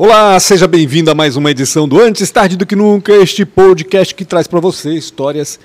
Olá, 0.00 0.38
seja 0.38 0.68
bem-vindo 0.68 1.10
a 1.10 1.14
mais 1.14 1.34
uma 1.34 1.50
edição 1.50 1.88
do 1.88 2.00
Antes 2.00 2.30
Tarde 2.30 2.56
do 2.56 2.64
Que 2.64 2.76
Nunca, 2.76 3.12
este 3.14 3.44
podcast 3.44 4.14
que 4.14 4.24
traz 4.24 4.46
para 4.46 4.60
você 4.60 4.92
histórias 4.92 5.58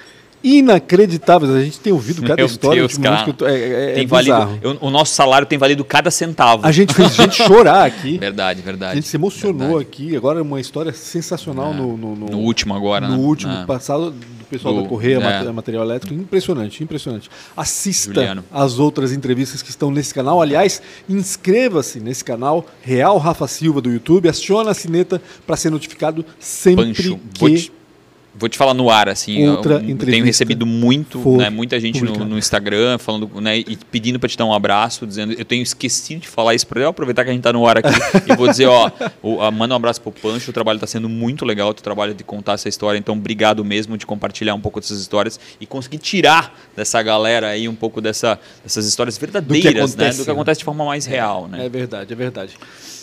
inacreditáveis. 0.44 1.52
A 1.54 1.64
gente 1.64 1.80
tem 1.80 1.94
ouvido 1.94 2.22
cada 2.24 2.36
Meu 2.36 2.46
história 2.46 2.82
Deus, 2.82 2.98
eu 3.28 3.34
tô- 3.34 3.48
é, 3.48 3.54
é, 3.60 3.92
é 3.92 3.94
tem 3.94 4.08
bizarro. 4.08 4.46
valido, 4.48 4.60
eu- 4.62 4.78
o 4.82 4.90
nosso 4.90 5.14
salário 5.16 5.48
tem 5.48 5.58
valido 5.58 5.84
cada 5.86 6.12
centavo. 6.12 6.66
A 6.66 6.72
gente 6.72 6.94
fez 6.94 7.16
gente 7.16 7.36
chorar 7.44 7.86
aqui. 7.86 8.18
Verdade, 8.24 8.62
A 8.62 8.64
verdade. 8.66 8.96
gente 8.96 9.08
se 9.08 9.16
emocionou 9.16 9.78
Verdade. 9.78 9.82
aqui. 9.88 10.16
Agora 10.16 10.40
é 10.40 10.42
uma 10.42 10.60
história 10.60 10.92
sensacional 10.94 11.74
no, 11.74 11.96
no, 11.98 12.16
No 12.16 12.38
último 12.40 12.74
agora, 12.76 13.08
no 13.08 13.16
né? 13.18 13.24
último 13.24 13.54
É. 13.54 13.66
passado 13.66 14.12
do 14.12 14.46
pessoal 14.50 14.74
Do- 14.76 14.84
da 14.84 14.88
Correia 14.90 15.16
é. 15.16 15.20
Mate- 15.20 15.52
Material 15.54 15.84
Elétrico. 15.84 16.14
Impressionante, 16.14 16.84
impressionante. 16.84 17.30
Assista 17.56 18.14
Juliano. 18.14 18.44
as 18.52 18.80
outras 18.80 19.12
entrevistas 19.12 19.62
que 19.62 19.70
estão 19.70 19.90
nesse 19.92 20.14
canal. 20.14 20.42
Aliás, 20.42 20.82
inscreva-se 21.10 22.00
nesse 22.00 22.24
canal 22.24 22.66
Real 22.82 23.18
Rafa 23.18 23.48
Silva 23.48 23.82
do 23.82 23.90
YouTube. 23.92 24.28
Aciona 24.28 24.72
a 24.72 24.74
sineta 24.74 25.22
para 25.48 25.56
ser 25.56 25.70
notificado 25.70 26.26
sempre 26.40 26.86
Pancho, 26.88 27.20
que 27.34 27.72
vou 28.36 28.50
te, 28.50 28.58
falar 28.58 28.74
no 28.74 28.90
ar, 28.90 29.08
assim, 29.10 29.48
Outra 29.48 29.84
eu, 29.88 29.98
tenho 29.98 30.26
recebido 30.26 30.66
muito, 30.66 31.20
né, 31.38 31.50
muita 31.50 31.80
gente 31.80 32.04
no, 32.04 32.14
no 32.26 32.38
Instagram 32.38 32.98
falando, 32.98 33.30
né, 33.40 33.60
e 33.60 33.78
pedindo 33.92 34.20
para 34.20 34.28
te 34.28 34.38
dar 34.38 34.46
um 34.46 34.54
abraço, 34.54 35.06
dizendo, 35.06 35.34
eu 35.34 35.46
tenho 35.46 35.62
esquecido 35.62 36.22
de 36.22 36.28
falar 36.28 36.56
isso 36.56 36.66
para 36.66 36.82
eu 36.82 36.90
aproveitar 36.90 37.24
que 37.24 37.30
a 37.30 37.34
gente 37.34 37.44
tá 37.44 37.54
no 37.54 37.66
ar 37.68 37.78
aqui 37.78 37.90
e 38.28 38.36
vou 38.36 38.48
dizer, 38.48 38.66
ó, 38.66 38.92
o, 39.22 39.42
a, 39.42 39.52
manda 39.52 39.74
um 39.74 39.78
abraço 39.78 40.02
pro 40.02 40.12
Pancho, 40.12 40.50
o 40.50 40.54
trabalho 40.54 40.78
está 40.78 40.88
sendo 40.88 41.08
muito 41.08 41.46
legal, 41.46 41.70
o 41.70 41.74
teu 41.74 41.84
trabalho 41.84 42.14
de 42.14 42.24
contar 42.24 42.54
essa 42.54 42.68
história, 42.68 42.98
então 42.98 43.16
obrigado 43.16 43.64
mesmo 43.64 43.98
de 43.98 44.06
compartilhar 44.06 44.56
um 44.56 44.62
pouco 44.62 44.80
dessas 44.80 45.00
histórias 45.00 45.40
e 45.62 45.66
conseguir 45.66 46.00
tirar 46.00 46.58
dessa 46.76 47.02
galera 47.02 47.50
aí 47.50 47.68
um 47.68 47.76
pouco 47.76 48.02
dessa, 48.02 48.40
dessas 48.64 48.86
histórias 48.88 49.18
verdadeiras, 49.18 49.74
né, 49.74 49.80
acontece, 49.80 50.18
do 50.18 50.24
que 50.24 50.30
né? 50.30 50.34
acontece 50.34 50.60
de 50.60 50.66
forma 50.66 50.86
mais 50.86 51.06
real, 51.06 51.48
né? 51.48 51.66
É 51.66 51.70
verdade, 51.70 52.12
é 52.12 52.16
verdade. 52.16 52.54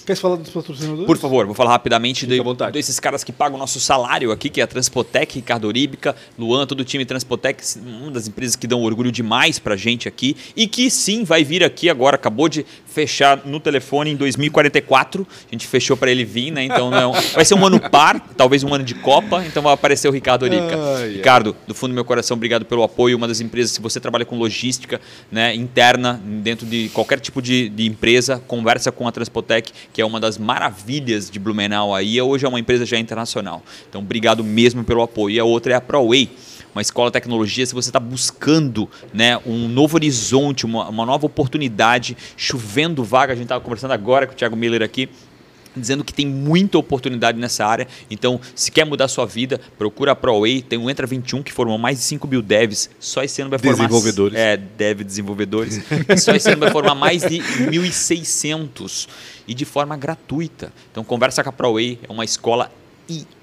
Quer 0.06 0.16
falar 0.16 0.36
dos 0.36 0.50
patrocinadores? 0.50 1.06
Por 1.06 1.16
favor, 1.16 1.46
vou 1.46 1.54
falar 1.54 1.70
rapidamente 1.70 2.26
de- 2.26 2.40
desses 2.72 2.98
caras 3.00 3.22
que 3.24 3.32
pagam 3.32 3.56
o 3.56 3.58
nosso 3.58 3.78
salário 3.80 4.30
aqui, 4.32 4.48
que 4.48 4.60
é 4.60 4.64
a 4.64 4.66
Transpotec, 4.66 5.34
Ricardo 5.36 5.66
Oríbica, 5.66 6.14
Luan, 6.38 6.66
todo 6.66 6.80
o 6.80 6.84
time 6.84 7.04
Transpotec, 7.04 7.62
uma 7.84 8.10
das 8.10 8.26
empresas 8.28 8.56
que 8.56 8.66
dão 8.66 8.82
orgulho 8.82 9.12
demais 9.12 9.58
pra 9.58 9.76
gente 9.76 10.08
aqui 10.08 10.36
e 10.56 10.66
que 10.66 10.90
sim 10.90 11.24
vai 11.24 11.44
vir 11.44 11.62
aqui 11.64 11.88
agora, 11.90 12.16
acabou 12.16 12.48
de 12.48 12.64
fechar 12.86 13.46
no 13.46 13.60
telefone 13.60 14.10
em 14.10 14.16
2044. 14.16 15.26
A 15.48 15.54
gente 15.54 15.66
fechou 15.66 15.96
pra 15.96 16.10
ele 16.10 16.24
vir, 16.24 16.50
né? 16.50 16.64
Então 16.64 16.90
não, 16.90 17.12
vai 17.34 17.44
ser 17.44 17.54
um 17.54 17.64
ano 17.64 17.78
par, 17.78 18.20
talvez 18.36 18.64
um 18.64 18.74
ano 18.74 18.84
de 18.84 18.94
Copa, 18.94 19.44
então 19.46 19.62
vai 19.62 19.72
aparecer 19.72 20.08
o 20.08 20.10
Ricardo 20.10 20.42
Oríbica. 20.44 20.76
Ai, 20.76 21.02
ai. 21.04 21.12
Ricardo, 21.14 21.54
do 21.66 21.74
fundo 21.74 21.90
do 21.90 21.94
meu 21.94 22.04
coração, 22.04 22.36
obrigado 22.36 22.64
pelo 22.64 22.82
apoio. 22.82 23.16
Uma 23.16 23.28
das 23.28 23.40
empresas, 23.40 23.72
se 23.72 23.80
você 23.80 24.00
trabalha 24.00 24.24
com 24.24 24.36
logística 24.36 25.00
né, 25.30 25.54
interna, 25.54 26.20
dentro 26.24 26.66
de 26.66 26.88
qualquer 26.90 27.20
tipo 27.20 27.40
de, 27.40 27.68
de 27.68 27.86
empresa, 27.86 28.42
conversa 28.46 28.90
com 28.90 29.06
a 29.06 29.12
Transpotec, 29.12 29.70
que 29.92 30.00
é 30.00 30.04
uma 30.04 30.20
das 30.20 30.38
maravilhas 30.38 31.30
de 31.30 31.38
Blumenau 31.38 31.94
aí. 31.94 32.20
Hoje 32.20 32.46
é 32.46 32.48
uma 32.48 32.60
empresa 32.60 32.86
já 32.86 32.98
internacional. 32.98 33.62
Então, 33.88 34.00
obrigado 34.00 34.44
mesmo 34.44 34.84
pelo 34.84 35.02
apoio. 35.02 35.36
E 35.36 35.40
a 35.40 35.44
outra 35.44 35.72
é 35.72 35.76
a 35.76 35.80
ProWay. 35.80 36.30
Uma 36.72 36.82
escola 36.82 37.10
de 37.10 37.14
tecnologia, 37.14 37.66
se 37.66 37.74
você 37.74 37.88
está 37.88 37.98
buscando 37.98 38.88
né, 39.12 39.36
um 39.44 39.68
novo 39.68 39.96
horizonte, 39.96 40.64
uma, 40.64 40.88
uma 40.88 41.04
nova 41.04 41.26
oportunidade, 41.26 42.16
chovendo 42.36 43.02
vaga, 43.02 43.32
a 43.32 43.36
gente 43.36 43.46
estava 43.46 43.60
conversando 43.60 43.92
agora 43.92 44.26
com 44.26 44.32
o 44.32 44.36
Thiago 44.36 44.54
Miller 44.54 44.82
aqui, 44.82 45.08
dizendo 45.76 46.04
que 46.04 46.12
tem 46.12 46.26
muita 46.26 46.78
oportunidade 46.78 47.38
nessa 47.38 47.64
área. 47.64 47.86
Então, 48.10 48.40
se 48.54 48.70
quer 48.70 48.84
mudar 48.84 49.08
sua 49.08 49.26
vida, 49.26 49.60
procura 49.78 50.12
a 50.12 50.16
ProWay. 50.16 50.62
Tem 50.62 50.78
o 50.78 50.90
Entra 50.90 51.06
21 51.06 51.42
que 51.42 51.52
formou 51.52 51.78
mais 51.78 51.98
de 51.98 52.04
5 52.04 52.26
mil 52.26 52.42
devs. 52.42 52.90
Só 52.98 53.22
esse 53.22 53.40
ano 53.40 53.50
vai 53.50 53.58
formar... 53.58 53.76
Desenvolvedores. 53.76 54.38
É, 54.38 54.56
dev 54.56 55.02
desenvolvedores. 55.02 55.80
Só 56.18 56.32
esse 56.32 56.50
ano 56.50 56.60
vai 56.60 56.70
formar 56.70 56.94
mais 56.94 57.22
de 57.22 57.38
1.600 57.38 59.08
e 59.46 59.54
de 59.54 59.64
forma 59.64 59.96
gratuita. 59.96 60.72
Então, 60.90 61.04
conversa 61.04 61.42
com 61.42 61.50
a 61.50 61.52
ProWay. 61.52 61.98
É 62.08 62.12
uma 62.12 62.24
escola 62.24 62.70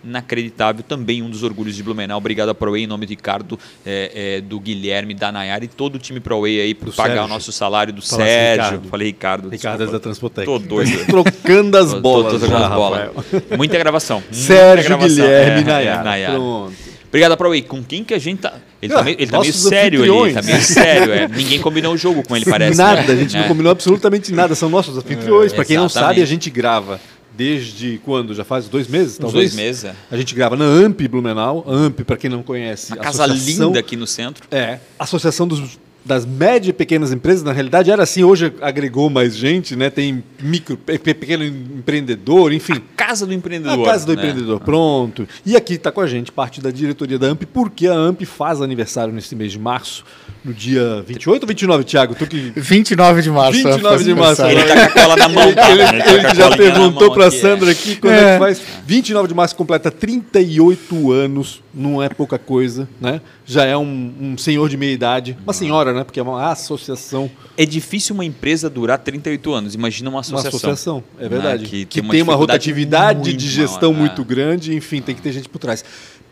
inacreditável, 0.03 0.83
também 0.87 1.21
um 1.21 1.29
dos 1.29 1.43
orgulhos 1.43 1.75
de 1.75 1.83
Blumenau. 1.83 2.17
Obrigado 2.17 2.49
a 2.49 2.55
ProWay 2.55 2.83
em 2.83 2.87
nome 2.87 3.05
do 3.05 3.09
Ricardo, 3.09 3.59
é, 3.85 4.35
é, 4.37 4.41
do 4.41 4.59
Guilherme, 4.59 5.13
da 5.13 5.31
Nayara 5.31 5.65
e 5.65 5.67
todo 5.67 5.95
o 5.95 5.99
time 5.99 6.19
ProWay 6.19 6.59
aí 6.61 6.73
por 6.73 6.93
pagar 6.93 7.09
Sérgio. 7.15 7.25
o 7.25 7.27
nosso 7.27 7.51
salário, 7.51 7.93
do 7.93 8.01
Falasse 8.01 8.29
Sérgio. 8.29 8.63
Ricardo. 8.65 8.89
Falei 8.89 9.07
Ricardo. 9.07 9.49
Ricardo 9.49 9.75
é 9.83 9.85
desculpa. 9.85 9.91
da 9.97 9.99
Transpotec. 10.03 10.45
Tô 10.45 10.59
doido. 10.59 11.05
Trocando 11.05 11.77
as 11.77 11.87
Tô- 11.89 11.95
tô- 11.95 12.01
bolas. 12.01 12.33
tô 12.33 12.39
jogando 12.39 12.59
já, 12.59 12.67
as 12.67 12.73
bolas. 12.73 13.09
Muita 13.57 13.77
gravação. 13.77 14.17
muita 14.29 14.33
Sérgio 14.35 14.85
gravação. 14.87 15.15
Guilherme 15.15 15.61
É, 15.61 15.63
Nayara. 15.63 16.01
é, 16.01 16.03
Nayara. 16.03 16.33
Pronto. 16.35 16.73
Obrigado, 17.09 17.37
ProWay. 17.37 17.61
Com 17.61 17.81
quem 17.83 18.03
que 18.03 18.13
a 18.13 18.19
gente 18.19 18.39
tá. 18.41 18.53
Ele 18.81 18.93
tá 18.93 18.99
Ah, 18.99 19.03
meio, 19.03 19.15
ele 19.17 19.31
tá 19.31 19.39
meio 19.39 19.53
sério 19.53 20.01
ali. 20.03 20.11
anfitriões. 20.11 20.33
Tá 20.35 20.41
meio 20.41 20.61
sério. 20.61 21.13
É. 21.13 21.27
Ninguém 21.29 21.59
combinou 21.59 21.93
o 21.93 21.97
jogo 21.97 22.21
com 22.21 22.35
ele, 22.35 22.45
parece. 22.45 22.77
nada, 22.77 23.01
né? 23.01 23.13
a 23.13 23.15
gente 23.15 23.33
não 23.35 23.43
É. 23.45 23.47
combinou 23.47 23.71
absolutamente 23.71 24.31
nada. 24.33 24.53
São 24.55 24.69
nossos 24.69 24.97
anfitriões. 24.97 25.53
Para 25.53 25.63
quem 25.65 25.77
não 25.77 25.87
sabe, 25.89 26.21
a 26.21 26.25
gente 26.25 26.49
grava 26.49 26.99
desde 27.37 27.99
quando? 28.03 28.33
Já 28.33 28.43
faz 28.43 28.67
dois 28.67 28.87
meses, 28.87 29.13
Uns 29.15 29.19
talvez? 29.19 29.51
dois 29.51 29.55
meses. 29.55 29.85
é. 29.85 29.95
A 30.09 30.17
gente 30.17 30.33
grava 30.33 30.55
na 30.55 30.65
AMP 30.65 31.07
Blumenau. 31.07 31.63
A 31.67 31.71
AMP, 31.73 32.03
para 32.03 32.17
quem 32.17 32.29
não 32.29 32.41
conhece, 32.43 32.93
Uma 32.93 33.03
casa 33.03 33.25
linda 33.27 33.79
aqui 33.79 33.95
no 33.95 34.07
centro. 34.07 34.43
É, 34.51 34.79
Associação 34.97 35.47
dos, 35.47 35.77
das 36.03 36.25
médias 36.25 36.69
e 36.69 36.73
pequenas 36.73 37.11
empresas, 37.11 37.43
na 37.43 37.51
realidade 37.51 37.91
era 37.91 38.01
assim, 38.03 38.23
hoje 38.23 38.51
agregou 38.61 39.09
mais 39.09 39.35
gente, 39.35 39.75
né? 39.75 39.89
Tem 39.89 40.23
micro, 40.41 40.77
pe- 40.77 40.97
pe- 40.97 41.13
pequeno 41.13 41.43
empreendedor, 41.43 42.51
enfim. 42.53 42.81
Casa 42.95 43.25
do 43.25 43.33
empreendedor. 43.33 43.87
A 43.87 43.91
casa 43.91 44.05
do 44.05 44.13
né? 44.15 44.21
empreendedor, 44.21 44.59
pronto. 44.61 45.27
E 45.45 45.55
aqui 45.55 45.73
está 45.75 45.91
com 45.91 46.01
a 46.01 46.07
gente 46.07 46.31
parte 46.31 46.61
da 46.61 46.71
diretoria 46.71 47.19
da 47.19 47.27
AMP, 47.27 47.45
porque 47.45 47.87
a 47.87 47.93
AMP 47.93 48.23
faz 48.25 48.61
aniversário 48.61 49.13
nesse 49.13 49.35
mês 49.35 49.51
de 49.51 49.59
março, 49.59 50.03
no 50.47 50.53
dia 50.53 51.03
28 51.05 51.43
ou 51.43 51.47
29, 51.47 51.83
Thiago? 51.83 52.15
Tu 52.15 52.25
que 52.25 52.53
29 52.55 53.21
de 53.21 53.29
março. 53.29 53.51
29 53.51 54.03
de 54.03 54.15
março. 54.15 54.45
Ele 54.45 54.63
tá 54.63 54.75
com 54.89 54.99
a 54.99 55.03
cola 55.03 55.15
na 55.17 55.29
mão. 55.29 55.43
ele, 55.43 55.53
tá? 55.55 55.71
ele- 55.71 55.83
Ele 55.83 56.09
ele 56.09 56.27
que 56.29 56.35
já 56.35 56.55
perguntou 56.55 57.11
para 57.11 57.27
aqui, 57.27 57.37
é. 57.37 57.39
Sandra 57.39 57.71
aqui 57.71 57.95
quando 57.97 58.13
é. 58.13 58.29
É. 58.29 58.33
que 58.33 58.39
faz. 58.39 58.61
29 58.85 59.27
de 59.27 59.33
março 59.33 59.55
completa 59.55 59.91
38 59.91 61.11
anos, 61.11 61.61
não 61.73 62.01
é 62.01 62.07
pouca 62.07 62.39
coisa, 62.39 62.87
né? 63.01 63.19
Já 63.45 63.65
é 63.65 63.75
um, 63.75 64.13
um 64.19 64.37
senhor 64.37 64.69
de 64.69 64.77
meia 64.77 64.93
idade, 64.93 65.37
uma 65.43 65.53
senhora, 65.53 65.93
né? 65.93 66.03
Porque 66.03 66.19
é 66.19 66.23
uma 66.23 66.49
associação, 66.51 67.29
É 67.57 67.65
difícil 67.65 68.13
uma 68.15 68.23
empresa 68.23 68.69
durar 68.69 68.97
38 68.99 69.53
anos. 69.53 69.75
Imagina 69.75 70.09
uma 70.09 70.17
uma 70.17 70.21
associação. 70.21 70.71
associação, 70.71 71.03
é 71.19 71.27
verdade. 71.27 71.63
Né? 71.63 71.69
Que, 71.69 71.85
tem 71.85 72.01
uma, 72.01 72.13
dificuldade 72.13 72.39
rotatividade 72.39 73.19
muito 73.19 73.37
de 73.37 73.49
gestão 73.49 73.91
maior, 73.91 74.07
muito 74.07 74.21
é. 74.21 74.25
grande, 74.25 74.75
enfim, 74.75 75.01
tem 75.01 75.13
que 75.13 75.21
ter 75.21 75.31
gente 75.31 75.49
por 75.49 75.59
trás. 75.59 75.83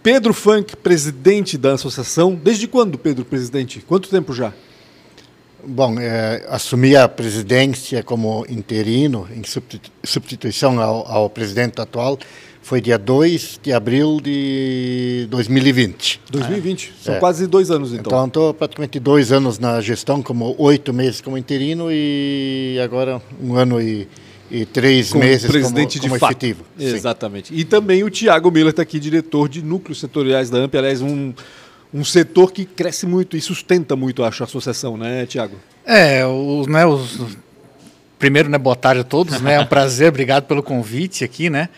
Pedro 0.05 0.35
Funk, 0.35 0.77
presidente 0.77 1.57
da 1.57 1.73
associação. 1.73 2.35
Desde 2.35 2.67
quando, 2.67 2.95
Pedro, 2.95 3.25
presidente? 3.25 3.79
Quanto 3.87 4.07
tempo 4.07 4.35
já? 4.35 4.53
Bom, 5.65 5.99
eh, 5.99 6.45
assumi 6.47 6.95
a 6.95 7.07
presidência 7.09 8.03
como 8.03 8.45
interino, 8.47 9.27
em 9.35 9.43
substitu- 9.43 9.89
substituição 10.03 10.79
ao, 10.79 11.11
ao 11.11 11.27
presidente 11.27 11.81
atual, 11.81 12.19
foi 12.61 12.79
dia 12.81 12.99
2 12.99 13.59
de 13.63 13.73
abril 13.73 14.19
de 14.21 15.25
2020. 15.31 16.21
2020. 16.29 16.93
São 17.01 17.15
É. 17.15 17.19
quase 17.19 17.47
dois 17.47 17.71
anos, 17.71 17.91
então. 17.91 18.01
Então, 18.05 18.27
estou 18.27 18.53
praticamente 18.53 18.99
dois 18.99 19.31
anos 19.31 19.57
na 19.57 19.81
gestão, 19.81 20.21
como 20.21 20.53
oito 20.59 20.93
meses 20.93 21.19
como 21.19 21.35
interino 21.35 21.87
e 21.91 22.79
agora 22.83 23.19
um 23.41 23.55
ano 23.55 23.81
e, 23.81 24.07
e 24.49 24.65
três 24.65 25.09
Como 25.11 25.23
meses 25.23 25.49
presidente 25.49 25.99
como, 25.99 26.13
de 26.13 26.19
como 26.19 26.31
efetivo. 26.31 26.63
Sim. 26.77 26.85
Exatamente. 26.85 27.53
E 27.53 27.63
também 27.63 28.03
o 28.03 28.09
Tiago 28.09 28.51
Miller 28.51 28.69
está 28.69 28.81
aqui, 28.83 28.99
diretor 28.99 29.49
de 29.49 29.61
núcleos 29.63 29.99
setoriais 29.99 30.49
da 30.49 30.59
AMP. 30.59 30.75
Aliás, 30.77 31.01
um, 31.01 31.33
um 31.93 32.03
setor 32.03 32.51
que 32.51 32.65
cresce 32.65 33.05
muito 33.05 33.35
e 33.35 33.41
sustenta 33.41 33.95
muito, 33.95 34.23
acho, 34.23 34.43
a 34.43 34.45
associação, 34.45 34.97
né, 34.97 35.25
Tiago? 35.25 35.55
É, 35.85 36.25
os, 36.25 36.67
né, 36.67 36.85
os, 36.85 37.19
primeiro, 38.19 38.49
né, 38.49 38.57
boa 38.57 38.75
tarde 38.75 39.01
a 39.01 39.03
todos, 39.03 39.39
né, 39.41 39.55
é 39.55 39.59
um 39.59 39.65
prazer, 39.65 40.09
obrigado 40.09 40.43
pelo 40.45 40.61
convite 40.63 41.23
aqui, 41.23 41.49
né, 41.49 41.69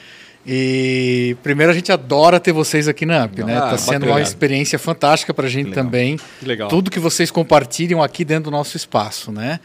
e 0.45 1.35
primeiro 1.43 1.71
a 1.71 1.75
gente 1.75 1.91
adora 1.91 2.39
ter 2.39 2.53
vocês 2.53 2.87
aqui 2.87 3.05
na 3.05 3.23
AMP, 3.23 3.43
né, 3.43 3.57
Ah, 3.57 3.61
tá 3.71 3.77
sendo 3.77 3.93
bacana. 4.01 4.11
uma 4.13 4.21
experiência 4.21 4.79
fantástica 4.79 5.33
para 5.33 5.45
a 5.47 5.49
gente 5.49 5.69
legal. 5.69 5.83
também, 5.83 6.17
Que 6.39 6.45
legal. 6.45 6.69
tudo 6.69 6.89
que 6.89 6.99
vocês 6.99 7.29
compartilham 7.29 8.01
aqui 8.01 8.23
dentro 8.23 8.45
do 8.45 8.51
nosso 8.51 8.77
espaço, 8.77 9.31
né. 9.31 9.59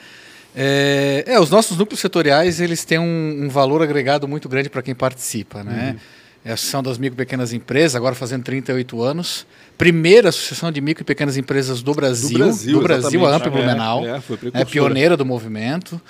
É, 0.54 1.24
é, 1.26 1.40
os 1.40 1.48
nossos 1.50 1.76
núcleos 1.78 2.00
setoriais, 2.00 2.60
eles 2.60 2.84
têm 2.84 2.98
um, 2.98 3.44
um 3.44 3.48
valor 3.48 3.82
agregado 3.82 4.28
muito 4.28 4.48
grande 4.48 4.68
para 4.68 4.82
quem 4.82 4.94
participa, 4.94 5.64
né, 5.64 5.96
é 6.44 6.50
a 6.50 6.54
Associação 6.54 6.82
das 6.82 6.98
Micro 6.98 7.14
e 7.14 7.24
Pequenas 7.24 7.52
Empresas, 7.52 7.94
agora 7.96 8.14
fazendo 8.14 8.42
38 8.42 9.00
anos, 9.02 9.46
primeira 9.78 10.28
associação 10.28 10.70
de 10.72 10.80
micro 10.80 11.02
e 11.02 11.04
pequenas 11.04 11.36
empresas 11.36 11.82
do 11.82 11.94
Brasil, 11.94 12.36
Brasil, 12.38 12.72
do 12.78 12.82
Brasil, 12.82 13.24
a 13.24 13.28
exatamente. 13.30 13.46
AMP 13.46 13.64
Blumenau, 13.64 14.04
É, 14.06 14.10
é, 14.58 14.60
é 14.62 14.64
pioneira 14.64 15.16
do 15.16 15.24
movimento. 15.24 16.00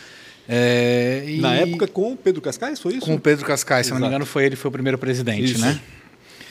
É, 0.49 1.23
e 1.27 1.37
Na 1.41 1.55
época 1.55 1.87
com 1.87 2.13
o 2.13 2.17
Pedro 2.17 2.41
Cascais, 2.41 2.81
foi 2.81 2.95
isso? 2.95 3.07
com 3.07 3.15
o 3.15 3.21
Pedro 3.21 3.45
Cascais, 3.45 3.87
se 3.87 3.93
não 3.93 3.99
me 3.99 4.03
Exato. 4.05 4.11
engano, 4.15 4.27
foi 4.27 4.45
ele 4.47 4.57
que 4.57 4.61
foi 4.63 4.71
o 4.71 4.73
primeiro 4.73 4.99
presidente, 4.99 5.53
Isso. 5.53 5.61
né? 5.61 5.79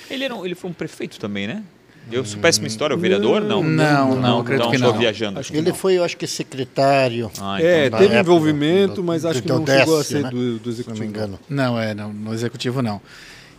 Ele, 0.10 0.24
era 0.26 0.36
um- 0.36 0.46
ele 0.46 0.56
foi 0.56 0.70
um 0.70 0.74
prefeito 0.74 1.20
também, 1.20 1.48
né? 1.48 1.64
Eu 2.12 2.26
sou 2.26 2.40
péssima 2.40 2.68
história, 2.68 2.96
o 2.96 3.00
vereador? 3.00 3.42
Não. 3.42 3.64
Não, 3.64 4.16
não, 4.16 4.40
acredito 4.40 4.62
então 4.62 4.70
que 4.72 4.76
estou 4.78 4.92
não. 4.94 5.00
viajando. 5.00 5.40
Acho 5.40 5.52
que 5.52 5.58
Ele 5.58 5.70
não. 5.70 5.76
foi, 5.76 5.94
eu 5.98 6.04
acho 6.04 6.18
que, 6.18 6.26
secretário. 6.28 7.32
Ah, 7.40 7.62
É, 7.62 7.88
então 7.88 7.92
da 8.00 8.06
teve 8.06 8.16
época, 8.16 8.32
envolvimento, 8.32 8.96
do- 8.96 9.04
mas 9.04 9.24
acho 9.26 9.42
que 9.42 9.48
não 9.48 9.66
chegou 9.66 10.00
a 10.00 10.04
ser 10.04 10.24
né? 10.24 10.30
do, 10.30 10.60
do 10.60 10.60
Se 10.60 10.66
não 10.66 10.72
executivo. 10.74 11.00
me 11.00 11.08
engano. 11.08 11.40
Não, 11.50 11.80
é, 11.80 11.94
não, 11.94 12.12
no 12.12 12.34
executivo 12.34 12.82
não. 12.82 13.02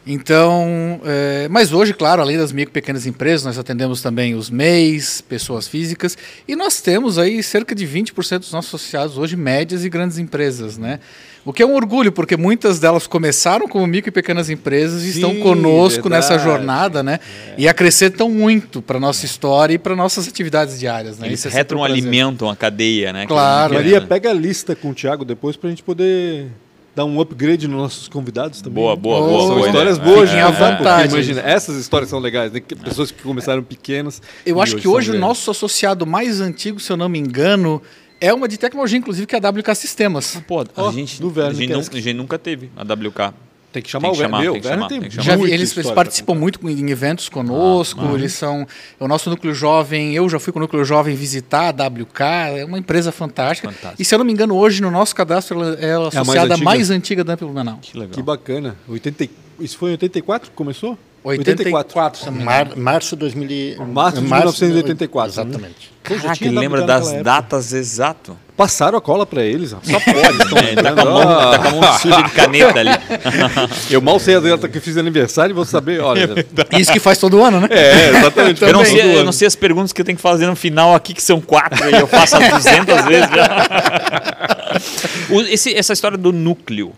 Então, 0.04 1.00
é, 1.04 1.46
mas 1.48 1.72
hoje, 1.72 1.94
claro, 1.94 2.20
além 2.22 2.36
das 2.36 2.50
micro 2.50 2.70
e 2.70 2.74
pequenas 2.74 3.06
empresas, 3.06 3.44
nós 3.46 3.56
atendemos 3.56 4.02
também 4.02 4.34
os 4.34 4.50
MEIs, 4.50 5.20
pessoas 5.20 5.68
físicas, 5.68 6.18
e 6.46 6.56
nós 6.56 6.80
temos 6.80 7.18
aí 7.18 7.40
cerca 7.40 7.72
de 7.72 7.86
20% 7.86 8.40
dos 8.40 8.52
nossos 8.52 8.74
associados 8.74 9.16
hoje 9.16 9.36
médias 9.36 9.84
e 9.84 9.88
grandes 9.88 10.18
empresas, 10.18 10.76
né? 10.76 10.98
O 11.44 11.52
que 11.52 11.62
é 11.62 11.66
um 11.66 11.74
orgulho, 11.74 12.10
porque 12.12 12.36
muitas 12.36 12.78
delas 12.80 13.06
começaram 13.06 13.66
como 13.68 13.84
micro 13.86 14.08
e 14.08 14.12
pequenas 14.12 14.48
empresas 14.50 15.02
e 15.02 15.12
Sim, 15.12 15.18
estão 15.18 15.36
conosco 15.40 16.08
verdade. 16.08 16.32
nessa 16.32 16.38
jornada, 16.38 17.02
né? 17.02 17.18
E 17.56 17.68
acrescentam 17.68 18.28
muito 18.30 18.80
para 18.82 18.98
nossa 18.98 19.24
história 19.24 19.74
e 19.74 19.78
para 19.78 19.94
nossas 19.96 20.26
atividades 20.28 20.78
diárias, 20.78 21.18
né? 21.18 21.26
Eles 21.26 21.40
Isso 21.40 21.48
é 21.48 21.50
um 21.50 21.54
retroalimentam 21.54 22.48
a 22.48 22.54
cadeia, 22.56 23.12
né? 23.12 23.26
Claro. 23.26 23.74
Maria, 23.74 24.00
Né? 24.00 24.06
pega 24.06 24.30
a 24.30 24.32
lista 24.32 24.74
com 24.76 24.90
o 24.90 24.94
Thiago 24.94 25.24
depois 25.24 25.56
pra 25.56 25.68
gente 25.70 25.82
poder 25.82 26.46
dar 26.94 27.04
um 27.04 27.20
upgrade 27.20 27.66
nos 27.66 27.76
nossos 27.80 28.08
convidados 28.08 28.60
também. 28.60 28.74
Boa, 28.82 28.94
boa, 28.96 29.18
Oh, 29.18 29.26
boa. 29.28 29.40
São 29.46 29.54
boa 29.56 29.66
histórias 29.68 29.96
ideia. 29.96 30.14
boas, 30.14 30.30
né? 30.32 30.42
à 30.42 30.52
Porque 30.52 30.64
vontade. 30.76 31.12
Imagina, 31.14 31.40
essas 31.42 31.76
histórias 31.76 32.10
são 32.10 32.18
legais, 32.18 32.52
né? 32.52 32.60
Que 32.60 32.74
Pessoas 32.76 33.10
que 33.10 33.22
começaram 33.22 33.62
pequenas. 33.62 34.20
Eu 34.44 34.60
acho 34.60 34.76
que 34.76 34.82
são 34.82 34.92
hoje 34.92 35.08
o 35.10 35.12
grandes. 35.12 35.28
nosso 35.28 35.50
associado 35.50 36.06
mais 36.06 36.40
antigo, 36.40 36.78
se 36.80 36.92
eu 36.92 36.96
não 36.96 37.08
me 37.08 37.18
engano, 37.18 37.80
é 38.20 38.32
uma 38.32 38.46
de 38.46 38.58
tecnologia, 38.58 38.98
inclusive, 38.98 39.26
que 39.26 39.34
é 39.34 39.40
a 39.42 39.48
WK 39.48 39.74
Sistemas. 39.74 40.40
Pô, 40.46 40.60
a, 40.60 40.66
Ó, 40.76 40.92
gente, 40.92 41.20
do 41.20 41.28
Werner 41.28 41.46
a, 41.46 41.52
gente 41.54 41.72
nunca, 41.72 41.96
a 41.96 42.00
gente 42.00 42.14
nunca 42.16 42.38
teve 42.38 42.70
a 42.76 42.82
WK. 42.82 43.34
Tem 43.72 43.82
que 43.82 43.90
chamar 43.90 44.10
Tem 44.10 44.12
que 44.12 44.18
o 44.18 44.22
Werner. 44.22 44.40
chamar, 44.40 44.42
Meu, 44.42 44.52
tem 44.52 44.62
Werner 44.62 44.88
chamar, 44.88 45.08
tem. 45.08 45.10
Já 45.10 45.34
eles, 45.54 45.76
eles 45.76 45.90
participam 45.90 46.34
muito 46.34 46.68
em 46.68 46.90
eventos 46.90 47.28
conosco, 47.28 48.14
eles 48.14 48.32
são. 48.32 48.66
O 49.00 49.08
nosso 49.08 49.30
núcleo 49.30 49.54
jovem, 49.54 50.14
eu 50.14 50.28
já 50.28 50.38
fui 50.38 50.52
com 50.52 50.58
o 50.58 50.62
núcleo 50.62 50.84
jovem 50.84 51.16
visitar 51.16 51.74
a 51.80 51.86
WK, 51.86 52.20
é 52.58 52.64
uma 52.64 52.78
empresa 52.78 53.10
fantástica. 53.10 53.68
Fantástica. 53.68 54.00
E 54.00 54.04
se 54.04 54.14
eu 54.14 54.18
não 54.18 54.24
me 54.26 54.32
engano, 54.32 54.54
hoje 54.56 54.82
no 54.82 54.90
nosso 54.90 55.14
cadastro 55.14 55.62
ela 55.62 55.76
é 55.80 55.94
a 55.94 55.98
mais 55.98 56.14
associada 56.14 56.54
antiga? 56.54 56.64
mais 56.64 56.90
antiga 56.90 57.24
da 57.24 57.36
Blumenau. 57.36 57.78
Que 57.80 57.98
legal. 57.98 58.14
Que 58.14 58.22
bacana. 58.22 58.76
80... 58.88 59.28
Isso 59.62 59.78
foi 59.78 59.90
em 59.90 59.92
84 59.92 60.50
que 60.50 60.56
começou? 60.56 60.98
84 61.24 62.24
também. 62.24 62.44
Mar, 62.44 62.74
março 62.76 63.14
de 63.14 63.20
2000 63.20 63.48
e- 63.48 63.76
Março 63.78 64.20
de 64.20 64.24
1984, 64.26 65.36
né? 65.44 65.50
Exatamente. 65.50 65.92
Pô, 66.02 66.14
Caraca, 66.16 66.44
ele 66.44 66.58
lembra 66.58 66.82
das 66.82 67.12
datas 67.22 67.72
exato. 67.72 68.36
Passaram 68.56 68.98
a 68.98 69.00
cola 69.00 69.24
pra 69.24 69.44
eles. 69.44 69.70
Só 69.70 69.76
pode. 70.00 70.58
É, 70.66 70.74
tá, 70.82 70.92
com 70.94 71.00
a 71.00 71.04
mão, 71.04 71.22
tá 71.22 71.58
com 71.60 71.68
a 71.68 71.70
mão 71.80 71.98
suja 71.98 72.22
de 72.22 72.30
caneta 72.32 72.80
ali. 72.80 72.90
Eu 73.88 74.02
mal 74.02 74.18
sei 74.18 74.34
a 74.34 74.40
data 74.40 74.68
que 74.68 74.80
fiz 74.80 74.96
aniversário 74.96 75.52
e 75.52 75.54
vou 75.54 75.64
saber. 75.64 76.00
Olha, 76.00 76.28
Isso 76.76 76.92
que 76.92 76.98
faz 76.98 77.18
todo 77.18 77.40
ano, 77.40 77.60
né? 77.60 77.68
é, 77.70 78.08
exatamente. 78.18 78.60
Eu 78.62 78.72
não, 78.72 78.84
sei, 78.84 79.16
eu 79.18 79.24
não 79.24 79.32
sei 79.32 79.46
as 79.46 79.54
perguntas 79.54 79.92
que 79.92 80.00
eu 80.00 80.04
tenho 80.04 80.16
que 80.16 80.22
fazer 80.22 80.46
no 80.48 80.56
final 80.56 80.92
aqui, 80.92 81.14
que 81.14 81.22
são 81.22 81.40
quatro, 81.40 81.88
e 81.88 81.92
eu 82.00 82.06
faço 82.08 82.34
as 82.36 82.48
200 82.64 83.04
vezes 83.04 83.30
já. 83.30 84.82
O- 85.30 85.40
esse- 85.42 85.74
essa 85.74 85.92
história 85.92 86.16
do 86.18 86.32
núcleo, 86.32 86.92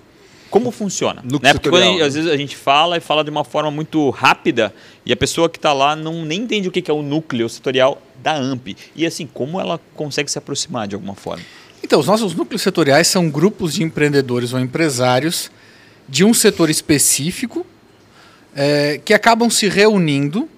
como 0.55 0.71
funciona? 0.71 1.21
Né? 1.21 1.53
Porque 1.53 1.69
quando 1.69 1.83
a 1.83 1.87
setorial, 1.87 1.91
gente- 1.91 1.99
né? 1.99 2.07
às 2.07 2.15
vezes 2.15 2.31
a 2.31 2.37
gente 2.37 2.57
fala 2.57 2.97
e 2.97 3.01
fala 3.01 3.25
de 3.25 3.31
uma 3.31 3.43
forma 3.43 3.73
muito 3.73 4.09
rápida, 4.11 4.73
e 5.05 5.13
a 5.13 5.17
pessoa 5.17 5.51
que 5.51 5.59
está 5.59 5.73
lá 5.73 5.97
não 5.97 6.25
nem 6.25 6.43
entende 6.43 6.69
o 6.69 6.71
que 6.71 6.89
é 6.89 6.95
o 6.95 7.03
núcleo 7.03 7.49
setorial 7.49 8.01
da 8.23 8.37
AMP. 8.37 8.77
E 8.95 9.05
assim, 9.05 9.27
como 9.27 9.61
ela 9.61 9.81
consegue 9.97 10.31
se 10.31 10.39
aproximar 10.39 10.87
de 10.87 10.95
alguma 10.95 11.17
forma? 11.17 11.43
Então, 11.83 11.99
os 11.99 12.07
nossos 12.07 12.37
núcleos 12.37 12.63
setoriais 12.63 13.09
são 13.09 13.29
grupos 13.29 13.75
de 13.75 13.83
empreendedores 13.83 14.53
ou 14.53 14.61
empresários 14.61 15.51
de 16.09 16.25
um 16.25 16.33
setor 16.33 16.71
específico 16.71 17.67
eh, 18.55 19.01
que 19.05 19.13
acabam 19.13 19.51
se 19.51 19.69
reunindo 19.69 20.49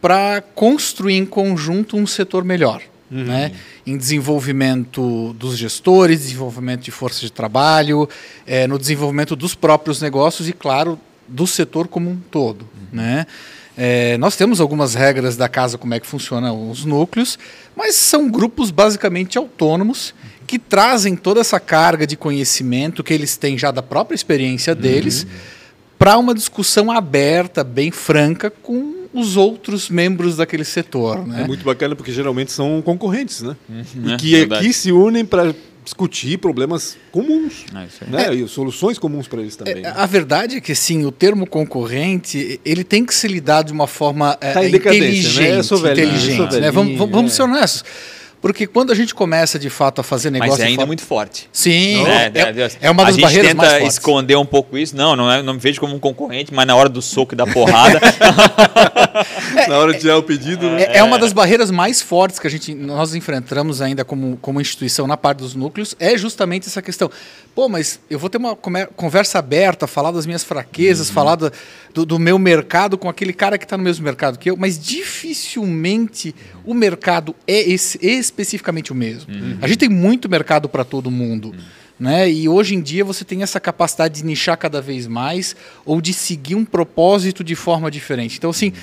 para 0.00 0.40
construir 0.54 1.16
em 1.16 1.26
conjunto 1.26 1.98
um 1.98 2.06
setor 2.06 2.44
melhor. 2.44 2.80
Né? 3.10 3.52
Em 3.86 3.96
desenvolvimento 3.96 5.32
dos 5.34 5.56
gestores, 5.56 6.20
desenvolvimento 6.20 6.82
de 6.82 6.90
força 6.90 7.20
de 7.20 7.32
trabalho, 7.32 8.08
eh, 8.46 8.66
no 8.66 8.78
desenvolvimento 8.78 9.34
dos 9.34 9.54
próprios 9.54 10.02
negócios 10.02 10.46
e, 10.48 10.52
claro, 10.52 11.00
do 11.26 11.46
setor 11.46 11.88
como 11.88 12.10
um 12.10 12.16
todo. 12.30 12.68
Né? 12.92 13.26
Eh, 13.76 14.18
nós 14.18 14.36
temos 14.36 14.60
algumas 14.60 14.94
regras 14.94 15.36
da 15.36 15.48
casa, 15.48 15.78
como 15.78 15.94
é 15.94 16.00
que 16.00 16.06
funcionam 16.06 16.70
os 16.70 16.84
núcleos, 16.84 17.38
mas 17.76 17.94
são 17.94 18.28
grupos 18.30 18.70
basicamente 18.70 19.38
autônomos 19.38 20.14
que 20.48 20.58
trazem 20.58 21.14
toda 21.14 21.40
essa 21.40 21.60
carga 21.60 22.06
de 22.06 22.16
conhecimento 22.16 23.04
que 23.04 23.14
eles 23.14 23.36
têm 23.36 23.56
já 23.56 23.70
da 23.70 23.82
própria 23.82 24.16
experiência 24.16 24.74
deles 24.74 25.26
para 25.98 26.16
uma 26.16 26.34
discussão 26.34 26.90
aberta, 26.90 27.62
bem 27.62 27.90
franca, 27.90 28.50
com 28.50 28.97
os 29.12 29.36
outros 29.36 29.88
membros 29.88 30.36
daquele 30.36 30.64
setor. 30.64 31.26
Né? 31.26 31.42
É 31.42 31.46
muito 31.46 31.64
bacana 31.64 31.96
porque 31.96 32.12
geralmente 32.12 32.52
são 32.52 32.82
concorrentes, 32.82 33.42
né? 33.42 33.56
né? 33.68 33.84
E 34.14 34.16
que 34.16 34.30
Verdade. 34.32 34.64
aqui 34.64 34.72
se 34.72 34.92
unem 34.92 35.24
para 35.24 35.54
discutir 35.84 36.36
problemas 36.36 36.98
comuns, 37.10 37.64
É 37.72 38.10
né? 38.10 38.34
E 38.34 38.46
soluções 38.46 38.98
comuns 38.98 39.26
para 39.26 39.40
eles 39.40 39.56
também. 39.56 39.80
né? 39.80 39.92
A 39.96 40.04
verdade 40.04 40.56
é 40.56 40.60
que 40.60 40.74
sim, 40.74 41.06
o 41.06 41.10
termo 41.10 41.46
concorrente 41.46 42.60
ele 42.62 42.84
tem 42.84 43.06
que 43.06 43.14
ser 43.14 43.28
lidado 43.30 43.68
de 43.68 43.72
uma 43.72 43.86
forma 43.86 44.36
é, 44.38 44.52
Tá 44.52 44.60
decadência, 44.60 44.90
né? 45.00 45.08
inteligente, 45.08 45.56
Eu 45.56 45.64
sou 45.64 45.78
velhinho, 45.78 46.06
inteligente, 46.08 46.40
eu 46.40 46.50
sou 46.50 46.60
né? 46.60 46.70
Vamos, 46.70 46.74
velhinho, 46.88 46.98
vamos, 46.98 47.12
vamos 47.14 47.32
é. 47.32 47.34
ser 47.36 47.42
honestos, 47.42 47.84
porque 48.40 48.66
quando 48.66 48.90
a 48.92 48.94
gente 48.94 49.14
começa 49.14 49.58
de 49.58 49.68
fato 49.70 50.00
a 50.00 50.04
fazer 50.04 50.30
negócio, 50.30 50.50
Mas 50.52 50.58
de 50.58 50.62
ainda 50.64 50.72
é 50.74 50.76
forma- 50.76 50.86
muito 50.86 51.02
forte. 51.02 51.48
sim, 51.52 52.02
Né? 52.04 52.32
é, 52.34 52.86
é 52.86 52.90
uma 52.90 53.04
das 53.04 53.16
a 53.16 53.20
barreiras 53.20 53.46
gente 53.48 53.56
mais 53.56 53.68
tenta 53.70 53.80
fortes. 53.80 53.92
esconder 53.98 54.36
um 54.36 54.46
pouco 54.46 54.76
isso. 54.78 54.96
Não, 54.96 55.14
não, 55.16 55.30
é, 55.30 55.42
não 55.42 55.54
me 55.54 55.60
vejo 55.60 55.80
como 55.80 55.94
um 55.94 55.98
concorrente, 55.98 56.52
mas 56.54 56.66
na 56.66 56.74
hora 56.76 56.88
do 56.88 57.02
soco 57.02 57.34
e 57.34 57.36
da 57.36 57.46
porrada, 57.46 58.00
Na 59.68 59.78
hora 59.78 59.92
de 59.92 60.00
tirar 60.00 60.16
o 60.16 60.22
pedido, 60.22 60.68
né? 60.70 60.82
É, 60.84 60.98
é 60.98 61.02
uma 61.02 61.18
das 61.18 61.32
barreiras 61.32 61.70
mais 61.70 62.00
fortes 62.00 62.38
que 62.38 62.46
a 62.46 62.50
gente 62.50 62.74
nós 62.74 63.14
enfrentamos 63.14 63.80
ainda 63.82 64.04
como, 64.04 64.36
como 64.40 64.60
instituição 64.60 65.06
na 65.06 65.16
parte 65.16 65.38
dos 65.38 65.54
núcleos 65.54 65.94
é 65.98 66.16
justamente 66.16 66.68
essa 66.68 66.80
questão. 66.80 67.10
Pô, 67.54 67.68
mas 67.68 67.98
eu 68.08 68.18
vou 68.18 68.30
ter 68.30 68.38
uma 68.38 68.54
conversa 68.56 69.38
aberta, 69.38 69.86
falar 69.86 70.10
das 70.12 70.26
minhas 70.26 70.44
fraquezas, 70.44 71.10
falar 71.10 71.34
da- 71.36 71.50
do, 71.92 72.06
do 72.06 72.18
meu 72.18 72.38
mercado 72.38 72.96
com 72.96 73.08
aquele 73.08 73.32
cara 73.32 73.58
que 73.58 73.64
está 73.64 73.76
no 73.76 73.82
mesmo 73.82 74.04
mercado 74.04 74.38
que 74.38 74.48
eu, 74.50 74.56
mas 74.56 74.78
dificilmente 74.78 76.34
o 76.68 76.74
mercado 76.74 77.34
é 77.46 77.60
esse, 77.70 77.98
especificamente 78.06 78.92
o 78.92 78.94
mesmo. 78.94 79.32
A 79.62 79.66
gente 79.66 79.78
tem 79.78 79.88
muito 79.88 80.28
mercado 80.28 80.68
para 80.68 80.84
todo 80.84 81.10
mundo. 81.10 81.54
Né? 81.98 82.30
E 82.30 82.46
hoje 82.46 82.74
em 82.74 82.82
dia 82.82 83.02
você 83.06 83.24
tem 83.24 83.42
essa 83.42 83.58
capacidade 83.58 84.16
de 84.16 84.24
nichar 84.24 84.58
cada 84.58 84.78
vez 84.78 85.06
mais 85.06 85.56
ou 85.86 85.98
de 85.98 86.12
seguir 86.12 86.56
um 86.56 86.66
propósito 86.66 87.42
de 87.42 87.56
forma 87.56 87.90
diferente. 87.90 88.36
Então, 88.36 88.50
assim, 88.50 88.74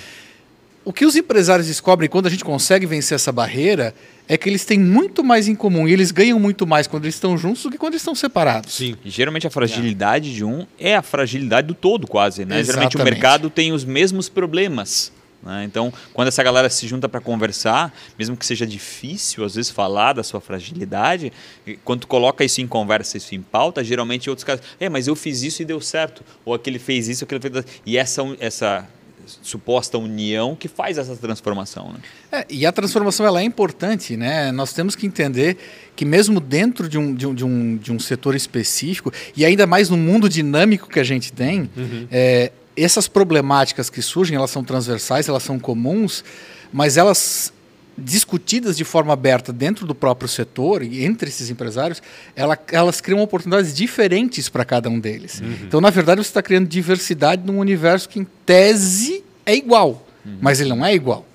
o 0.83 0.91
que 0.91 1.05
os 1.05 1.15
empresários 1.15 1.67
descobrem 1.67 2.09
quando 2.09 2.25
a 2.25 2.29
gente 2.29 2.43
consegue 2.43 2.87
vencer 2.87 3.13
essa 3.13 3.31
barreira 3.31 3.93
é 4.27 4.35
que 4.35 4.49
eles 4.49 4.65
têm 4.65 4.79
muito 4.79 5.23
mais 5.23 5.47
em 5.47 5.53
comum 5.53 5.87
e 5.87 5.93
eles 5.93 6.09
ganham 6.09 6.39
muito 6.39 6.65
mais 6.65 6.87
quando 6.87 7.05
eles 7.05 7.13
estão 7.13 7.37
juntos 7.37 7.61
do 7.61 7.69
que 7.69 7.77
quando 7.77 7.93
eles 7.93 8.01
estão 8.01 8.15
separados. 8.15 8.73
Sim. 8.73 8.95
E 9.05 9.11
geralmente 9.11 9.45
a 9.45 9.51
fragilidade 9.51 10.33
de 10.33 10.43
um 10.43 10.65
é 10.79 10.95
a 10.95 11.03
fragilidade 11.03 11.67
do 11.67 11.75
todo, 11.75 12.07
quase. 12.07 12.45
Né? 12.45 12.63
Geralmente 12.63 12.97
o 12.97 13.03
mercado 13.03 13.47
tem 13.51 13.71
os 13.71 13.85
mesmos 13.85 14.27
problemas. 14.27 15.11
Né? 15.45 15.63
Então, 15.63 15.93
quando 16.13 16.27
essa 16.27 16.41
galera 16.41 16.69
se 16.69 16.87
junta 16.87 17.07
para 17.07 17.21
conversar, 17.21 17.93
mesmo 18.17 18.35
que 18.35 18.45
seja 18.45 18.65
difícil 18.65 19.45
às 19.45 19.55
vezes 19.55 19.69
falar 19.71 20.13
da 20.13 20.23
sua 20.23 20.41
fragilidade, 20.41 21.31
quando 21.83 22.01
tu 22.01 22.07
coloca 22.07 22.43
isso 22.43 22.59
em 22.61 22.67
conversa, 22.67 23.17
isso 23.17 23.35
em 23.35 23.41
pauta, 23.41 23.83
geralmente 23.83 24.29
outros 24.29 24.43
caras, 24.43 24.61
é, 24.79 24.89
mas 24.89 25.07
eu 25.07 25.15
fiz 25.15 25.43
isso 25.43 25.61
e 25.61 25.65
deu 25.65 25.79
certo, 25.79 26.23
ou 26.43 26.53
aquele 26.53 26.79
fez 26.79 27.07
isso, 27.07 27.23
aquele 27.23 27.39
fez 27.39 27.65
e 27.85 27.97
essa 27.97 28.21
essa 28.39 28.87
suposta 29.41 29.97
união 29.97 30.55
que 30.55 30.67
faz 30.67 30.97
essa 30.97 31.15
transformação, 31.15 31.91
né? 31.91 31.99
É, 32.31 32.45
e 32.49 32.65
a 32.65 32.71
transformação 32.71 33.25
ela 33.25 33.41
é 33.41 33.43
importante, 33.43 34.15
né? 34.15 34.51
Nós 34.51 34.73
temos 34.73 34.95
que 34.95 35.05
entender 35.05 35.57
que 35.95 36.05
mesmo 36.05 36.39
dentro 36.39 36.87
de 36.87 36.97
um, 36.97 37.13
de 37.13 37.25
um, 37.25 37.33
de 37.33 37.45
um, 37.45 37.77
de 37.77 37.91
um 37.91 37.99
setor 37.99 38.35
específico, 38.35 39.11
e 39.35 39.45
ainda 39.45 39.65
mais 39.65 39.89
no 39.89 39.97
mundo 39.97 40.29
dinâmico 40.29 40.87
que 40.87 40.99
a 40.99 41.03
gente 41.03 41.33
tem, 41.33 41.69
é, 42.11 42.51
essas 42.75 43.07
problemáticas 43.07 43.89
que 43.89 44.01
surgem, 44.01 44.35
elas 44.35 44.51
são 44.51 44.63
transversais, 44.63 45.27
elas 45.27 45.43
são 45.43 45.57
comuns, 45.59 46.23
mas 46.71 46.97
elas 46.97 47.53
discutidas 47.97 48.75
de 48.75 48.83
forma 48.83 49.13
aberta 49.13 49.53
dentro 49.53 49.85
do 49.87 49.95
próprio 49.95 50.27
setor 50.27 50.83
e 50.83 51.05
entre 51.05 51.29
esses 51.29 51.49
empresários, 51.49 52.01
ela, 52.35 52.57
elas 52.71 52.99
criam 52.99 53.21
oportunidades 53.21 53.73
diferentes 53.73 54.49
para 54.49 54.65
cada 54.65 54.89
um 54.89 54.99
deles. 54.99 55.41
Então, 55.63 55.79
na 55.79 55.89
verdade, 55.89 56.21
você 56.21 56.27
está 56.27 56.41
criando 56.41 56.67
diversidade 56.67 57.43
num 57.45 57.59
universo 57.59 58.09
que, 58.09 58.19
em 58.19 58.27
tese, 58.45 59.23
é 59.45 59.55
igual, 59.55 60.05
mas 60.41 60.59
ele 60.59 60.69
não 60.69 60.85
é 60.85 60.93
igual. 60.93 61.25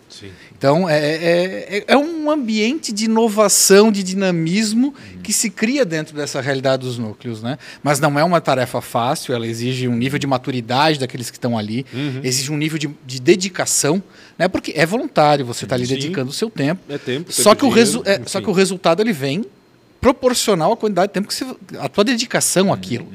Então, 0.60 0.86
é, 0.86 0.98
é, 0.98 1.78
é- 1.78 1.84
é 1.88 1.96
um 1.96 2.30
ambiente 2.30 2.92
de 2.92 3.06
inovação, 3.06 3.90
de 3.90 4.02
dinamismo 4.02 4.94
que 5.22 5.32
se 5.32 5.48
cria 5.48 5.86
dentro 5.86 6.14
dessa 6.14 6.38
realidade 6.38 6.82
dos 6.82 6.98
núcleos. 6.98 7.42
Né? 7.42 7.56
Mas 7.82 7.98
não 7.98 8.18
é 8.18 8.22
uma 8.22 8.42
tarefa 8.42 8.82
fácil, 8.82 9.34
ela 9.34 9.46
exige 9.46 9.88
um 9.88 9.96
nível 9.96 10.18
de 10.18 10.26
maturidade 10.26 10.98
daqueles 10.98 11.30
que 11.30 11.38
estão 11.38 11.56
ali, 11.56 11.86
exige 12.22 12.52
um 12.52 12.58
nível 12.58 12.76
de, 12.76 12.90
de 13.06 13.18
dedicação, 13.22 14.02
né? 14.38 14.48
porque 14.48 14.74
é 14.76 14.84
voluntário, 14.84 15.46
você 15.46 15.64
está 15.64 15.76
ali 15.76 15.86
Sim. 15.86 15.94
dedicando 15.94 16.28
o 16.28 16.34
seu 16.34 16.50
tempo. 16.50 16.82
É 16.90 16.98
tempo. 16.98 17.32
Só 17.32 17.54
tempo 17.54 17.60
que, 17.60 17.64
o 17.64 17.70
e 17.70 17.74
resu 17.74 18.02
é, 18.04 18.20
só 18.26 18.38
que 18.42 18.50
o 18.50 18.52
resultado 18.52 19.00
ele 19.00 19.14
vem 19.14 19.46
proporcional 20.00 20.72
à 20.72 20.76
quantidade 20.76 21.08
de 21.08 21.14
tempo 21.14 21.28
que 21.28 21.34
você, 21.34 21.44
a 21.78 21.88
tua 21.88 22.02
dedicação 22.02 22.72
àquilo. 22.72 23.06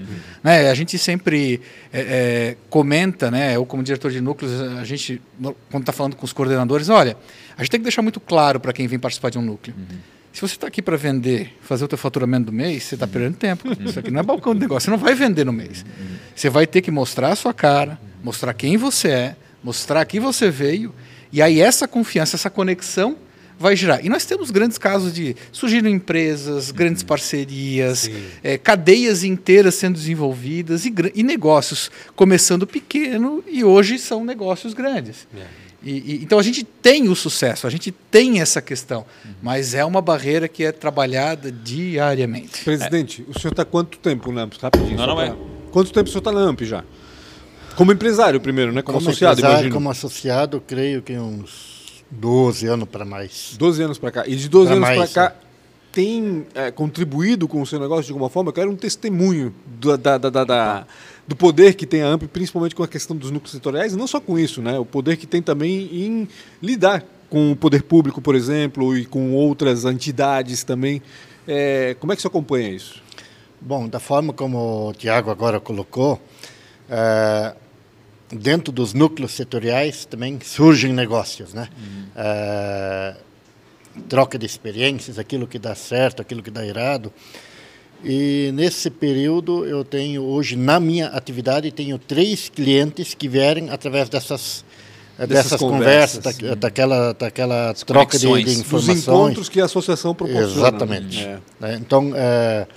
Né? 0.43 0.69
A 0.69 0.73
gente 0.75 0.97
sempre 0.97 1.59
é, 1.91 1.99
é, 1.99 2.57
comenta, 2.69 3.31
né? 3.31 3.55
Eu 3.55 3.65
como 3.65 3.81
diretor 3.81 4.11
de 4.11 4.21
núcleos, 4.21 4.61
a 4.61 4.83
gente 4.83 5.21
quando 5.71 5.81
está 5.81 5.91
falando 5.91 6.15
com 6.15 6.23
os 6.23 6.31
coordenadores, 6.31 6.89
olha, 6.89 7.17
a 7.57 7.63
gente 7.63 7.71
tem 7.71 7.79
que 7.79 7.85
deixar 7.85 8.03
muito 8.03 8.19
claro 8.19 8.59
para 8.59 8.71
quem 8.71 8.87
vem 8.87 8.99
participar 8.99 9.31
de 9.31 9.39
um 9.39 9.41
núcleo. 9.41 9.75
Se 10.31 10.41
você 10.41 10.55
está 10.55 10.67
aqui 10.67 10.81
para 10.81 10.97
vender, 10.97 11.57
fazer 11.61 11.85
o 11.85 11.87
teu 11.87 11.97
faturamento 11.97 12.47
do 12.47 12.51
mês, 12.51 12.83
você 12.83 12.95
está 12.95 13.07
perdendo 13.07 13.37
tempo. 13.37 13.63
cara. 13.69 13.89
Isso 13.89 13.97
aqui 13.97 14.11
não 14.11 14.19
é 14.19 14.23
balcão 14.23 14.53
de 14.53 14.59
negócio, 14.59 14.85
você 14.85 14.91
não 14.91 14.97
vai 14.97 15.15
vender 15.15 15.45
no 15.45 15.53
mês. 15.53 15.83
Você 16.35 16.49
vai 16.49 16.67
ter 16.67 16.81
que 16.81 16.91
mostrar 16.91 17.31
a 17.31 17.35
sua 17.35 17.53
cara, 17.53 17.97
mostrar 18.23 18.53
quem 18.53 18.77
você 18.77 19.09
é, 19.09 19.35
mostrar 19.63 20.05
que 20.05 20.19
você 20.19 20.51
veio, 20.51 20.93
e 21.31 21.41
aí 21.41 21.59
essa 21.59 21.87
confiança, 21.87 22.35
essa 22.35 22.49
conexão 22.49 23.17
vai 23.59 23.75
girar. 23.75 24.05
E 24.05 24.09
nós 24.09 24.25
temos 24.25 24.51
grandes 24.51 24.77
casos 24.77 25.13
de 25.13 25.35
surgindo 25.51 25.87
empresas, 25.89 26.71
grandes 26.71 27.01
Uhum. 27.01 27.07
parcerias, 27.07 28.09
é, 28.43 28.57
cadeias 28.57 29.23
inteiras 29.23 29.75
sendo 29.75 29.95
desenvolvidas 29.95 30.85
e, 30.85 30.93
e 31.13 31.23
negócios 31.23 31.89
começando 32.15 32.65
pequeno 32.67 33.43
e 33.47 33.63
hoje 33.63 33.97
são 33.99 34.23
negócios 34.25 34.73
grandes. 34.73 35.27
É. 35.35 35.43
E- 35.83 35.91
e- 35.91 36.19
então 36.23 36.39
a 36.39 36.43
gente 36.43 36.63
tem 36.63 37.07
o 37.09 37.15
sucesso, 37.15 37.67
a 37.67 37.69
gente 37.69 37.91
tem 37.91 38.41
essa 38.41 38.59
questão, 38.61 39.05
mas 39.41 39.75
é 39.75 39.85
uma 39.85 40.01
barreira 40.01 40.47
que 40.47 40.63
é 40.63 40.71
trabalhada 40.71 41.51
diariamente. 41.51 42.63
Presidente, 42.63 43.23
o 43.27 43.39
senhor 43.39 43.51
está 43.51 43.63
quanto 43.63 43.97
tempo 43.99 44.31
na 44.31 44.43
AMP? 44.43 44.55
Rapidinho. 44.59 44.97
Não, 44.97 45.05
não 45.07 45.15
pra- 45.15 45.25
é. 45.27 45.35
Quanto 45.71 45.91
tempo 45.93 46.07
o 46.07 46.11
senhor 46.11 46.21
está 46.21 46.31
na 46.31 46.41
AMP 46.41 46.61
já? 46.65 46.83
Como 47.75 47.91
empresário 47.91 48.39
primeiro, 48.39 48.71
né? 48.71 48.81
Como, 48.81 48.97
Como 48.97 49.09
associado, 49.09 49.33
empresário, 49.33 49.55
imagino. 49.57 49.75
como 49.75 49.89
associado, 49.91 50.63
creio 50.65 51.01
que 51.01 51.13
uns 51.17 51.74
12 52.11 52.67
anos 52.67 52.87
para 52.89 53.05
mais. 53.05 53.55
12 53.57 53.81
anos 53.83 53.97
para 53.97 54.11
cá. 54.11 54.23
E 54.27 54.35
de 54.35 54.47
12 54.49 54.67
Pra 54.67 54.75
anos 54.93 55.11
para 55.13 55.29
cá, 55.29 55.35
tem 55.91 56.45
é, 56.53 56.71
contribuído 56.71 57.47
com 57.47 57.61
o 57.61 57.65
seu 57.65 57.79
negócio 57.79 58.05
de 58.05 58.11
alguma 58.11 58.29
forma? 58.29 58.49
Eu 58.49 58.53
quero 58.53 58.69
um 58.71 58.75
testemunho 58.75 59.53
do, 59.65 59.97
da, 59.97 60.17
da- 60.17 60.29
da- 60.29 60.43
da- 60.43 60.87
do 61.27 61.35
poder 61.35 61.73
que 61.73 61.85
tem 61.85 62.01
a 62.03 62.07
AMP, 62.09 62.27
principalmente 62.27 62.75
com 62.75 62.83
a 62.83 62.87
questão 62.87 63.15
dos 63.15 63.31
núcleos 63.31 63.51
setoriais, 63.51 63.93
e 63.93 63.97
não 63.97 64.05
só 64.05 64.19
com 64.19 64.37
isso, 64.37 64.61
né? 64.61 64.77
O 64.77 64.85
poder 64.85 65.17
que 65.17 65.25
tem 65.25 65.41
também 65.41 65.89
em 65.91 66.27
lidar 66.61 67.03
com 67.29 67.51
o 67.51 67.55
poder 67.55 67.81
público, 67.83 68.21
por 68.21 68.35
exemplo, 68.35 68.95
e 68.95 69.05
com 69.05 69.31
outras 69.33 69.85
entidades 69.85 70.63
também. 70.63 71.01
É, 71.47 71.95
como 71.99 72.13
é 72.13 72.15
que 72.15 72.21
você 72.21 72.27
acompanha 72.27 72.69
isso? 72.69 73.01
Bom, 73.59 73.87
da 73.87 73.99
forma 73.99 74.31
como 74.33 74.89
o 74.89 74.93
Tiago 74.93 75.31
agora 75.31 75.59
colocou, 75.59 76.21
eh, 76.87 77.55
dentro 78.31 78.71
dos 78.73 78.93
núcleos 78.93 79.31
setoriais 79.33 80.05
também 80.05 80.39
surgem 80.43 80.91
negócios, 80.93 81.53
né? 81.53 81.67
Eh, 82.15 83.15
troca 84.09 84.37
de 84.37 84.45
experiências, 84.45 85.17
aquilo 85.19 85.47
que 85.47 85.57
dá 85.59 85.73
certo, 85.75 86.21
aquilo 86.21 86.41
que 86.43 86.51
dá 86.51 86.65
errado. 86.65 87.11
E 88.03 88.51
nesse 88.53 88.89
período 88.89 89.65
eu 89.65 89.83
tenho 89.83 90.21
hoje 90.23 90.55
na 90.55 90.79
minha 90.79 91.07
atividade 91.07 91.71
tenho 91.71 91.97
três 91.97 92.49
clientes 92.49 93.13
que 93.13 93.27
vierem 93.27 93.69
através 93.69 94.09
dessas 94.09 94.65
eh, 95.17 95.25
Dessas 95.25 95.51
dessas, 95.51 95.59
conversas, 95.59 96.17
conversas, 96.23 96.49
da- 96.49 96.55
daquela 96.55 97.13
daquela 97.13 97.73
troca 97.73 98.17
de, 98.17 98.23
de 98.23 98.27
conexões. 98.27 98.45
Dos 98.45 98.59
informações. 98.59 99.01
encontros 99.01 99.49
que 99.49 99.61
a 99.61 99.65
associação 99.65 100.13
proporciona. 100.13 100.51
Exatamente. 100.51 101.19
É. 101.23 101.39
Né? 101.59 101.77
Então, 101.79 102.11
é, 102.13 102.67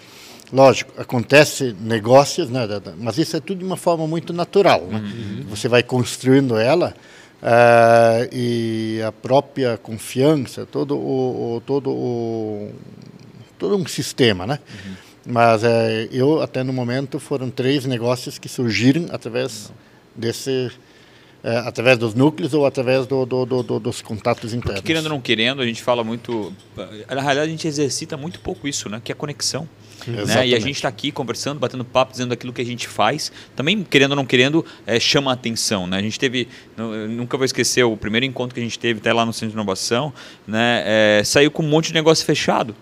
lógico, 0.53 0.93
acontece 1.01 1.75
negócios, 1.81 2.49
né, 2.51 2.67
mas 2.99 3.19
isso 3.19 3.37
é 3.37 3.41
tudo 3.41 3.59
de 3.59 3.65
uma 3.65 3.77
forma 3.77 4.07
muito 4.07 4.33
natural. 4.33 4.83
Né? 4.87 5.45
Você 5.49 5.69
vai 5.69 5.83
construindo 5.83 6.57
ela 6.57 6.95
é, 7.43 8.29
e 8.33 9.01
a 9.07 9.13
própria 9.13 9.77
confiança, 9.79 10.67
todo 10.67 10.97
o, 10.97 11.57
o- 11.57 11.61
todo 11.61 11.91
o 11.91 12.71
todo 13.59 13.77
um 13.77 13.87
sistema, 13.87 14.47
né? 14.47 14.59
Mas 15.27 15.63
é, 15.63 16.09
eu 16.11 16.41
até 16.41 16.63
no 16.63 16.73
momento 16.73 17.19
foram 17.21 17.51
três 17.51 17.85
negócios 17.85 18.39
que 18.39 18.49
surgiram 18.49 19.07
através 19.11 19.71
desse 20.17 20.71
é, 21.45 21.59
através 21.59 21.97
dos 21.99 22.15
núcleos 22.15 22.53
ou 22.55 22.67
através 22.67 23.07
do, 23.07 23.25
do- 23.25 23.47
do- 23.47 23.63
do- 23.63 23.79
dos 23.81 24.01
contatos 24.03 24.53
internos. 24.55 24.81
Porque 24.81 24.87
querendo 24.89 25.05
ou 25.05 25.11
não 25.11 25.21
querendo, 25.21 25.63
a 25.63 25.67
gente 25.67 25.83
fala 25.83 26.03
muito. 26.03 26.53
Na 26.77 27.21
realidade, 27.21 27.41
a 27.49 27.51
gente 27.51 27.69
exercita 27.69 28.17
muito 28.17 28.41
pouco 28.41 28.67
isso, 28.67 28.89
né? 28.89 29.01
Que 29.05 29.13
é 29.13 29.15
conexão. 29.15 29.69
Né? 30.09 30.49
E 30.49 30.55
a 30.55 30.61
gente 30.61 30.77
está 30.77 30.89
aqui 30.89 31.13
conversando, 31.13 31.59
batendo 31.59 31.85
papo, 31.85 32.13
dizendo 32.13 32.33
aquilo 32.33 32.53
que 32.53 32.63
a 32.63 32.65
gente 32.65 32.89
faz. 32.89 33.31
Também, 33.55 33.83
querendo 33.83 34.11
ou 34.11 34.17
não 34.17 34.27
querendo, 34.27 34.65
é, 34.87 34.99
chama 34.99 35.31
a 35.31 35.35
atenção. 35.35 35.87
Né? 35.87 35.99
A 35.99 36.03
gente 36.03 36.19
teve, 36.19 36.49
nunca 37.09 37.37
vou 37.37 37.45
esquecer, 37.45 37.83
o 37.85 37.97
primeiro 37.97 38.27
encontro 38.27 38.55
que 38.55 38.61
a 38.61 38.65
gente 38.65 38.79
teve 38.79 39.01
até 39.01 39.13
lá 39.13 39.25
no 39.25 39.33
Centro 39.33 39.49
de 39.49 39.55
Inovação, 39.55 40.13
né? 40.47 40.83
é, 40.87 41.23
saiu 41.25 41.51
com 41.51 41.63
um 41.63 41.69
monte 41.69 41.89
de 41.89 41.95
negócio 41.95 42.25
fechado. 42.25 42.75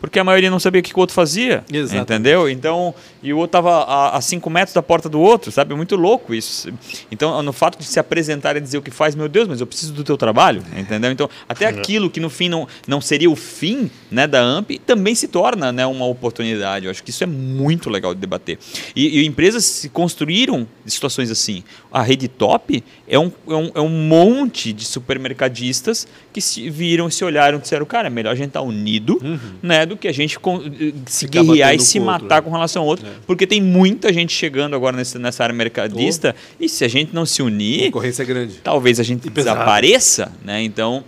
Porque 0.00 0.18
a 0.18 0.24
maioria 0.24 0.50
não 0.50 0.58
sabia 0.58 0.80
o 0.80 0.82
que, 0.82 0.94
o 0.94 0.98
outro 0.98 1.14
fazia. 1.14 1.64
Exatamente. 1.72 2.02
Entendeu? 2.02 2.48
Então, 2.48 2.94
e 3.22 3.32
o 3.32 3.36
outro 3.36 3.58
estava 3.58 3.84
a, 3.84 4.16
a 4.16 4.20
cinco 4.20 4.48
metros 4.48 4.74
da 4.74 4.82
porta 4.82 5.08
do 5.08 5.20
outro, 5.20 5.50
sabe? 5.50 5.74
Muito 5.74 5.96
louco 5.96 6.34
isso. 6.34 6.72
Então, 7.10 7.42
no 7.42 7.52
fato 7.52 7.78
de 7.78 7.84
se 7.84 7.98
apresentar 7.98 8.56
e 8.56 8.60
dizer 8.60 8.78
o 8.78 8.82
que 8.82 8.90
faz, 8.90 9.14
meu 9.14 9.28
Deus, 9.28 9.48
mas 9.48 9.60
eu 9.60 9.66
preciso 9.66 9.92
do 9.92 10.04
teu 10.04 10.16
trabalho, 10.16 10.62
entendeu? 10.76 11.10
Então, 11.10 11.28
até 11.48 11.66
aquilo 11.68 12.10
que 12.10 12.20
no 12.20 12.30
fim 12.30 12.48
não, 12.48 12.66
não 12.86 13.00
seria 13.00 13.30
o 13.30 13.36
fim 13.36 13.90
né, 14.10 14.26
da 14.26 14.40
AMP, 14.40 14.78
também 14.86 15.14
se 15.14 15.28
torna 15.28 15.72
né, 15.72 15.86
uma 15.86 16.06
oportunidade. 16.06 16.69
Eu 16.78 16.90
acho 16.90 17.02
que 17.02 17.10
isso 17.10 17.24
é 17.24 17.26
muito 17.26 17.90
legal 17.90 18.14
de 18.14 18.20
debater. 18.20 18.58
E, 18.94 19.20
e 19.20 19.26
empresas 19.26 19.64
se 19.64 19.88
construíram 19.88 20.66
de 20.84 20.90
situações 20.90 21.30
assim. 21.30 21.62
A 21.92 22.02
Rede 22.02 22.28
Top 22.28 22.82
é 23.08 23.18
um, 23.18 23.32
é 23.48 23.54
um, 23.54 23.70
é 23.76 23.80
um 23.80 23.88
monte 23.88 24.72
de 24.72 24.84
supermercadistas 24.84 26.06
que 26.32 26.40
se 26.40 26.70
viram, 26.70 27.10
se 27.10 27.24
olharam 27.24 27.58
e 27.58 27.60
disseram, 27.60 27.84
cara, 27.86 28.06
é 28.08 28.10
melhor 28.10 28.32
a 28.32 28.34
gente 28.34 28.48
estar 28.48 28.62
unido 28.62 29.20
né, 29.62 29.84
do 29.84 29.96
que 29.96 30.08
a 30.08 30.12
gente 30.12 30.36
eh, 30.36 30.92
se 31.06 31.26
Ficar 31.26 31.42
guerrear 31.42 31.74
e 31.74 31.80
se 31.80 31.98
com 31.98 32.04
o 32.04 32.08
outro, 32.08 32.22
matar 32.24 32.36
né? 32.36 32.42
com 32.42 32.50
relação 32.50 32.82
ao 32.82 32.88
outro. 32.88 33.06
Porque 33.26 33.46
tem 33.46 33.60
muita 33.60 34.12
gente 34.12 34.32
chegando 34.32 34.76
agora 34.76 34.96
nessa, 34.96 35.18
nessa 35.18 35.42
área 35.42 35.54
mercadista 35.54 36.34
e 36.58 36.68
se 36.68 36.84
a 36.84 36.88
gente 36.88 37.14
não 37.14 37.26
se 37.26 37.42
A 37.42 37.44
unir, 37.44 37.86
concorrência 37.86 38.22
é 38.22 38.26
grande. 38.26 38.54
talvez 38.62 39.00
a 39.00 39.02
gente 39.02 39.28
desapareça, 39.28 40.32
né? 40.44 40.62
Então, 40.62 41.04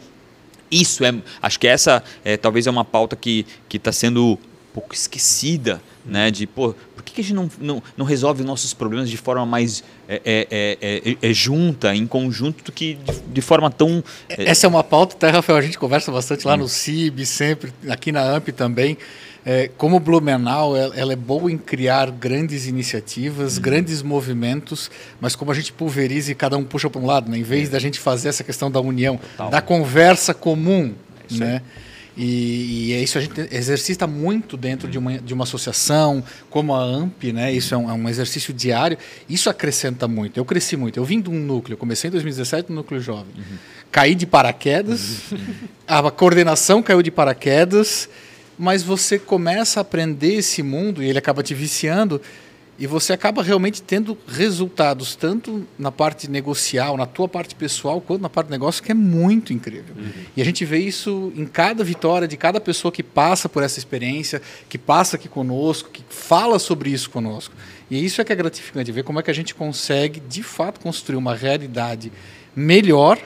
isso 0.71 1.05
é, 1.05 1.15
acho 1.41 1.61
que 1.61 1.69
essa 1.69 2.03
é, 2.25 2.37
talvez 2.37 2.67
é 2.67 2.71
uma 2.71 2.85
pauta 2.85 3.15
que 3.15 3.47
está 3.71 3.93
sendo 3.93 4.39
pouco 4.73 4.95
esquecida, 4.95 5.83
né? 6.05 6.31
De 6.31 6.47
pô, 6.47 6.75
por 6.95 7.03
que, 7.03 7.15
que 7.15 7.21
a 7.21 7.25
gente 7.25 7.35
não, 7.35 7.51
não, 7.61 7.83
não 7.97 8.07
resolve 8.07 8.43
nossos 8.43 8.73
problemas 8.73 9.11
de 9.11 9.17
forma 9.17 9.45
mais 9.45 9.83
é, 10.09 10.21
é, 10.25 10.49
é, 10.51 11.11
é, 11.11 11.31
é 11.31 11.33
junta, 11.33 11.95
em 11.95 12.07
conjunto, 12.07 12.65
do 12.65 12.73
que 12.73 12.95
de, 12.95 13.21
de 13.21 13.41
forma 13.41 13.71
tão 13.71 14.03
é, 14.29 14.45
Essa 14.45 14.67
é 14.67 14.69
uma 14.69 14.85
pauta, 14.85 15.17
até, 15.17 15.29
Rafael, 15.31 15.59
a 15.59 15.63
gente 15.63 15.79
conversa 15.79 16.11
bastante 16.11 16.47
lá 16.47 16.57
no 16.57 16.69
CIB, 16.69 17.27
sempre, 17.27 17.73
aqui 17.89 18.13
na 18.13 18.23
AMP 18.37 18.49
também. 18.53 18.97
É, 19.45 19.69
como 19.77 19.99
Blumenau, 19.99 20.77
ela, 20.77 21.13
é 21.13 21.17
boa 21.17 21.51
em 21.51 21.59
criar 21.59 22.13
grandes 22.13 22.69
iniciativas, 22.69 23.59
grandes 23.59 24.01
movimentos, 24.01 24.89
mas 25.21 25.35
como 25.35 25.51
a 25.51 25.55
gente 25.55 25.73
pulveriza 25.73 26.31
e 26.31 26.35
cada 26.35 26.57
um 26.57 26.63
puxa 26.63 26.89
para 26.89 27.01
um 27.01 27.07
lado, 27.07 27.29
né? 27.29 27.39
em 27.39 27.43
vez 27.43 27.69
da 27.69 27.81
gente 27.81 27.99
fazer 27.99 28.29
essa 28.29 28.45
questão 28.45 28.71
da 28.71 28.81
união, 28.81 29.19
da 29.51 29.61
conversa 29.61 30.33
comum, 30.33 30.95
né? 31.31 31.61
E, 32.17 32.89
e 32.89 32.93
é 32.93 33.03
isso 33.03 33.17
a 33.17 33.21
gente 33.21 33.41
exercita 33.51 34.07
muito 34.07 34.57
dentro 34.57 34.89
de 34.89 34.99
uma, 34.99 35.19
de 35.19 35.33
uma 35.33 35.45
associação, 35.45 36.23
como 36.51 36.75
a 36.75 36.83
AMP, 36.83 37.33
né? 37.33 37.53
Isso 37.53 37.75
é 37.75 37.79
um, 37.79 37.91
é 37.91 37.95
um 37.95 38.09
exercício 38.09 38.53
diário. 38.53 38.99
Isso 39.29 39.49
acrescenta 39.49 40.07
muito. 40.07 40.39
Eu 40.39 40.45
cresci 40.45 40.77
muito. 40.77 40.99
Eu 40.99 41.05
vim 41.05 41.21
de 41.21 41.31
um 41.31 41.39
núcleo, 41.39 41.77
comecei 41.77 42.09
em 42.09 42.11
2017 42.11 42.71
no 42.71 42.77
núcleo 42.77 43.01
jovem. 43.01 43.33
Caí 43.91 44.15
de 44.15 44.27
paraquedas, 44.27 45.33
a 45.87 46.11
coordenação 46.11 46.83
caiu 46.83 47.03
de 47.03 47.11
paraquedas, 47.11 48.09
mas 48.59 48.83
você 48.83 49.19
começa 49.19 49.81
a 49.81 49.83
aprender 49.83 50.35
esse 50.35 50.63
mundo 50.63 51.03
e 51.03 51.09
ele 51.09 51.19
acaba 51.19 51.43
te 51.43 51.55
viciando 51.55 52.21
e 52.79 52.87
você 52.87 53.13
acaba 53.13 53.43
realmente 53.43 53.83
tendo 53.83 54.17
resultados 54.27 55.15
tanto 55.15 55.67
na 55.79 55.93
parte 55.93 56.29
negocial, 56.29 56.97
na 56.97 57.07
tua 57.07 57.29
parte 57.29 57.55
pessoal, 57.55 58.01
quanto 58.01 58.23
na 58.23 58.31
parte 58.31 58.47
de 58.47 58.53
negócio, 58.53 58.83
que 58.83 58.91
é 58.91 58.95
muito 58.95 59.53
incrível. 59.53 59.95
E 60.37 60.43
a 60.43 60.45
gente 60.45 60.65
vê 60.65 60.79
isso 60.79 61.33
em 61.37 61.45
cada 61.45 61.85
vitória 61.85 62.27
de 62.27 62.37
cada 62.37 62.61
pessoa 62.61 62.91
que 62.91 63.03
passa 63.03 63.49
por 63.49 63.63
essa 63.63 63.79
experiência, 63.79 64.41
que 64.69 64.79
passa 64.79 65.17
aqui 65.17 65.29
conosco, 65.29 65.91
que 65.91 66.03
fala 66.09 66.59
sobre 66.59 66.91
isso 66.91 67.11
conosco. 67.11 67.55
E 67.91 68.05
isso 68.05 68.21
é 68.21 68.25
que 68.25 68.33
é 68.33 68.37
gratificante, 68.37 68.91
ver 68.91 69.05
como 69.05 69.21
é 69.21 69.23
que 69.23 69.31
a 69.31 69.35
gente 69.35 69.55
consegue, 69.55 70.19
de 70.19 70.43
fato, 70.43 70.81
construir 70.81 71.17
uma 71.17 71.35
realidade 71.35 72.11
melhor 72.57 73.19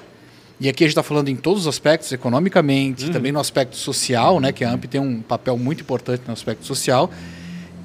e 0.59 0.71
aqui 0.71 0.85
a 0.85 0.87
gente 0.87 0.93
está 0.93 1.03
falando 1.03 1.29
em 1.29 1.37
todos 1.37 1.63
os 1.63 1.69
aspectos, 1.69 2.11
economicamente, 2.13 3.11
também 3.11 3.31
no 3.31 3.39
aspecto 3.39 3.77
social, 3.77 4.41
né, 4.41 4.53
que 4.53 4.65
a 4.65 4.73
AMP 4.73 4.87
tem 4.87 4.99
um 4.99 5.21
papel 5.21 5.59
muito 5.59 5.83
importante 5.83 6.23
no 6.27 6.33
aspecto 6.33 6.65
social. 6.65 7.11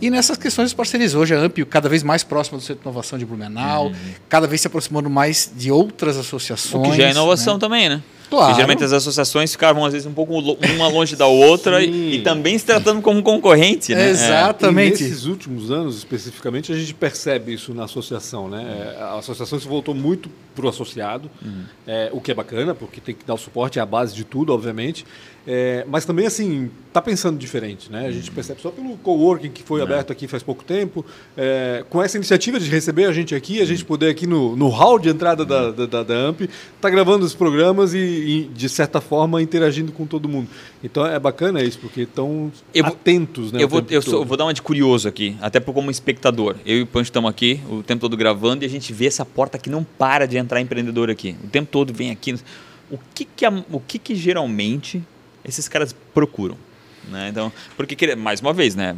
E 0.02 0.10
nessas 0.10 0.36
questões 0.36 0.72
de 0.72 0.76
parcerias. 0.76 1.14
Hoje 1.14 1.36
a 1.36 1.40
AMP 1.40 1.64
cada 1.70 1.88
vez 1.88 2.02
mais 2.02 2.24
próxima 2.24 2.58
do 2.58 2.64
Centro 2.64 2.82
de 2.82 2.90
Inovação 2.90 3.20
de 3.20 3.26
Blumenau, 3.26 3.92
cada 4.28 4.48
vez 4.48 4.62
se 4.62 4.68
aproximando 4.68 5.10
mais 5.12 5.52
de 5.56 5.72
outras 5.72 6.18
associações. 6.18 6.88
o 6.88 6.92
que 6.92 6.98
já 6.98 7.08
é 7.08 7.12
inovação 7.12 7.54
né? 7.54 7.60
também, 7.60 7.88
né? 7.88 8.02
Claro. 8.32 8.56
Geralmente 8.56 8.82
as 8.82 8.94
associações 8.94 9.52
ficavam 9.52 9.86
às 9.86 9.92
vezes 9.92 10.08
um 10.08 10.14
pouco 10.14 10.34
uma 10.40 10.88
longe 10.88 11.18
da 11.18 11.28
outra 11.28 11.84
e, 11.84 12.16
e 12.16 12.22
também 12.22 12.58
se 12.58 12.66
tratando 12.66 13.02
como 13.02 13.22
concorrente, 13.22 13.94
né? 13.94 14.06
É. 14.06 14.08
E 14.08 14.10
Exatamente. 14.12 15.04
nesses 15.04 15.26
últimos 15.26 15.70
anos, 15.70 15.98
especificamente, 15.98 16.72
a 16.72 16.76
gente 16.76 16.94
percebe 16.94 17.54
isso 17.54 17.74
na 17.74 17.84
associação. 17.84 18.48
Né? 18.48 18.96
É, 18.98 19.04
A 19.04 19.20
associação 19.20 19.60
se 19.60 19.68
voltou 19.68 19.94
muito 19.94 20.30
para 20.56 20.66
o 20.66 20.70
associado, 20.70 21.30
é, 21.86 22.10
o 22.14 22.22
que 22.22 22.32
é 22.32 22.34
bacana, 22.34 22.74
porque 22.74 23.02
tem 23.02 23.14
que 23.14 23.26
dar 23.26 23.34
o 23.34 23.38
suporte, 23.38 23.80
é 23.80 23.82
a 23.82 23.86
base 23.86 24.16
de 24.16 24.24
tudo, 24.24 24.54
obviamente. 24.54 25.06
É, 25.46 25.86
mas 25.90 26.06
também, 26.06 26.28
assim, 26.28 26.70
está 26.88 27.02
pensando 27.02 27.38
diferente. 27.38 27.92
Né? 27.92 28.06
A 28.06 28.12
gente 28.12 28.30
percebe 28.30 28.62
só 28.62 28.70
pelo 28.70 28.96
coworking 28.98 29.50
que 29.50 29.64
foi 29.64 29.82
aberto 29.82 30.12
aqui 30.12 30.28
faz 30.28 30.44
pouco 30.44 30.64
tempo. 30.64 31.04
É, 31.36 31.84
com 31.90 32.02
essa 32.02 32.18
iniciativa 32.18 32.60
de 32.60 32.70
receber 32.70 33.06
a 33.06 33.12
gente 33.12 33.34
aqui, 33.34 33.60
a 33.60 33.66
gente 33.66 33.84
poder 33.84 34.10
aqui 34.10 34.28
no, 34.28 34.56
no 34.56 34.68
hall 34.68 35.00
de 35.00 35.10
entrada 35.10 35.44
da, 35.44 35.72
da, 35.72 36.04
da 36.04 36.14
AMP, 36.14 36.50
tá 36.80 36.90
gravando 36.90 37.26
os 37.26 37.34
programas 37.34 37.94
e, 37.94 37.98
e, 37.98 38.50
de 38.54 38.70
certa 38.70 39.02
forma, 39.02 39.42
interagindo 39.42 39.92
com 39.92 40.06
todo 40.06 40.30
mundo. 40.30 40.48
Então 40.84 41.06
é 41.06 41.18
bacana 41.18 41.64
isso, 41.64 41.80
porque 41.80 42.02
estão 42.02 42.52
atentos. 42.84 43.52
Né, 43.52 43.64
eu, 43.64 43.68
vou, 43.68 43.84
eu, 43.90 44.02
sou, 44.02 44.24
vou 44.24 44.38
dar 44.38 44.46
uma 44.46 44.54
de 44.54 44.62
curioso 44.62 45.08
aqui, 45.08 45.36
até 45.42 45.60
como 45.60 45.90
espectador. 45.90 46.56
Eu 46.66 46.78
e 46.78 46.82
o 46.82 46.88
Pancho 46.88 47.10
estamos 47.10 47.30
aqui 47.30 47.60
o 47.70 47.82
tempo 47.82 48.02
todo 48.02 48.16
gravando 48.16 48.64
e 48.64 48.68
a 48.68 48.70
gente 48.70 48.94
vê 48.94 49.08
essa 49.08 49.26
porta 49.26 49.58
que 49.58 49.70
não 49.70 49.84
para 49.84 50.28
de 50.28 50.38
entrar 50.38 50.62
empreendedor 50.62 51.10
aqui. 51.10 51.36
O 51.44 51.48
tempo 51.48 51.70
todo 51.72 51.94
vem 51.94 52.12
aqui. 52.12 52.36
O 52.92 53.00
que, 53.16 53.26
que, 53.26 53.46
o 53.48 53.80
que, 53.80 53.98
que 53.98 54.16
geralmente 54.16 55.02
esses 55.44 55.68
caras 55.68 55.96
procuram. 56.14 56.58
Né? 57.10 57.30
Então, 57.30 57.52
porque, 57.76 58.16
mais 58.16 58.42
uma 58.42 58.54
vez, 58.54 58.76
né? 58.76 58.96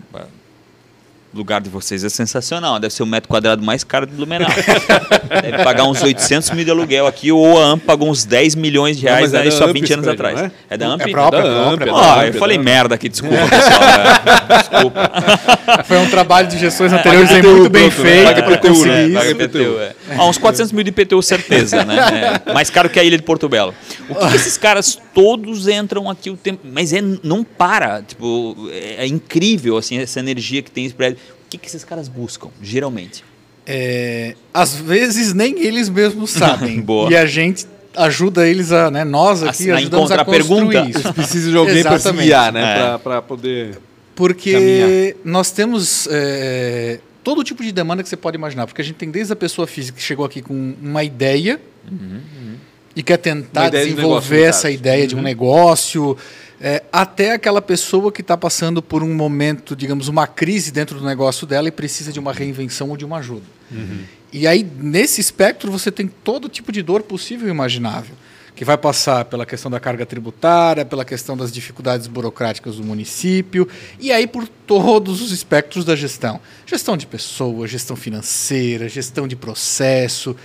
O 1.33 1.37
lugar 1.37 1.61
de 1.61 1.69
vocês 1.69 2.03
é 2.03 2.09
sensacional. 2.09 2.79
Deve 2.79 2.93
ser 2.93 3.01
o 3.01 3.07
metro 3.07 3.27
quadrado 3.27 3.63
mais 3.63 3.83
caro 3.83 4.05
do 4.05 4.13
Blumenau. 4.13 4.51
Deve 5.41 5.63
pagar 5.63 5.85
uns 5.85 6.03
800 6.03 6.51
mil 6.51 6.63
de 6.63 6.69
aluguel 6.69 7.07
aqui. 7.07 7.31
Ou 7.31 7.59
a 7.59 7.71
AMP 7.71 7.85
pagou 7.85 8.07
uns 8.07 8.23
10 8.23 8.53
milhões 8.53 8.97
de 8.97 9.03
reais 9.03 9.31
não, 9.31 9.39
é 9.39 9.45
né, 9.45 9.51
só 9.51 9.71
20 9.71 9.93
anos 9.93 10.07
atrás. 10.07 10.39
É? 10.39 10.51
é? 10.69 10.77
da 10.77 10.89
AMP? 10.89 11.01
É 11.01 11.11
própria. 11.11 11.39
É 11.39 11.43
da 11.43 11.69
AMP. 11.69 11.83
Ah, 11.91 12.27
eu 12.27 12.33
falei 12.35 12.59
merda 12.59 12.93
aqui, 12.93 13.09
desculpa, 13.09 13.35
pessoal. 13.35 13.83
É, 13.83 14.57
desculpa. 14.59 15.11
Foi 15.85 15.97
um 15.97 16.09
trabalho 16.09 16.47
de 16.49 16.59
gestões 16.59 16.93
anteriores 16.93 17.31
muito 17.31 17.69
bem 17.69 17.89
feito. 17.89 18.25
Paga 18.25 18.53
IPTU, 18.53 18.85
né? 18.85 19.09
Paga 19.09 19.31
IPTU, 19.31 19.79
é. 19.79 19.95
Ah, 20.19 20.27
uns 20.27 20.37
400 20.37 20.71
mil 20.71 20.83
de 20.83 20.89
IPTU, 20.89 21.21
certeza. 21.21 21.83
Né? 21.83 21.95
É 22.45 22.53
mais 22.53 22.69
caro 22.69 22.89
que 22.89 22.99
a 22.99 23.03
ilha 23.03 23.17
de 23.17 23.23
Porto 23.23 23.47
Belo. 23.49 23.73
O 24.09 24.15
que, 24.15 24.29
que 24.29 24.35
esses 24.35 24.57
caras 24.57 24.99
todos 25.13 25.67
entram 25.67 26.09
aqui 26.09 26.29
o 26.29 26.37
tempo... 26.37 26.61
Mas 26.63 26.93
é, 26.93 27.01
não 27.23 27.43
para. 27.43 28.01
Tipo, 28.01 28.55
é, 28.71 29.05
incrível 29.07 29.77
assim, 29.77 29.97
essa 29.99 30.19
energia 30.19 30.61
que 30.61 30.71
tem 30.71 30.85
esse 30.85 30.93
prédio 30.93 31.17
que, 31.53 31.57
que 31.57 31.67
esses 31.67 31.83
caras 31.83 32.07
buscam, 32.07 32.49
geralmente? 32.61 33.23
É, 33.65 34.35
às 34.53 34.75
vezes 34.75 35.33
nem 35.33 35.59
eles 35.59 35.89
mesmos 35.89 36.31
sabem. 36.31 36.81
Boa. 36.81 37.11
E 37.11 37.15
a 37.15 37.25
gente 37.25 37.65
ajuda 37.95 38.47
eles 38.47 38.71
a, 38.71 38.89
né, 38.89 39.03
nós 39.03 39.43
aqui 39.43 39.69
a 39.69 39.75
ajudamos 39.75 40.11
a 40.11 40.25
construir 40.25 40.69
pergunta. 40.69 40.89
isso. 40.89 40.99
Eles 40.99 41.11
precisam 41.11 41.51
de 41.51 41.57
alguém 41.57 41.83
para 41.83 41.99
se 41.99 42.11
guiar, 42.11 42.51
né, 42.51 42.95
é. 42.95 42.97
para 42.97 43.21
poder 43.21 43.77
Porque 44.15 44.51
caminhar. 44.51 45.15
nós 45.23 45.51
temos 45.51 46.07
é, 46.09 46.99
todo 47.23 47.43
tipo 47.43 47.63
de 47.63 47.71
demanda 47.71 48.03
que 48.03 48.09
você 48.09 48.17
pode 48.17 48.35
imaginar, 48.35 48.67
porque 48.67 48.81
a 48.81 48.85
gente 48.85 48.97
tem 48.97 49.09
desde 49.09 49.33
a 49.33 49.35
pessoa 49.35 49.65
física 49.65 49.97
que 49.97 50.03
chegou 50.03 50.25
aqui 50.25 50.41
com 50.41 50.75
uma 50.81 51.03
ideia 51.03 51.59
uhum, 51.89 51.97
uhum. 51.97 52.55
e 52.95 53.01
quer 53.01 53.17
tentar 53.17 53.69
desenvolver 53.69 54.41
de 54.41 54.43
essa 54.43 54.69
ideia 54.69 55.03
uhum. 55.03 55.07
de 55.07 55.15
um 55.15 55.17
uhum. 55.19 55.23
negócio, 55.23 56.17
é, 56.59 56.83
até 56.91 57.33
aquela 57.33 57.61
pessoa 57.61 58.11
que 58.11 58.21
está 58.21 58.37
passando 58.37 58.81
por 58.81 59.03
um 59.03 59.13
momento, 59.13 59.75
digamos, 59.75 60.07
uma 60.07 60.27
crise 60.27 60.71
dentro 60.71 60.99
do 60.99 61.05
negócio 61.05 61.47
dela 61.47 61.67
e 61.67 61.71
precisa 61.71 62.11
de 62.11 62.19
uma 62.19 62.31
reinvenção 62.31 62.89
ou 62.89 62.97
de 62.97 63.05
uma 63.05 63.17
ajuda. 63.17 63.45
Uhum. 63.71 64.03
E 64.31 64.47
aí, 64.47 64.65
nesse 64.79 65.21
espectro, 65.21 65.71
você 65.71 65.91
tem 65.91 66.07
todo 66.07 66.49
tipo 66.49 66.71
de 66.71 66.81
dor 66.81 67.03
possível 67.03 67.47
e 67.47 67.51
imaginável, 67.51 68.15
que 68.55 68.63
vai 68.63 68.77
passar 68.77 69.25
pela 69.25 69.45
questão 69.45 69.69
da 69.69 69.79
carga 69.79 70.05
tributária, 70.05 70.85
pela 70.85 71.03
questão 71.03 71.35
das 71.35 71.51
dificuldades 71.51 72.07
burocráticas 72.07 72.75
do 72.75 72.83
município, 72.83 73.67
e 73.99 74.11
aí 74.11 74.27
por 74.27 74.47
todos 74.47 75.21
os 75.21 75.31
espectros 75.31 75.83
da 75.83 75.95
gestão. 75.95 76.39
Gestão 76.65 76.95
de 76.95 77.07
pessoas, 77.07 77.71
gestão 77.71 77.95
financeira, 77.95 78.87
gestão 78.87 79.27
de 79.27 79.35
processo. 79.35 80.35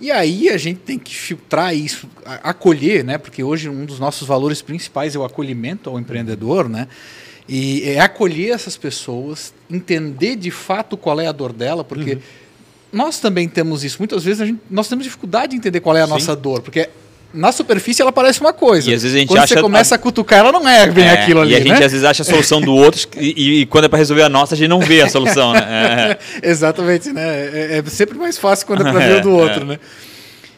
E 0.00 0.10
aí 0.10 0.48
a 0.48 0.56
gente 0.56 0.80
tem 0.80 0.98
que 0.98 1.14
filtrar 1.14 1.74
isso, 1.74 2.08
acolher, 2.42 3.04
né? 3.04 3.18
Porque 3.18 3.44
hoje 3.44 3.68
um 3.68 3.84
dos 3.84 4.00
nossos 4.00 4.26
valores 4.26 4.60
principais 4.60 5.14
é 5.14 5.18
o 5.18 5.24
acolhimento 5.24 5.88
ao 5.88 5.98
empreendedor, 5.98 6.68
né? 6.68 6.88
E 7.48 7.82
é 7.84 8.00
acolher 8.00 8.52
essas 8.52 8.76
pessoas, 8.76 9.54
entender 9.70 10.34
de 10.34 10.50
fato 10.50 10.96
qual 10.96 11.20
é 11.20 11.26
a 11.26 11.32
dor 11.32 11.52
dela, 11.52 11.84
porque 11.84 12.14
uhum. 12.14 12.20
nós 12.92 13.20
também 13.20 13.48
temos 13.48 13.84
isso. 13.84 13.98
Muitas 13.98 14.24
vezes 14.24 14.46
gente, 14.46 14.60
nós 14.68 14.88
temos 14.88 15.04
dificuldade 15.04 15.50
de 15.50 15.56
entender 15.58 15.80
qual 15.80 15.96
é 15.96 16.00
a 16.00 16.06
Sim. 16.06 16.12
nossa 16.12 16.34
dor, 16.34 16.62
porque 16.62 16.88
na 17.34 17.52
superfície 17.52 18.00
ela 18.00 18.12
parece 18.12 18.40
uma 18.40 18.52
coisa. 18.52 18.90
E 18.90 18.94
às 18.94 19.02
vezes 19.02 19.16
a 19.16 19.18
gente 19.18 19.28
quando 19.28 19.40
acha 19.40 19.54
você 19.54 19.60
começa 19.60 19.94
a... 19.94 19.98
cutucar, 19.98 20.38
ela 20.38 20.52
não 20.52 20.66
é 20.66 20.86
bem 20.88 21.04
é, 21.04 21.10
aquilo 21.10 21.40
ali. 21.40 21.52
E 21.52 21.56
a 21.56 21.58
gente 21.58 21.68
né? 21.68 21.84
às 21.84 21.92
vezes 21.92 22.04
acha 22.04 22.22
a 22.22 22.24
solução 22.24 22.60
do 22.60 22.72
outro 22.72 23.06
e, 23.16 23.60
e, 23.60 23.66
quando 23.66 23.84
é 23.84 23.88
para 23.88 23.98
resolver 23.98 24.22
a 24.22 24.28
nossa, 24.28 24.54
a 24.54 24.56
gente 24.56 24.68
não 24.68 24.80
vê 24.80 25.02
a 25.02 25.08
solução. 25.08 25.52
Né? 25.52 26.18
É. 26.42 26.48
Exatamente, 26.48 27.12
né? 27.12 27.22
É, 27.22 27.82
é, 27.84 27.90
sempre 27.90 28.16
mais 28.16 28.38
fácil 28.38 28.66
quando 28.66 28.86
é 28.86 28.90
para 28.90 29.00
ver 29.00 29.18
o 29.18 29.22
do 29.22 29.30
outro, 29.36 29.62
é. 29.62 29.64
né? 29.64 29.78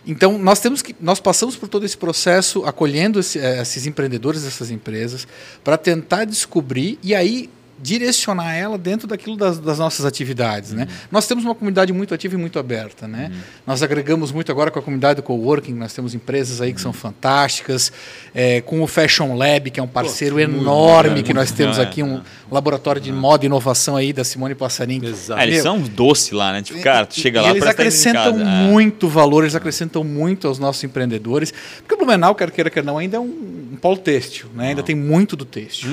Então 0.06 0.38
nós 0.38 0.60
temos 0.60 0.82
que 0.82 0.94
nós 1.00 1.18
passamos 1.18 1.56
por 1.56 1.68
todo 1.68 1.84
esse 1.84 1.96
processo 1.96 2.64
acolhendo 2.64 3.18
esse, 3.18 3.40
eh, 3.40 3.60
esses 3.60 3.86
empreendedores, 3.86 4.46
essas 4.46 4.70
empresas, 4.70 5.26
para 5.64 5.76
tentar 5.76 6.24
descobrir 6.24 6.96
e 7.02 7.12
aí 7.12 7.50
direcionar 7.78 8.54
ela 8.54 8.78
dentro 8.78 9.06
daquilo 9.06 9.36
das, 9.36 9.58
das 9.58 9.78
nossas 9.78 10.06
atividades. 10.06 10.72
Né? 10.72 10.82
Uhum. 10.82 10.88
Né? 10.88 10.98
Nós 11.10 11.26
temos 11.26 11.44
uma 11.44 11.54
comunidade 11.54 11.92
muito 11.92 12.14
ativa 12.14 12.34
e 12.34 12.38
muito 12.38 12.58
aberta. 12.58 13.06
Né? 13.06 13.30
Uhum. 13.32 13.40
Nós 13.66 13.82
agregamos 13.82 14.32
muito 14.32 14.50
agora 14.50 14.70
com 14.70 14.78
a 14.78 14.82
comunidade 14.82 15.16
do 15.16 15.22
coworking, 15.22 15.74
nós 15.74 15.92
temos 15.92 16.14
empresas 16.14 16.60
aí 16.60 16.72
que 16.72 16.80
são 16.80 16.90
uhum. 16.90 16.96
fantásticas, 16.96 17.92
é, 18.34 18.60
com 18.60 18.82
o 18.82 18.86
Fashion 18.86 19.36
Lab, 19.36 19.70
que 19.70 19.78
é 19.78 19.82
um 19.82 19.88
parceiro 19.88 20.36
Pô, 20.36 20.40
enorme 20.40 21.22
que 21.22 21.34
nós 21.34 21.52
temos 21.52 21.78
aqui, 21.78 22.02
um 22.02 22.20
laboratório 22.50 23.00
de 23.00 23.12
moda 23.12 23.44
e 23.44 23.46
inovação 23.46 23.96
aí 23.96 24.12
da 24.12 24.24
Simone 24.24 24.54
Passarim. 24.54 25.04
Exato. 25.04 25.40
Ah, 25.40 25.46
eles 25.46 25.62
são 25.62 25.80
doce 25.80 26.34
lá, 26.34 26.52
né? 26.52 26.62
Tipo, 26.62 26.80
cara, 26.80 27.06
tu 27.06 27.18
chega 27.18 27.42
lá 27.42 27.50
Eles 27.50 27.64
acrescentam 27.64 28.40
é. 28.40 28.44
muito 28.44 29.08
valor, 29.08 29.42
eles 29.42 29.54
acrescentam 29.54 30.02
muito 30.02 30.48
aos 30.48 30.58
nossos 30.58 30.82
empreendedores, 30.84 31.52
porque 31.78 31.94
o 31.94 31.98
Blumenau, 31.98 32.34
quer 32.34 32.50
queira, 32.50 32.70
quer 32.70 32.84
não, 32.84 32.98
ainda 32.98 33.16
é 33.16 33.20
um, 33.20 33.68
um 33.72 33.76
polo 33.80 33.96
têxtil, 33.96 34.48
né? 34.54 34.68
ainda 34.68 34.82
tem 34.82 34.94
muito 34.94 35.36
do 35.36 35.44
têxtil. 35.44 35.90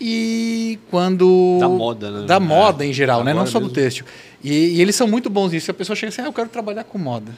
E 0.00 0.78
quando 0.90 1.58
da 1.58 1.68
moda, 1.68 2.10
né? 2.10 2.26
Da 2.26 2.36
é. 2.36 2.38
moda 2.38 2.84
em 2.84 2.92
geral, 2.92 3.24
né? 3.24 3.32
Não 3.32 3.46
só 3.46 3.58
mesmo. 3.58 3.72
do 3.72 3.74
têxtil. 3.74 4.04
E, 4.44 4.50
e, 4.50 4.80
eles 4.82 4.94
são 4.94 5.08
muito 5.08 5.30
bons 5.30 5.52
nisso. 5.52 5.70
A 5.70 5.74
pessoa 5.74 5.96
chega 5.96 6.10
assim, 6.10 6.22
ah, 6.22 6.26
eu 6.26 6.32
quero 6.32 6.48
trabalhar 6.48 6.84
com 6.84 6.98
moda. 6.98 7.32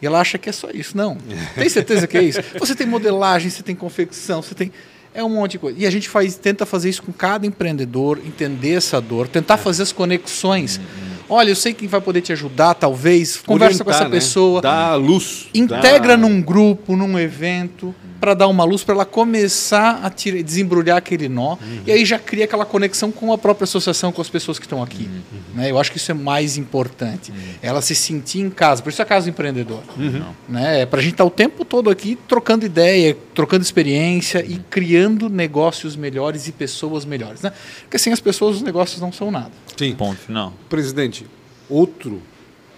E 0.00 0.06
ela 0.06 0.18
acha 0.18 0.38
que 0.38 0.48
é 0.48 0.52
só 0.52 0.70
isso. 0.70 0.96
Não. 0.96 1.16
Tem 1.54 1.68
certeza 1.68 2.06
que 2.06 2.16
é 2.16 2.22
isso? 2.22 2.40
Você 2.58 2.74
tem 2.74 2.86
modelagem, 2.86 3.50
você 3.50 3.62
tem 3.62 3.76
confecção, 3.76 4.40
você 4.40 4.54
tem 4.54 4.72
é 5.12 5.24
um 5.24 5.28
monte 5.28 5.52
de 5.52 5.58
coisa. 5.58 5.78
E 5.78 5.86
a 5.86 5.90
gente 5.90 6.08
faz, 6.08 6.36
tenta 6.36 6.64
fazer 6.64 6.88
isso 6.88 7.02
com 7.02 7.12
cada 7.12 7.44
empreendedor, 7.44 8.18
entender 8.24 8.74
essa 8.74 9.00
dor, 9.00 9.26
tentar 9.26 9.56
fazer 9.56 9.82
as 9.82 9.92
conexões. 9.92 10.78
Uhum. 10.78 11.10
Olha, 11.28 11.50
eu 11.50 11.56
sei 11.56 11.74
quem 11.74 11.88
vai 11.88 12.00
poder 12.00 12.20
te 12.20 12.32
ajudar, 12.32 12.74
talvez. 12.74 13.36
Conversa 13.36 13.82
Orientar, 13.82 13.84
com 13.84 13.90
essa 13.90 14.04
né? 14.04 14.10
pessoa. 14.10 14.60
Dá 14.60 14.94
luz. 14.94 15.48
Integra 15.52 16.16
dá... 16.16 16.16
num 16.16 16.40
grupo, 16.40 16.96
num 16.96 17.18
evento 17.18 17.94
para 18.20 18.34
dar 18.34 18.48
uma 18.48 18.64
luz, 18.64 18.84
para 18.84 18.94
ela 18.94 19.06
começar 19.06 20.00
a 20.04 20.10
tira, 20.10 20.42
desembrulhar 20.42 20.98
aquele 20.98 21.28
nó. 21.28 21.52
Uhum. 21.54 21.82
E 21.86 21.92
aí 21.92 22.04
já 22.04 22.18
cria 22.18 22.44
aquela 22.44 22.66
conexão 22.66 23.10
com 23.10 23.32
a 23.32 23.38
própria 23.38 23.64
associação, 23.64 24.12
com 24.12 24.20
as 24.20 24.28
pessoas 24.28 24.58
que 24.58 24.66
estão 24.66 24.82
aqui. 24.82 25.04
Uhum. 25.04 25.40
Né? 25.54 25.70
Eu 25.70 25.78
acho 25.78 25.90
que 25.90 25.96
isso 25.96 26.10
é 26.10 26.14
mais 26.14 26.58
importante. 26.58 27.32
Uhum. 27.32 27.38
Ela 27.62 27.80
se 27.80 27.94
sentir 27.94 28.40
em 28.40 28.50
casa. 28.50 28.82
Por 28.82 28.90
isso 28.90 29.00
é 29.00 29.04
a 29.04 29.06
casa 29.06 29.26
do 29.26 29.30
empreendedor. 29.30 29.82
Uhum. 29.96 30.22
Né? 30.48 30.82
É 30.82 30.86
para 30.86 31.00
a 31.00 31.02
gente 31.02 31.14
estar 31.14 31.24
tá 31.24 31.28
o 31.28 31.30
tempo 31.30 31.64
todo 31.64 31.88
aqui 31.88 32.18
trocando 32.28 32.66
ideia, 32.66 33.16
trocando 33.34 33.62
experiência 33.62 34.44
e 34.46 34.58
criando 34.68 35.30
negócios 35.30 35.96
melhores 35.96 36.46
e 36.46 36.52
pessoas 36.52 37.06
melhores. 37.06 37.40
Né? 37.40 37.52
Porque 37.82 37.98
sem 37.98 38.12
as 38.12 38.20
pessoas 38.20 38.56
os 38.56 38.62
negócios 38.62 39.00
não 39.00 39.12
são 39.12 39.30
nada. 39.30 39.50
Sim. 39.76 39.94
Ponto 39.94 40.18
final. 40.18 40.52
Presidente, 40.68 41.26
outro, 41.68 42.20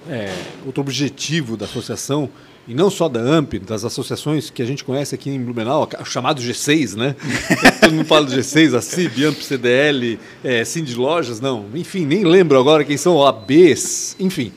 é, 0.09 0.33
outro 0.65 0.81
objetivo 0.81 1.57
da 1.57 1.65
associação 1.65 2.31
e 2.67 2.75
não 2.75 2.91
só 2.91 3.09
da 3.09 3.21
AMP, 3.21 3.59
das 3.59 3.85
associações 3.85 4.49
que 4.49 4.63
a 4.63 4.65
gente 4.65 4.85
conhece 4.85 5.15
aqui 5.15 5.31
em 5.31 5.43
Blumenau, 5.43 5.89
chamado 6.05 6.41
G6, 6.41 6.95
né? 6.95 7.17
Todo 7.81 7.93
mundo 7.93 8.07
fala 8.07 8.27
do 8.27 8.33
G6, 8.33 8.77
a 8.77 8.81
CIB, 8.81 9.27
AMP, 9.27 9.43
CDL, 9.43 10.19
é, 10.45 10.65
Cindy 10.65 10.95
Lojas, 10.95 11.41
não. 11.41 11.67
Enfim, 11.75 12.07
nem 12.07 12.25
lembro 12.25 12.59
agora 12.59 12.85
quem 12.85 12.97
são, 12.97 13.25
ABs, 13.27 14.17
enfim. 14.21 14.53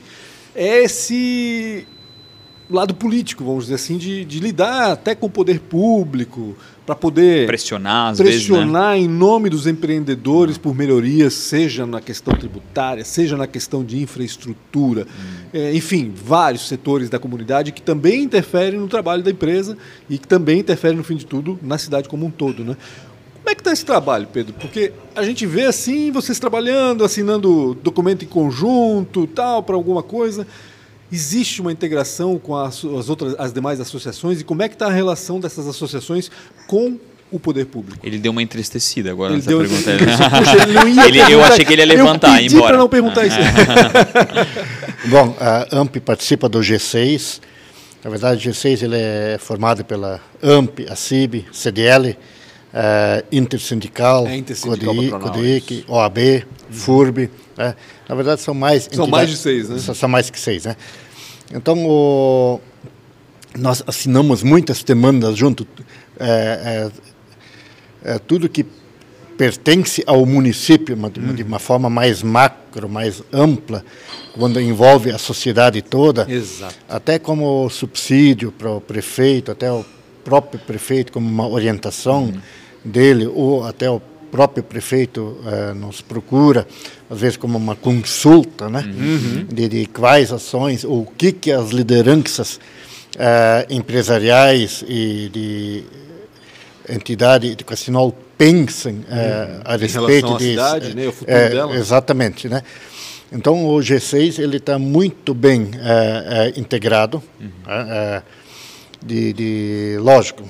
É 0.54 0.84
esse 0.84 1.86
lado 2.70 2.94
político, 2.94 3.44
vamos 3.44 3.64
dizer 3.64 3.76
assim, 3.76 3.96
de, 3.96 4.24
de 4.24 4.40
lidar 4.40 4.92
até 4.92 5.14
com 5.14 5.26
o 5.26 5.30
poder 5.30 5.60
público, 5.60 6.56
para 6.86 6.94
poder 6.94 7.48
pressionar, 7.48 8.12
às 8.12 8.18
pressionar 8.18 8.92
vezes, 8.92 9.02
né? 9.02 9.04
em 9.04 9.08
nome 9.08 9.50
dos 9.50 9.66
empreendedores 9.66 10.56
por 10.56 10.72
melhorias, 10.72 11.34
seja 11.34 11.84
na 11.84 12.00
questão 12.00 12.32
tributária, 12.32 13.04
seja 13.04 13.36
na 13.36 13.48
questão 13.48 13.84
de 13.84 14.00
infraestrutura, 14.00 15.02
hum. 15.02 15.46
é, 15.52 15.74
enfim, 15.74 16.14
vários 16.14 16.68
setores 16.68 17.10
da 17.10 17.18
comunidade 17.18 17.72
que 17.72 17.82
também 17.82 18.22
interferem 18.22 18.78
no 18.78 18.86
trabalho 18.86 19.22
da 19.22 19.30
empresa 19.32 19.76
e 20.08 20.16
que 20.16 20.28
também 20.28 20.60
interferem, 20.60 20.96
no 20.96 21.02
fim 21.02 21.16
de 21.16 21.26
tudo, 21.26 21.58
na 21.60 21.76
cidade 21.76 22.08
como 22.08 22.24
um 22.24 22.30
todo. 22.30 22.64
Né? 22.64 22.76
Como 23.34 23.50
é 23.50 23.54
que 23.54 23.60
está 23.60 23.72
esse 23.72 23.84
trabalho, 23.84 24.28
Pedro? 24.32 24.54
Porque 24.54 24.92
a 25.14 25.24
gente 25.24 25.44
vê 25.44 25.66
assim, 25.66 26.12
vocês 26.12 26.38
trabalhando, 26.38 27.04
assinando 27.04 27.76
documento 27.82 28.24
em 28.24 28.28
conjunto, 28.28 29.26
tal, 29.26 29.62
para 29.62 29.74
alguma 29.74 30.02
coisa. 30.04 30.46
Existe 31.10 31.60
uma 31.60 31.70
integração 31.70 32.38
com 32.38 32.56
as, 32.56 32.84
as, 32.84 33.08
outras, 33.08 33.34
as 33.38 33.52
demais 33.52 33.80
associações 33.80 34.40
e 34.40 34.44
como 34.44 34.62
é 34.62 34.68
que 34.68 34.74
está 34.74 34.86
a 34.86 34.92
relação 34.92 35.38
dessas 35.38 35.66
associações 35.66 36.30
com 36.66 36.98
o 37.30 37.38
poder 37.38 37.66
público? 37.66 38.04
Ele 38.04 38.18
deu 38.18 38.32
uma 38.32 38.42
entristecida 38.42 39.10
agora 39.10 39.32
ele 39.32 39.38
nessa 39.38 39.48
deu 39.48 39.58
pergunta. 39.60 39.90
Puxa, 40.38 40.62
ele 40.62 40.72
não 40.72 40.88
ia 40.88 41.08
ele, 41.08 41.32
eu 41.32 41.44
achei 41.44 41.64
que 41.64 41.72
ele 41.72 41.82
ia 41.82 41.86
levantar 41.86 42.42
e 42.42 42.46
embora. 42.46 42.66
para 42.68 42.78
não 42.78 42.88
perguntar 42.88 43.26
isso. 43.26 43.36
Bom, 45.06 45.36
a 45.38 45.80
AMP 45.80 45.96
participa 46.00 46.48
do 46.48 46.58
G6. 46.60 47.40
Na 48.02 48.10
verdade, 48.10 48.48
o 48.48 48.52
G6 48.52 48.82
ele 48.82 48.96
é 48.96 49.36
formado 49.40 49.84
pela 49.84 50.20
AMP, 50.42 50.86
a 50.88 50.96
CIB, 50.96 51.46
CDL, 51.52 52.16
uh, 52.72 53.26
intersindical, 53.30 54.26
é 54.26 54.36
intersindical 54.36 54.94
CODIC, 55.20 55.84
OAB, 55.88 56.18
FURB. 56.70 57.30
Né? 57.56 57.74
Na 58.08 58.14
verdade, 58.14 58.40
são 58.40 58.54
mais. 58.54 58.88
São 58.92 59.06
mais 59.06 59.30
de 59.30 59.36
seis, 59.36 59.68
né? 59.68 59.78
São, 59.78 60.08
mais 60.08 60.30
que 60.30 60.38
seis, 60.38 60.64
né? 60.64 60.76
Então, 61.52 61.86
o, 61.86 62.60
nós 63.56 63.82
assinamos 63.86 64.42
muitas 64.42 64.82
demandas 64.82 65.36
junto. 65.36 65.66
É, 66.18 66.90
é, 68.04 68.12
é, 68.14 68.18
tudo 68.18 68.48
que 68.48 68.64
pertence 69.36 70.02
ao 70.06 70.24
município 70.24 70.94
uma, 70.94 71.10
de 71.10 71.42
uma 71.42 71.58
forma 71.58 71.90
mais 71.90 72.22
macro, 72.22 72.88
mais 72.88 73.22
ampla, 73.30 73.84
quando 74.32 74.60
envolve 74.60 75.10
a 75.10 75.18
sociedade 75.18 75.82
toda, 75.82 76.26
Exato. 76.28 76.74
até 76.88 77.18
como 77.18 77.68
subsídio 77.68 78.50
para 78.50 78.70
o 78.70 78.80
prefeito, 78.80 79.50
até 79.52 79.70
o 79.70 79.84
próprio 80.26 80.58
prefeito 80.58 81.12
como 81.12 81.28
uma 81.28 81.48
orientação 81.48 82.24
uhum. 82.24 82.40
dele, 82.84 83.28
ou 83.28 83.62
até 83.64 83.88
o 83.88 84.02
próprio 84.28 84.64
prefeito 84.64 85.20
uh, 85.20 85.72
nos 85.72 86.00
procura, 86.00 86.66
às 87.08 87.20
vezes 87.20 87.36
como 87.36 87.56
uma 87.56 87.76
consulta, 87.76 88.68
né, 88.68 88.84
uhum. 88.84 89.46
de, 89.48 89.68
de, 89.68 89.86
quais 89.86 90.32
ações, 90.32 90.82
ou 90.82 91.02
o 91.02 91.06
que, 91.06 91.30
que 91.30 91.52
as 91.52 91.70
lideranças 91.70 92.56
uh, 93.14 93.70
empresariais 93.70 94.84
e 94.88 95.30
de 95.32 95.84
entidade 96.92 97.46
educacional 97.46 98.12
pensam 98.36 98.94
uh, 98.94 99.62
a 99.64 99.76
respeito 99.76 100.36
de 100.38 100.50
cidade, 100.50 100.96
né, 100.96 101.06
o 101.06 101.12
futuro 101.12 101.48
dela. 101.50 101.76
Exatamente, 101.76 102.48
né? 102.48 102.62
Então 103.30 103.64
o 103.64 103.78
G6 103.78 104.40
ele 104.40 104.56
está 104.56 104.78
muito 104.78 105.34
bem 105.34 105.70
integrado, 106.56 107.20
uhum. 107.40 107.50
De, 109.06 109.32
de, 109.32 109.98
lógico 110.00 110.42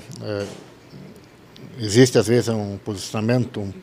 existe 1.79 2.17
às 2.17 2.27
vezes 2.27 2.49
um 2.49 2.77
posicionamento 2.83 3.59
um, 3.59 3.73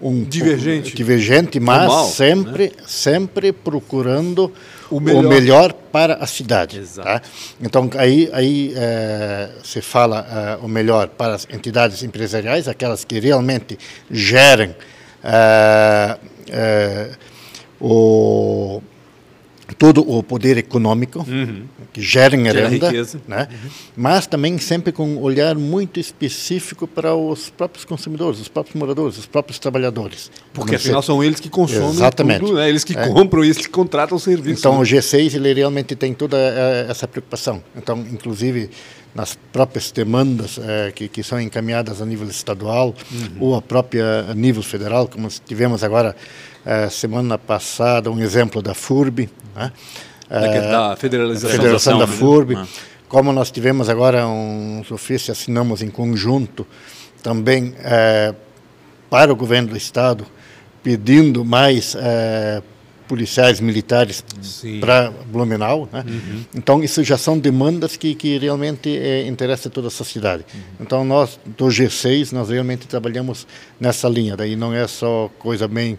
um 0.00 0.24
divergente, 0.24 0.92
um, 0.92 0.96
divergente, 0.96 1.60
mas 1.60 1.86
Normal, 1.86 2.08
sempre 2.08 2.64
né? 2.64 2.70
sempre 2.86 3.52
procurando 3.52 4.52
o 4.90 5.00
melhor. 5.00 5.24
o 5.24 5.28
melhor, 5.28 5.72
para 5.72 6.14
a 6.14 6.26
cidade. 6.26 6.80
Tá? 6.94 7.20
Então 7.60 7.90
aí 7.96 8.28
aí 8.32 8.72
é, 8.76 9.50
se 9.62 9.80
fala 9.80 10.58
é, 10.60 10.64
o 10.64 10.68
melhor 10.68 11.08
para 11.08 11.34
as 11.34 11.46
entidades 11.50 12.02
empresariais, 12.02 12.68
aquelas 12.68 13.04
que 13.04 13.18
realmente 13.18 13.78
gerem 14.10 14.74
é, 15.22 17.10
o 17.80 18.80
todo 19.74 20.00
o 20.08 20.22
poder 20.22 20.56
econômico 20.56 21.24
uhum. 21.28 21.64
que 21.92 22.00
gerem 22.00 22.44
Gera 22.44 22.68
renda, 22.68 22.88
riqueza. 22.88 23.20
né? 23.28 23.48
Uhum. 23.50 23.70
mas 23.96 24.26
também 24.26 24.56
sempre 24.58 24.92
com 24.92 25.06
um 25.06 25.20
olhar 25.20 25.54
muito 25.56 26.00
específico 26.00 26.86
para 26.86 27.14
os 27.14 27.50
próprios 27.50 27.84
consumidores, 27.84 28.40
os 28.40 28.48
próprios 28.48 28.74
moradores, 28.74 29.18
os 29.18 29.26
próprios 29.26 29.58
trabalhadores. 29.58 30.30
Porque 30.52 30.76
afinal 30.76 31.02
são 31.02 31.22
eles 31.22 31.38
que 31.38 31.50
consomem 31.50 31.90
Exatamente. 31.90 32.40
tudo, 32.40 32.54
né? 32.54 32.68
eles 32.68 32.82
que 32.82 32.96
é. 32.96 33.08
compram, 33.08 33.44
eles 33.44 33.58
que 33.58 33.68
contratam 33.68 34.16
o 34.16 34.20
serviço. 34.20 34.60
Então 34.60 34.72
né? 34.72 34.78
o 34.78 34.82
G6 34.82 35.34
ele 35.34 35.52
realmente 35.52 35.94
tem 35.94 36.14
toda 36.14 36.36
eh, 36.36 36.86
essa 36.88 37.06
preocupação. 37.06 37.62
Então, 37.76 37.98
inclusive 38.10 38.70
nas 39.14 39.36
próprias 39.52 39.90
demandas 39.90 40.58
eh, 40.62 40.92
que, 40.94 41.08
que 41.08 41.22
são 41.22 41.40
encaminhadas 41.40 42.00
a 42.00 42.06
nível 42.06 42.28
estadual 42.28 42.94
uhum. 43.10 43.36
ou 43.40 43.54
a 43.54 43.62
própria 43.62 44.26
a 44.30 44.34
nível 44.34 44.62
federal, 44.62 45.08
como 45.08 45.28
tivemos 45.46 45.82
agora 45.82 46.14
eh, 46.64 46.88
semana 46.88 47.38
passada 47.38 48.10
um 48.10 48.20
exemplo 48.20 48.60
da 48.60 48.74
FURB, 48.74 49.28
né? 49.54 49.72
da 50.28 50.96
federalização 50.96 51.56
Federação 51.56 51.98
da, 51.98 52.06
da 52.06 52.12
FURB. 52.12 52.54
Né? 52.54 52.66
Como 53.08 53.32
nós 53.32 53.50
tivemos 53.50 53.88
agora 53.88 54.26
uns 54.26 54.90
ofícios, 54.90 55.38
assinamos 55.38 55.80
em 55.80 55.88
conjunto 55.88 56.66
também 57.22 57.74
é, 57.78 58.34
para 59.08 59.32
o 59.32 59.36
governo 59.36 59.70
do 59.70 59.76
Estado, 59.76 60.26
pedindo 60.82 61.42
mais 61.44 61.96
é, 61.98 62.62
policiais 63.08 63.60
militares 63.60 64.22
para 64.78 65.10
Blumenau. 65.26 65.88
Né? 65.90 66.04
Uhum. 66.06 66.44
Então, 66.54 66.82
isso 66.82 67.02
já 67.02 67.16
são 67.16 67.38
demandas 67.38 67.96
que, 67.96 68.14
que 68.14 68.36
realmente 68.36 68.94
é, 68.94 69.26
interessam 69.26 69.72
toda 69.72 69.88
a 69.88 69.90
sociedade. 69.90 70.44
Uhum. 70.52 70.60
Então, 70.80 71.04
nós, 71.04 71.40
do 71.46 71.66
G6, 71.66 72.32
nós 72.32 72.50
realmente 72.50 72.86
trabalhamos 72.86 73.46
nessa 73.80 74.06
linha. 74.06 74.36
Daí 74.36 74.54
não 74.54 74.74
é 74.74 74.86
só 74.86 75.30
coisa 75.38 75.66
bem 75.66 75.98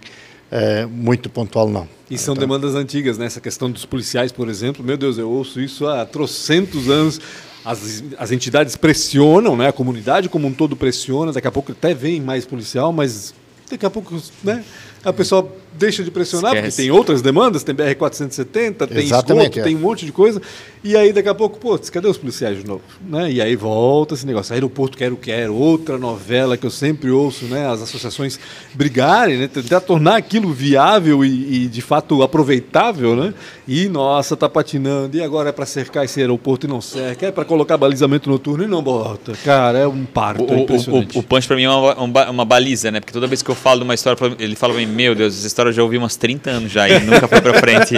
é, 0.52 0.86
muito 0.86 1.30
pontual, 1.30 1.70
não. 1.70 1.88
E 2.10 2.18
são 2.18 2.34
então, 2.34 2.48
demandas 2.48 2.74
antigas, 2.74 3.18
né? 3.18 3.26
Essa 3.26 3.40
questão 3.40 3.70
dos 3.70 3.86
policiais, 3.86 4.32
por 4.32 4.50
exemplo. 4.50 4.84
Meu 4.84 4.98
Deus, 4.98 5.18
eu 5.18 5.30
ouço 5.30 5.62
isso 5.62 5.88
há 5.88 6.06
trocentos 6.06 6.90
anos. 6.90 7.22
As, 7.64 8.04
as 8.18 8.32
entidades 8.32 8.76
pressionam, 8.76 9.56
né? 9.56 9.68
A 9.68 9.74
comunidade 9.74 10.28
como 10.28 10.48
um 10.48 10.54
todo 10.54 10.76
pressiona. 10.76 11.32
Daqui 11.32 11.48
a 11.48 11.52
pouco 11.52 11.72
até 11.72 11.94
vem 11.94 12.20
mais 12.20 12.46
policial, 12.46 12.92
mas 12.92 13.34
daqui 13.70 13.86
a 13.86 13.90
pouco, 13.90 14.20
né? 14.44 14.64
A 15.04 15.14
pessoa 15.14 15.50
deixa 15.74 16.04
de 16.04 16.12
pressionar, 16.12 16.54
Esquece. 16.56 16.76
porque 16.76 16.82
tem 16.84 16.92
outras 16.92 17.22
demandas, 17.22 17.64
tem 17.64 17.76
BR-470, 17.76 18.88
tem 18.88 19.04
esgoto, 19.04 19.34
é. 19.40 19.50
tem 19.50 19.76
um 19.76 19.80
monte 19.80 20.06
de 20.06 20.12
coisa. 20.12 20.42
E 20.82 20.96
aí, 20.96 21.12
daqui 21.12 21.28
a 21.28 21.36
pouco, 21.36 21.60
pô, 21.60 21.78
cadê 21.92 22.08
os 22.08 22.18
policiais 22.18 22.58
de 22.58 22.66
novo? 22.66 22.82
Né? 23.06 23.34
E 23.34 23.42
aí 23.42 23.54
volta 23.56 24.14
esse 24.14 24.26
negócio. 24.26 24.54
Aeroporto 24.54 24.98
Quero 24.98 25.18
Quero, 25.18 25.54
outra 25.54 25.98
novela 25.98 26.56
que 26.56 26.66
eu 26.66 26.70
sempre 26.70 27.10
ouço, 27.10 27.46
né? 27.46 27.68
As 27.68 27.82
associações 27.82 28.40
brigarem, 28.74 29.38
né? 29.38 29.48
Tentar 29.48 29.82
tornar 29.82 30.16
aquilo 30.16 30.54
viável 30.54 31.26
e, 31.26 31.64
e, 31.64 31.68
de 31.68 31.82
fato 31.82 32.24
aproveitável, 32.24 33.14
né? 33.14 33.34
E, 33.68 33.90
nossa, 33.90 34.38
tá 34.38 34.48
patinando. 34.48 35.18
E 35.18 35.22
agora 35.22 35.50
é 35.50 35.52
para 35.52 35.66
cercar 35.66 36.06
esse 36.06 36.20
aeroporto 36.22 36.66
e 36.66 36.70
não 36.70 36.80
cerca. 36.80 37.28
É 37.28 37.32
para 37.32 37.44
colocar 37.44 37.76
balizamento 37.76 38.30
noturno 38.30 38.64
e 38.64 38.68
não 38.68 38.82
bota. 38.82 39.34
Cara, 39.44 39.80
é 39.80 39.88
um 39.88 40.06
parto 40.06 40.44
o, 40.44 40.60
impressionante. 40.60 41.18
O, 41.18 41.20
o, 41.20 41.22
o 41.22 41.24
Punch 41.24 41.46
para 41.46 41.58
mim 41.58 41.64
é 41.64 41.70
uma, 41.70 42.30
uma, 42.30 42.46
baliza, 42.46 42.90
né? 42.90 43.02
Porque 43.02 43.14
toda 43.14 43.28
vez 43.28 43.42
que 43.42 43.52
eu 43.52 43.56
falo 43.56 43.82
de 43.82 43.84
uma 43.84 43.94
história, 43.94 44.18
ele 44.40 44.56
fala 44.56 44.74
pra 44.74 44.82
mim, 44.82 44.92
meu 44.92 45.14
Deus, 45.14 45.38
essa 45.38 45.46
história 45.60 45.70
eu 45.70 45.74
já 45.74 45.84
ouvi 45.84 45.98
umas 45.98 46.16
30 46.16 46.50
anos 46.50 46.72
já 46.72 46.88
e 46.88 47.00
nunca 47.02 47.28
foi 47.28 47.42
para 47.42 47.60
frente. 47.60 47.96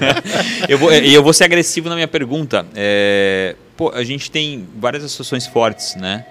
eu 0.68 0.78
vou, 0.78 0.92
e 0.92 1.12
eu 1.12 1.22
vou 1.22 1.32
ser 1.32 1.44
agressivo 1.44 1.88
na 1.90 1.94
minha 1.94 2.08
pergunta. 2.08 2.66
É, 2.74 3.54
pô, 3.76 3.90
a 3.90 4.02
gente 4.02 4.30
tem 4.30 4.66
várias 4.78 5.04
associações 5.04 5.46
fortes, 5.46 5.94
né? 5.96 6.24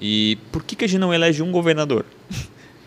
E 0.00 0.38
por 0.50 0.64
que, 0.64 0.74
que 0.74 0.84
a 0.84 0.88
gente 0.88 1.00
não 1.00 1.12
elege 1.12 1.42
um 1.42 1.52
governador? 1.52 2.06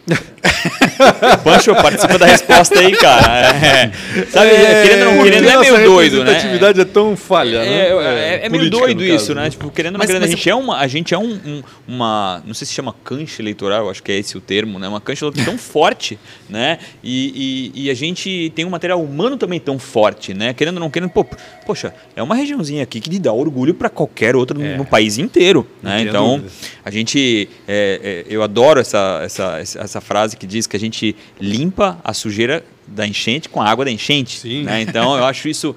Pancho, 1.44 1.74
participa 1.76 2.18
da 2.18 2.26
resposta 2.26 2.80
aí, 2.80 2.92
cara. 2.96 3.56
É, 3.56 3.92
sabe, 4.30 4.52
é, 4.52 4.84
querendo 4.84 5.08
ou 5.08 5.16
não 5.16 5.24
querendo, 5.24 5.50
é 5.50 5.58
meio 5.58 5.86
doido, 5.86 6.24
né? 6.24 6.34
A 6.34 6.38
atividade 6.38 6.82
é 6.82 6.86
tão 6.86 7.16
falha, 7.16 7.58
é, 7.58 7.66
né? 7.66 7.88
É, 7.88 8.42
é, 8.42 8.46
é 8.46 8.50
meio 8.50 8.70
doido 8.70 9.04
isso, 9.04 9.34
né? 9.34 9.50
Tipo, 9.50 9.70
querendo 9.70 9.96
ou 9.96 10.00
não 10.00 10.06
querendo, 10.06 10.24
a 10.24 10.28
gente 10.28 10.50
é, 10.50 10.56
uma, 10.56 10.78
a 10.78 10.88
gente 10.88 11.14
é 11.14 11.18
um, 11.18 11.34
um, 11.34 11.64
uma, 11.88 12.44
não 12.46 12.54
sei 12.54 12.68
se 12.68 12.74
chama 12.74 12.94
cancha 13.04 13.42
eleitoral, 13.42 13.90
acho 13.90 14.04
que 14.04 14.12
é 14.12 14.18
esse 14.18 14.38
o 14.38 14.42
termo, 14.42 14.80
né? 14.80 14.88
Uma 14.88 15.02
cancha 15.02 15.26
tão 15.46 15.58
forte, 15.58 16.20
né? 16.50 16.80
E, 17.04 17.72
e, 17.76 17.86
e, 17.86 17.90
a 17.90 17.94
gente 17.94 18.52
tem 18.56 18.66
um 18.66 18.70
material 18.70 19.02
humano 19.02 19.38
também 19.38 19.60
tão 19.60 19.80
forte, 19.80 20.34
né? 20.34 20.54
Querendo 20.54 20.76
ou 20.76 20.82
não 20.82 20.90
querendo, 20.90 21.10
pô, 21.10 21.26
poxa, 21.66 21.94
é 22.16 22.22
uma 22.22 22.36
regiãozinha 22.36 22.84
aqui 22.84 23.00
que 23.00 23.10
lhe 23.10 23.20
dá 23.20 23.32
orgulho 23.32 23.74
para 23.74 23.90
qualquer 23.90 24.36
outro 24.36 24.60
no, 24.60 24.78
no, 24.78 24.86
país 24.86 25.18
inteiro, 25.18 25.68
né? 25.82 26.02
Então, 26.02 26.38
dúvida. 26.38 26.52
a 26.84 26.92
gente, 26.92 27.50
eu 28.28 28.44
adoro 28.44 28.80
essa, 28.80 29.22
essa, 29.24 29.60
essa 29.60 30.02
frase 30.02 30.38
que 30.38 30.46
diz 30.46 30.68
que 30.68 30.76
a 30.76 30.80
gente 30.80 30.83
limpa 31.40 32.00
a 32.04 32.14
sujeira 32.14 32.64
da 32.88 33.08
enchente 33.08 33.50
com 33.50 33.62
a 33.62 33.70
água 33.70 33.86
da 33.86 33.92
enchente. 33.92 34.40
Sim. 34.40 34.64
Né? 34.64 34.82
Então 34.82 35.16
eu 35.18 35.26
acho 35.26 35.48
isso. 35.48 35.76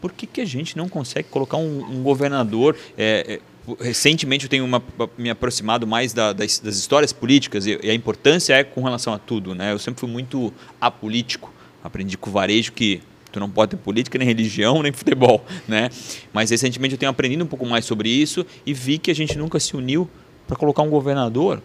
Por 0.00 0.12
que, 0.12 0.26
que 0.26 0.40
a 0.40 0.44
gente 0.44 0.76
não 0.76 0.88
consegue 0.88 1.28
colocar 1.28 1.56
um, 1.56 1.84
um 1.84 2.02
governador? 2.02 2.76
É, 2.98 3.40
é, 3.68 3.74
recentemente 3.80 4.44
eu 4.44 4.50
tenho 4.50 4.64
uma, 4.64 4.82
me 5.16 5.30
aproximado 5.30 5.86
mais 5.86 6.12
da, 6.12 6.32
das, 6.32 6.58
das, 6.58 6.76
histórias 6.76 7.12
políticas 7.12 7.66
e, 7.66 7.78
e, 7.82 7.90
a 7.90 7.94
importância 7.94 8.54
é 8.54 8.64
com 8.64 8.82
relação 8.82 9.12
a 9.14 9.18
tudo. 9.18 9.54
Né? 9.54 9.72
Eu 9.72 9.78
sempre 9.78 10.00
fui 10.00 10.08
muito 10.08 10.52
apolítico. 10.80 11.52
Aprendi 11.84 12.16
com 12.16 12.30
o 12.30 12.32
varejo 12.32 12.72
que 12.72 13.00
tu 13.30 13.40
não 13.40 13.48
pode 13.48 13.70
ter 13.70 13.76
política, 13.76 14.18
nem 14.18 14.26
religião, 14.26 14.82
nem 14.82 14.92
futebol. 14.92 15.44
Né? 15.66 15.88
Mas 16.32 16.50
recentemente 16.50 16.94
eu 16.94 16.98
tenho 16.98 17.10
aprendido 17.10 17.44
um 17.44 17.46
pouco 17.46 17.64
mais 17.64 17.84
sobre 17.84 18.08
isso 18.08 18.44
e 18.66 18.74
vi 18.74 18.98
que 18.98 19.10
a 19.10 19.14
gente 19.14 19.38
nunca 19.38 19.58
se 19.60 19.76
uniu 19.76 20.08
para 20.46 20.56
colocar 20.56 20.82
um 20.82 20.90
governador 20.90 21.62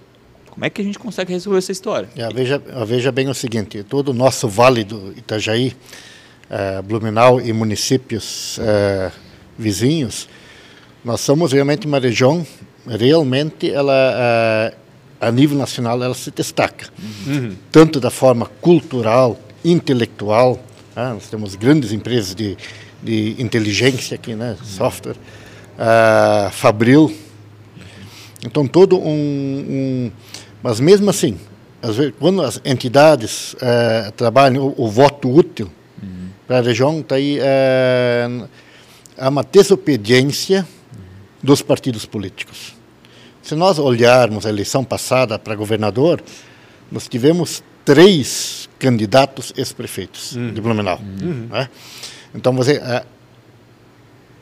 como 0.58 0.66
é 0.66 0.72
que 0.72 0.82
a 0.82 0.84
gente 0.84 0.98
consegue 0.98 1.32
resolver 1.32 1.60
essa 1.60 1.72
história? 1.72 2.10
É, 2.16 2.28
veja, 2.34 2.60
veja 2.84 3.12
bem 3.12 3.30
o 3.30 3.34
seguinte: 3.34 3.84
todo 3.84 4.10
o 4.10 4.14
nosso 4.14 4.50
vale 4.50 4.84
do 4.84 5.14
Itajaí, 5.16 5.76
é, 6.50 6.82
Blumenau 6.82 7.40
e 7.40 7.54
municípios 7.54 8.58
é, 8.60 9.12
vizinhos, 9.56 10.28
nós 11.06 11.22
somos 11.22 11.52
realmente 11.52 11.86
uma 11.86 12.00
região, 12.00 12.44
realmente 12.88 13.70
ela 13.70 13.94
é, 13.94 14.74
a 15.22 15.32
nível 15.32 15.56
nacional 15.56 16.02
ela 16.02 16.16
se 16.16 16.32
destaca, 16.32 16.88
uhum. 17.28 17.56
tanto 17.72 18.00
da 18.00 18.10
forma 18.10 18.48
cultural, 18.60 19.40
intelectual. 19.64 20.60
Né? 20.96 21.14
Nós 21.14 21.28
temos 21.30 21.54
grandes 21.54 21.92
empresas 21.92 22.34
de, 22.34 22.58
de 23.04 23.36
inteligência 23.38 24.16
aqui, 24.16 24.34
né? 24.34 24.58
software, 24.64 25.18
uh, 25.78 26.50
Fabril. 26.50 27.16
Então 28.44 28.68
todo 28.68 28.98
um, 28.98 29.04
um 29.08 30.12
mas 30.68 30.82
mesmo 30.82 31.10
assim, 31.10 31.38
vezes, 31.82 32.14
quando 32.20 32.42
as 32.42 32.60
entidades 32.66 33.56
é, 33.62 34.12
trabalham 34.12 34.68
o, 34.68 34.84
o, 34.84 34.92
voto 34.92 35.34
útil 35.34 35.72
uhum. 36.04 36.28
para 36.46 36.58
a 36.58 36.62
região, 36.62 37.00
está 37.00 37.16
aí 37.16 37.38
é, 37.40 38.28
há 39.18 39.30
uma 39.30 39.46
desobediência 39.46 40.68
uhum. 40.94 41.00
dos 41.42 41.62
partidos 41.62 42.06
políticos. 42.06 42.76
se 43.42 43.56
nós 43.56 43.80
olharmos 43.80 44.46
a 44.46 44.50
eleição 44.50 44.84
passada 44.84 45.40
para 45.40 45.56
governador, 45.56 46.22
nós 46.92 47.08
tivemos 47.08 47.64
três 47.86 48.68
candidatos 48.78 49.54
ex-prefeitos 49.56 50.36
uhum. 50.36 50.54
de 50.54 50.60
Blumenau. 50.60 51.00
Uhum. 51.00 51.48
Né? 51.50 51.70
Então, 52.36 52.54
você, 52.54 52.82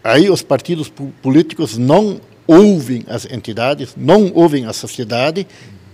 aí 0.03 0.27
os 0.27 0.41
partidos 0.41 0.91
políticos 1.21 1.77
não 1.77 2.19
ouvem 2.47 3.03
as 3.07 3.25
entidades, 3.25 3.93
não 3.95 4.31
ouvem 4.33 4.65
a 4.65 4.73
sociedade 4.73 5.45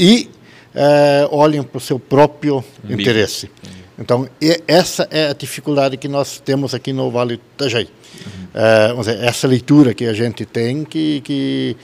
e 0.02 0.28
é, 0.74 1.28
olham 1.32 1.64
para 1.64 1.78
o 1.78 1.82
seu 1.82 2.00
próprio 2.00 2.64
interesse. 2.90 3.52
Então, 4.00 4.28
essa 4.68 5.08
é 5.12 5.28
a 5.28 5.34
dificuldade 5.34 5.96
que 5.96 6.08
nós 6.08 6.42
temos 6.44 6.74
aqui 6.74 6.92
no 6.92 7.12
Vale 7.12 7.38
do 7.38 7.42
Itajaí. 7.54 7.84
Uhum. 7.86 8.48
É, 8.52 8.94
dizer, 8.96 9.24
essa 9.24 9.48
leitura 9.48 9.94
que 9.94 10.06
a 10.06 10.14
gente 10.14 10.44
tem 10.44 10.84
que, 10.84 11.22
que 11.22 11.78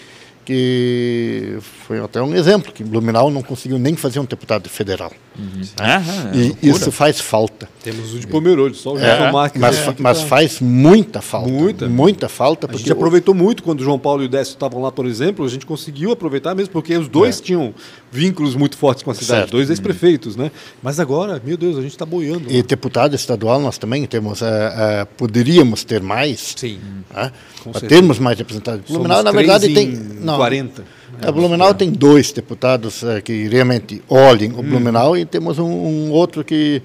que 0.47 1.57
foi 1.85 1.99
até 1.99 2.21
um 2.21 2.33
exemplo, 2.33 2.71
que 2.71 2.81
Blumenau 2.81 3.29
não 3.29 3.43
conseguiu 3.43 3.77
nem 3.77 3.97
fazer 3.97 4.21
um 4.21 4.23
deputado 4.23 4.69
federal. 4.69 5.11
Uhum. 5.37 5.61
Ah, 5.77 6.01
e 6.33 6.55
é 6.65 6.69
isso 6.69 6.89
faz 6.89 7.19
falta. 7.19 7.67
Temos 7.83 8.13
o 8.13 8.19
de 8.19 8.27
Pomerode, 8.27 8.77
só 8.77 8.93
o 8.93 8.97
é, 8.97 9.29
Marques. 9.29 9.59
Mas, 9.59 9.77
é, 9.77 9.95
mas 9.99 10.21
faz 10.21 10.61
muita 10.61 11.19
falta. 11.19 11.49
Muita. 11.49 11.89
Muita 11.89 12.29
falta. 12.29 12.65
A 12.71 12.77
gente 12.77 12.89
aproveitou 12.89 13.35
muito 13.35 13.61
quando 13.61 13.81
o 13.81 13.83
João 13.83 13.99
Paulo 13.99 14.23
e 14.23 14.27
o 14.27 14.29
Décio 14.29 14.53
estavam 14.53 14.81
lá, 14.81 14.89
por 14.89 15.05
exemplo, 15.05 15.43
a 15.43 15.49
gente 15.49 15.65
conseguiu 15.65 16.13
aproveitar 16.13 16.55
mesmo, 16.55 16.71
porque 16.71 16.95
os 16.95 17.09
dois 17.09 17.39
é. 17.39 17.43
tinham 17.43 17.73
vínculos 18.11 18.55
muito 18.55 18.77
fortes 18.77 19.03
com 19.03 19.11
a 19.11 19.13
cidade, 19.13 19.41
certo. 19.41 19.51
dois 19.51 19.69
ex-prefeitos, 19.69 20.35
né? 20.35 20.51
Mas 20.81 20.99
agora, 20.99 21.41
meu 21.43 21.57
Deus, 21.57 21.77
a 21.77 21.81
gente 21.81 21.91
está 21.91 22.05
boiando. 22.05 22.49
E 22.49 22.61
deputado 22.63 23.15
estadual 23.15 23.59
nós 23.59 23.77
também 23.77 24.05
temos, 24.05 24.41
uh, 24.41 24.45
uh, 24.45 25.05
poderíamos 25.17 25.83
ter 25.83 26.01
mais. 26.01 26.53
Sim. 26.55 26.79
Para 27.09 27.81
termos 27.87 28.19
mais 28.19 28.37
representantes. 28.37 28.89
Blumenau, 28.91 29.23
na 29.23 29.31
verdade, 29.31 29.73
tem. 29.73 29.87
Não, 29.91 30.37
40. 30.37 30.96
A 31.21 31.31
Blumenau 31.31 31.73
tem 31.73 31.89
dois 31.89 32.31
deputados 32.31 33.01
uh, 33.03 33.21
que 33.23 33.47
realmente 33.47 34.01
olhem 34.07 34.51
o 34.51 34.59
hum. 34.59 34.63
Blumenau 34.63 35.17
e 35.17 35.25
temos 35.25 35.57
um, 35.57 35.65
um 35.65 36.11
outro 36.11 36.43
que, 36.43 36.81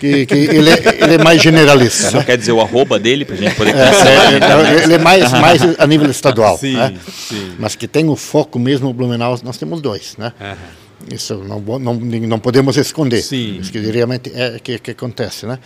que, 0.00 0.26
que 0.26 0.34
ele, 0.34 0.70
é, 0.70 0.98
ele, 1.00 1.14
é, 1.14 1.18
mais 1.18 1.40
generalista. 1.40 2.10
Só 2.10 2.18
né? 2.18 2.24
quer 2.24 2.36
dizer 2.36 2.52
o 2.52 2.60
arroba 2.60 2.98
dele 2.98 3.24
para 3.24 3.34
a 3.34 3.38
gente 3.38 3.54
poder 3.54 3.74
é, 3.74 4.80
é, 4.80 4.82
Ele 4.82 4.94
é 4.94 4.98
mais, 4.98 5.30
mais 5.32 5.62
a 5.78 5.86
nível 5.86 6.10
estadual. 6.10 6.58
Sim, 6.58 6.74
né? 6.74 6.94
sim. 7.08 7.52
Mas 7.58 7.74
que 7.74 7.86
tem 7.86 8.08
o 8.08 8.16
foco 8.16 8.58
mesmo 8.58 8.88
o 8.88 8.92
Blumenau, 8.92 9.38
nós 9.44 9.56
temos 9.56 9.80
dois. 9.80 10.16
Né? 10.18 10.32
Uhum. 10.40 11.14
Isso 11.14 11.34
não, 11.36 11.60
não, 11.78 11.94
não 11.94 12.38
podemos 12.38 12.76
esconder. 12.76 13.22
Sim. 13.22 13.58
Isso 13.60 13.70
que 13.70 13.78
realmente 13.78 14.32
é 14.34 14.58
que, 14.62 14.78
que 14.78 14.90
acontece. 14.90 15.46
Né? 15.46 15.58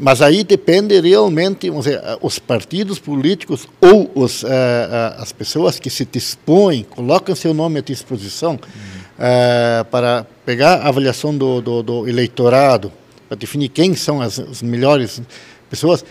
Mas 0.00 0.20
aí 0.20 0.44
depende 0.44 1.00
realmente, 1.00 1.68
vamos 1.68 1.86
dizer, 1.86 2.00
os 2.20 2.38
partidos 2.38 2.98
políticos 2.98 3.66
ou 3.80 4.10
os, 4.14 4.42
uh, 4.42 4.46
uh, 4.46 5.22
as 5.22 5.32
pessoas 5.32 5.78
que 5.78 5.88
se 5.88 6.04
dispõem, 6.04 6.84
colocam 6.84 7.34
seu 7.34 7.54
nome 7.54 7.78
à 7.78 7.82
disposição 7.82 8.54
uh, 8.54 9.84
para 9.90 10.26
pegar 10.44 10.76
a 10.76 10.88
avaliação 10.88 11.36
do, 11.36 11.60
do, 11.60 11.82
do 11.82 12.08
eleitorado, 12.08 12.92
para 13.28 13.36
definir 13.36 13.68
quem 13.70 13.94
são 13.94 14.20
as, 14.20 14.38
as, 14.38 14.62
melhores 14.62 15.20
pessoas, 15.70 16.04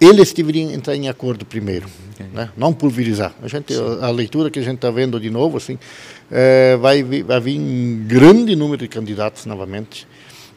eles 0.00 0.32
deveriam 0.32 0.70
entrar 0.70 0.94
em 0.94 1.08
acordo 1.08 1.44
primeiro, 1.44 1.86
okay. 2.14 2.26
né? 2.32 2.50
não 2.56 2.72
pulverizar. 2.72 3.34
A, 3.42 3.48
gente, 3.48 3.74
a, 3.74 4.06
a 4.06 4.10
leitura 4.10 4.50
que 4.50 4.58
a 4.58 4.62
gente 4.62 4.76
está 4.76 4.90
vendo 4.90 5.18
de 5.18 5.30
novo, 5.30 5.56
assim, 5.56 5.78
vai, 6.80 7.02
vai 7.02 7.40
vir 7.40 7.60
um 7.60 8.04
grande 8.06 8.56
número 8.56 8.82
de 8.82 8.88
candidatos 8.88 9.46
novamente 9.46 10.06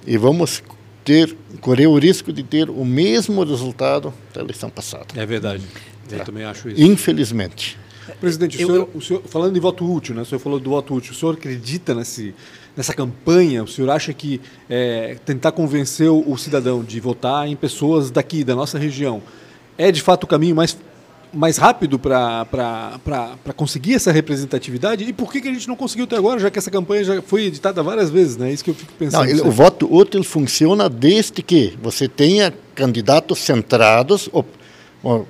e 0.08 0.17
vamos 0.17 0.63
ter, 1.05 1.37
correr 1.61 1.85
o 1.85 1.97
risco 1.97 2.33
de 2.33 2.41
ter 2.41 2.69
o 2.69 2.83
mesmo 2.83 3.43
resultado 3.43 4.11
da 4.33 4.41
eleição 4.41 4.69
passada. 4.69 5.05
É 5.15 5.25
verdade. 5.25 5.63
Eu 6.11 6.19
é. 6.19 6.23
também 6.23 6.43
acho 6.43 6.67
isso. 6.67 6.81
Infelizmente. 6.81 7.77
Presidente, 8.19 8.55
o 8.63 8.67
senhor, 8.67 8.89
o 8.93 9.01
senhor, 9.01 9.23
falando 9.25 9.53
de 9.53 9.59
voto 9.59 9.89
útil, 9.89 10.13
né? 10.13 10.21
o 10.21 10.25
senhor 10.25 10.39
falou 10.39 10.59
do 10.59 10.69
voto 10.69 10.93
útil, 10.93 11.11
o 11.11 11.15
senhor 11.15 11.33
acredita 11.33 11.93
nesse, 11.93 12.35
nessa 12.75 12.93
campanha? 12.93 13.63
O 13.63 13.67
senhor 13.67 13.89
acha 13.89 14.13
que 14.13 14.41
é, 14.69 15.17
tentar 15.25 15.51
convencer 15.51 16.09
o 16.09 16.37
cidadão 16.37 16.83
de 16.83 16.99
votar 16.99 17.47
em 17.47 17.55
pessoas 17.55 18.11
daqui, 18.11 18.43
da 18.43 18.55
nossa 18.55 18.77
região, 18.77 19.23
é 19.77 19.91
de 19.91 20.01
fato 20.01 20.25
o 20.25 20.27
caminho 20.27 20.55
mais 20.55 20.77
mais 21.36 21.58
rápido 21.58 22.00
para 22.00 22.48
conseguir 23.56 23.95
essa 23.95 24.12
representatividade? 24.12 25.04
E 25.04 25.13
por 25.13 25.32
que, 25.32 25.41
que 25.41 25.48
a 25.48 25.54
gente 25.54 25.67
não 25.67 25.76
conseguiu 25.76 26.06
até 26.06 26.15
agora, 26.15 26.39
já 26.39 26.50
que 26.50 26.58
essa 26.58 26.71
campanha 26.71 27.04
já 27.04 27.21
foi 27.21 27.45
editada 27.45 27.84
várias 27.84 28.10
vezes? 28.10 28.38
Né? 28.38 28.50
É 28.50 28.54
isso 28.54 28.63
que 28.63 28.69
eu 28.69 28.74
fico 28.74 28.93
pensando. 28.98 29.24
Não, 29.24 29.30
ele, 29.30 29.41
o 29.41 29.52
voto 29.52 29.93
útil 29.93 30.24
funciona 30.24 30.89
desde 30.89 31.43
que 31.43 31.78
você 31.82 32.08
tenha 32.08 32.54
candidatos 32.74 33.39
centrados. 33.39 34.30
Ou, 34.32 34.45
ou, 35.04 35.19
uh, 35.19 35.24
uh, 35.24 35.28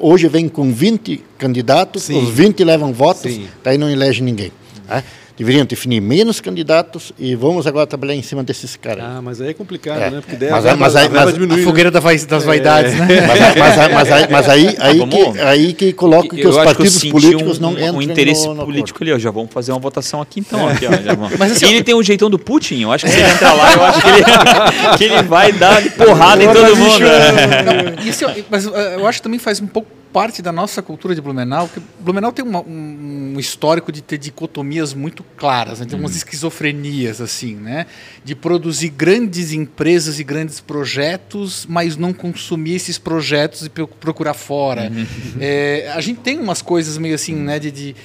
hoje 0.00 0.28
vem 0.28 0.48
com 0.48 0.72
20 0.72 1.24
candidatos, 1.38 2.04
Sim. 2.04 2.22
os 2.22 2.28
20 2.28 2.62
levam 2.62 2.92
votos, 2.92 3.32
Sim. 3.32 3.48
daí 3.64 3.78
não 3.78 3.90
elege 3.90 4.22
ninguém. 4.22 4.52
Né? 4.88 5.02
Deveriam 5.42 5.66
definir 5.66 6.00
menos 6.00 6.40
candidatos 6.40 7.12
e 7.18 7.34
vamos 7.34 7.66
agora 7.66 7.84
trabalhar 7.86 8.14
em 8.14 8.22
cima 8.22 8.44
desses 8.44 8.76
caras. 8.76 9.04
Ah, 9.04 9.20
mas 9.20 9.40
aí 9.40 9.50
é 9.50 9.54
complicado, 9.54 10.00
é. 10.00 10.10
né? 10.10 10.20
Porque 10.20 10.36
daí 10.36 10.50
mas, 10.50 10.64
a, 10.64 10.76
mas, 10.76 10.96
a, 10.96 11.08
mas, 11.08 11.34
diminui, 11.34 11.54
a 11.54 11.58
né? 11.58 11.64
fogueira 11.64 11.90
né? 11.90 12.00
das 12.28 12.44
vaidades, 12.44 12.92
é. 12.94 12.96
né? 12.96 13.06
Mas, 13.26 13.40
mas, 13.56 13.92
mas, 13.92 14.12
aí, 14.12 14.26
mas 14.30 14.48
aí, 14.48 14.76
aí, 14.78 15.08
que, 15.08 15.40
aí 15.40 15.72
que 15.72 15.92
coloca 15.92 16.34
que 16.34 16.46
os 16.46 16.56
partidos 16.56 16.98
que 16.98 17.10
políticos 17.10 17.58
um, 17.58 17.62
não 17.62 17.72
entram 17.72 17.96
um 17.96 18.02
interesse 18.02 18.46
no, 18.46 18.54
no 18.54 18.64
político 18.64 19.02
ali, 19.02 19.12
ó, 19.12 19.18
já 19.18 19.30
vamos 19.30 19.52
fazer 19.52 19.72
uma 19.72 19.80
votação 19.80 20.22
aqui 20.22 20.40
então. 20.40 20.70
É. 20.70 20.72
Aqui, 20.72 20.86
ó, 20.86 20.90
mas, 21.38 21.52
assim, 21.52 21.66
ele 21.66 21.82
tem 21.82 21.94
um 21.94 22.02
jeitão 22.02 22.30
do 22.30 22.38
Putin, 22.38 22.82
eu 22.82 22.92
acho 22.92 23.04
que 23.04 23.10
se 23.10 23.18
ele 23.18 23.30
entrar 23.30 23.52
lá, 23.54 23.72
eu 23.72 23.84
acho 23.84 24.00
que 24.00 24.08
ele, 24.08 24.24
que 24.98 25.04
ele 25.04 25.22
vai 25.24 25.52
dar 25.52 25.82
porrada 25.92 26.42
em 26.42 26.52
todo 26.52 26.76
mundo. 26.76 27.00
Não, 27.00 28.08
isso, 28.08 28.24
mas 28.48 28.64
eu 28.64 29.06
acho 29.06 29.18
que 29.18 29.22
também 29.22 29.40
faz 29.40 29.60
um 29.60 29.66
pouco 29.66 30.01
parte 30.12 30.42
da 30.42 30.52
nossa 30.52 30.82
cultura 30.82 31.14
de 31.14 31.20
Blumenau, 31.20 31.68
que 31.68 31.80
Blumenau 31.98 32.32
tem 32.32 32.44
uma, 32.44 32.60
um, 32.60 33.34
histórico 33.38 33.90
de 33.90 34.02
ter 34.02 34.18
dicotomias 34.18 34.92
muito 34.92 35.24
claras, 35.36 35.80
né? 35.80 35.86
tem 35.86 35.98
umas 35.98 36.12
uhum. 36.12 36.16
esquizofrenias 36.18 37.20
assim, 37.20 37.54
né? 37.56 37.86
De 38.24 38.34
produzir 38.34 38.90
grandes 38.90 39.52
empresas 39.52 40.20
e 40.20 40.24
grandes 40.24 40.60
projetos, 40.60 41.66
mas 41.68 41.96
não 41.96 42.12
consumir 42.12 42.74
esses 42.74 42.98
projetos 42.98 43.64
e 43.64 43.68
procurar 43.70 44.34
fora. 44.34 44.92
Uhum. 44.94 45.06
É, 45.40 45.90
a 45.94 46.00
gente 46.00 46.20
tem 46.20 46.38
umas 46.38 46.60
coisas 46.60 46.98
meio 46.98 47.14
assim, 47.14 47.34
né? 47.34 47.58
de, 47.58 47.70
de, 47.70 47.96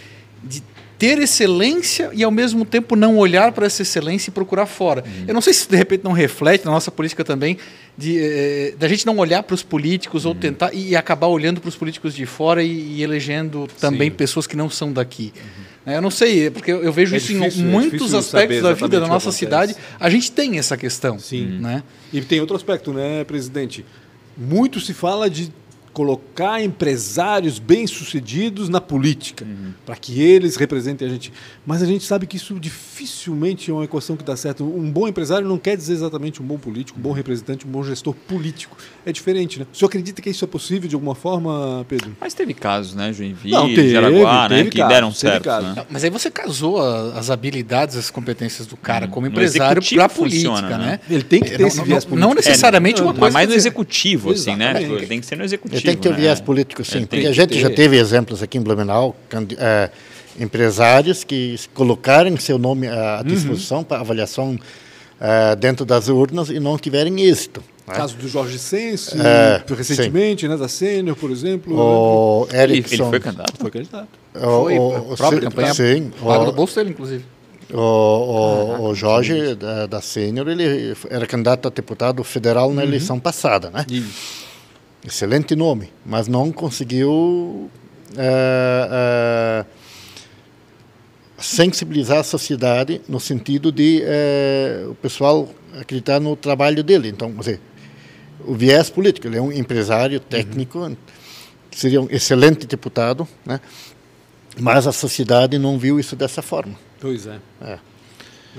de 0.44 0.64
ter 0.98 1.20
excelência 1.20 2.10
e 2.14 2.24
ao 2.24 2.32
mesmo 2.32 2.66
tempo 2.66 2.96
não 2.96 3.18
olhar 3.18 3.52
para 3.52 3.66
essa 3.66 3.82
excelência 3.82 4.30
e 4.30 4.34
procurar 4.34 4.66
fora. 4.66 5.04
Uhum. 5.06 5.26
Eu 5.28 5.34
não 5.34 5.42
sei 5.42 5.54
se 5.54 5.70
de 5.70 5.76
repente 5.76 6.04
não 6.04 6.12
reflete 6.12 6.66
na 6.66 6.72
nossa 6.72 6.90
política 6.90 7.24
também 7.24 7.58
de 7.98 8.20
eh, 8.20 8.76
da 8.78 8.88
gente 8.88 9.06
não 9.06 9.18
olhar 9.18 9.42
para 9.42 9.56
os 9.56 9.64
políticos 9.64 10.24
uhum. 10.24 10.30
ou 10.30 10.36
tentar 10.36 10.74
e, 10.74 10.96
acabar 10.96 11.28
olhando 11.28 11.60
para 11.60 11.70
os 11.70 11.76
políticos 11.76 12.14
de 12.14 12.26
fora 12.26 12.64
e, 12.64 12.98
e 12.98 13.04
elegendo 13.04 13.68
também 13.80 14.10
Sim. 14.10 14.16
pessoas 14.16 14.46
que 14.46 14.56
não 14.56 14.70
são 14.70 14.94
daqui. 14.94 15.34
Uhum. 15.36 15.94
Eu 15.94 16.02
não 16.02 16.12
sei, 16.12 16.52
porque 16.52 16.70
eu 16.70 16.92
vejo 16.92 17.16
é 17.16 17.18
isso 17.18 17.34
difícil, 17.34 17.64
em 17.64 17.68
é 17.68 17.72
muitos 17.72 18.14
é 18.14 18.18
aspectos 18.18 18.62
da 18.62 18.74
vida 18.74 19.00
da 19.00 19.08
nossa 19.08 19.32
cidade. 19.32 19.74
A 19.98 20.10
gente 20.10 20.32
tem 20.32 20.60
essa 20.60 20.76
questão. 20.76 21.18
Sim. 21.18 21.60
Né? 21.62 21.82
E 22.12 22.20
tem 22.22 22.42
outro 22.42 22.58
aspecto, 22.58 22.92
né, 22.92 23.24
presidente? 23.24 23.86
Muito 24.38 24.82
se 24.82 24.94
fala 24.94 25.30
de 25.30 25.50
colocar 25.98 26.62
empresários 26.62 27.58
bem-sucedidos 27.58 28.70
na 28.70 28.80
política, 28.80 29.44
uhum. 29.44 29.74
para 29.84 29.96
que 29.96 30.22
eles 30.22 30.56
representem 30.56 31.08
a 31.08 31.10
gente. 31.10 31.34
Mas 31.66 31.82
a 31.82 31.88
gente 31.88 32.04
sabe 32.04 32.28
que 32.28 32.38
isso 32.38 32.60
dificilmente 32.60 33.72
é 33.72 33.74
uma 33.74 33.84
equação 33.84 34.16
que 34.16 34.24
dá 34.24 34.38
certo. 34.38 34.64
Um 34.64 34.92
bom 34.92 35.08
empresário 35.08 35.48
não 35.48 35.58
quer 35.58 35.76
dizer 35.76 35.94
exatamente 35.94 36.40
um 36.40 36.46
bom 36.46 36.60
político, 36.60 37.00
um 37.00 37.02
bom 37.02 37.14
representante, 37.14 37.66
um 37.66 37.72
bom 37.72 37.84
gestor 37.84 38.14
político. 38.14 38.78
É 39.04 39.12
diferente, 39.12 39.58
né? 39.58 39.66
O 39.74 39.76
senhor 39.76 39.88
acredita 39.88 40.22
que 40.22 40.30
isso 40.30 40.46
é 40.46 40.48
possível 40.48 40.88
de 40.88 40.94
alguma 40.94 41.16
forma, 41.16 41.84
Pedro? 41.90 42.16
Mas 42.22 42.36
teve 42.36 42.54
casos, 42.54 42.94
né? 42.94 43.12
Joinville, 43.12 43.56
não, 43.56 43.68
teve, 43.68 43.90
Jaraguá, 43.90 44.50
né? 44.50 44.66
Que 44.66 44.78
casos, 44.78 44.94
deram 44.94 45.12
certo. 45.12 45.50
Né? 45.50 45.84
mas 45.90 46.04
aí 46.04 46.12
você 46.12 46.30
casou 46.30 46.80
as 46.80 47.32
habilidades, 47.32 47.96
as 47.96 48.12
competências 48.12 48.68
do 48.68 48.78
cara 48.78 49.08
hum. 49.08 49.10
como 49.10 49.26
empresário 49.26 49.82
para 49.82 50.06
a 50.06 50.10
política, 50.10 50.52
funciona, 50.52 50.78
né? 50.78 50.86
né? 50.86 51.00
Ele 51.10 51.24
tem 51.24 51.42
que 51.42 51.50
ter 51.50 51.62
não, 51.62 51.68
esse 51.68 51.82
viés 51.82 52.06
político. 52.06 52.28
Não 52.28 52.36
necessariamente 52.36 53.02
é, 53.02 53.04
uma 53.04 53.16
coisa. 53.16 53.34
Mas 53.34 53.50
no 53.50 53.56
executivo, 53.56 54.30
assim, 54.30 54.56
né? 54.56 54.80
Ele 54.80 55.08
tem 55.08 55.20
que 55.20 55.26
ser 55.26 55.36
no 55.36 55.44
executivo 55.44 55.87
tem 55.88 55.96
que 55.96 56.02
ter 56.02 56.10
né? 56.10 56.18
viés 56.18 56.42
político, 56.42 56.84
sim. 56.84 57.06
Porque 57.06 57.28
a 57.28 57.32
gente 57.32 57.50
ter. 57.50 57.60
já 57.60 57.70
teve 57.70 57.98
exemplos 57.98 58.44
aqui 58.44 58.58
em 58.58 58.62
Blumenau, 58.62 59.16
é, 59.58 59.90
empresários 60.40 61.24
que 61.24 61.58
colocaram 61.74 62.36
seu 62.38 62.58
nome 62.58 62.88
à 62.88 63.22
uhum. 63.22 63.28
disposição 63.28 63.80
uhum. 63.80 63.84
para 63.84 64.02
avaliação 64.02 64.60
é, 65.20 65.56
dentro 65.56 65.86
das 65.86 66.08
urnas 66.08 66.50
e 66.50 66.60
não 66.60 66.78
tiverem 66.78 67.22
êxito. 67.22 67.64
Né? 67.88 67.94
caso 67.94 68.18
do 68.18 68.28
Jorge 68.28 68.60
Sense, 68.60 69.16
é, 69.18 69.64
recentemente, 69.74 70.42
sim. 70.42 70.50
né, 70.50 70.58
da 70.58 70.68
Sênior, 70.68 71.16
por 71.16 71.32
exemplo. 71.32 71.74
O 71.74 72.48
né? 72.52 72.64
Erickson. 72.64 72.96
Ele 72.96 73.10
foi 73.12 73.20
candidato? 73.22 73.58
Foi 73.58 73.72
candidato. 73.72 74.10
O, 74.36 74.40
foi, 74.40 74.78
o, 74.78 75.14
a 75.14 75.16
própria 75.16 75.42
campanha 75.42 75.74
sim, 75.74 76.12
paga 76.22 76.46
do 76.46 76.52
bolso 76.52 76.76
dele, 76.76 76.90
inclusive. 76.90 77.24
O, 77.74 77.78
o, 77.78 78.76
ah, 78.76 78.80
o 78.82 78.96
Jorge 78.96 79.56
da, 79.56 79.86
da 79.88 80.02
Sênior, 80.02 80.50
ele 80.50 80.96
era 81.10 81.26
candidato 81.26 81.68
a 81.68 81.72
deputado 81.72 82.24
federal 82.26 82.74
na 82.74 82.82
uhum. 82.82 82.88
eleição 82.88 83.20
passada, 83.20 83.70
né? 83.70 83.86
Isso 83.90 84.47
excelente 85.06 85.56
nome, 85.56 85.92
mas 86.06 86.28
não 86.28 86.52
conseguiu 86.52 87.70
é, 88.18 88.90
é, 88.92 89.66
sensibilizar 91.38 92.20
a 92.20 92.24
sociedade 92.24 93.02
no 93.08 93.20
sentido 93.20 93.72
de 93.72 94.02
é, 94.04 94.86
o 94.90 94.96
pessoal 94.96 95.50
acreditar 95.80 96.20
no 96.20 96.36
trabalho 96.36 96.84
dele. 96.84 97.10
Então, 97.10 97.32
dizer, 97.34 97.62
o 98.46 98.54
viés 98.54 98.90
político, 98.90 99.28
ele 99.28 99.38
é 99.38 99.42
um 99.42 99.52
empresário 99.52 100.20
técnico, 100.20 100.80
uhum. 100.80 100.98
seria 101.72 102.02
um 102.02 102.08
excelente 102.10 102.66
deputado, 102.66 103.28
né? 103.46 103.60
Mas 104.60 104.88
a 104.88 104.92
sociedade 104.92 105.60
não 105.60 105.78
viu 105.78 106.00
isso 106.00 106.16
dessa 106.16 106.42
forma. 106.42 106.74
Pois 107.00 107.28
é. 107.28 107.40
É. 107.62 107.78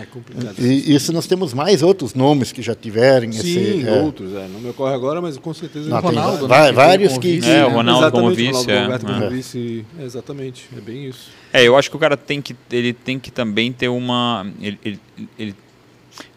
É 0.01 0.07
complicado. 0.07 0.55
E 0.61 0.95
isso 0.95 1.13
nós 1.13 1.27
temos 1.27 1.53
mais 1.53 1.83
outros 1.83 2.15
nomes 2.15 2.53
que 2.53 2.63
já 2.63 2.75
tiveram. 2.75 3.31
Sim, 3.33 3.39
esse, 3.39 3.89
é, 3.89 4.01
outros, 4.01 4.33
é. 4.35 4.47
Não 4.49 4.61
me 4.61 4.71
ocorre 4.71 4.95
agora, 4.95 5.21
mas 5.21 5.37
com 5.37 5.53
certeza. 5.53 5.89
Não, 5.89 6.01
tem 6.01 6.11
Ronaldo, 6.11 6.47
né, 6.49 6.67
que 6.67 6.73
vários 6.73 7.09
veio 7.09 7.15
com 7.15 7.21
que. 7.21 7.37
vice, 7.37 7.51
É, 7.51 7.65
o 7.65 7.69
né? 7.69 7.75
Ronaldo 7.75 8.11
como 8.13 8.31
Exatamente, 8.31 8.37
vice, 8.37 8.51
Ronaldo 8.53 8.71
é. 8.73 8.83
Roberto 8.83 9.07
como 9.07 9.25
É. 9.25 9.29
vice. 9.31 9.87
é, 9.99 10.05
Exatamente, 10.05 10.69
é 10.77 10.81
bem 10.81 11.07
isso. 11.09 11.31
É, 11.53 11.67
eu 11.67 11.77
acho 11.77 11.91
que 11.91 11.97
o 11.97 11.99
cara 11.99 12.17
tem 12.17 12.41
que, 12.41 12.55
ele 12.71 12.93
tem 12.93 13.19
que 13.19 13.31
também 13.31 13.73
ter 13.73 13.89
uma. 13.89 14.47
Ele, 14.61 14.79
ele- 14.85 15.01
ele- 15.39 15.55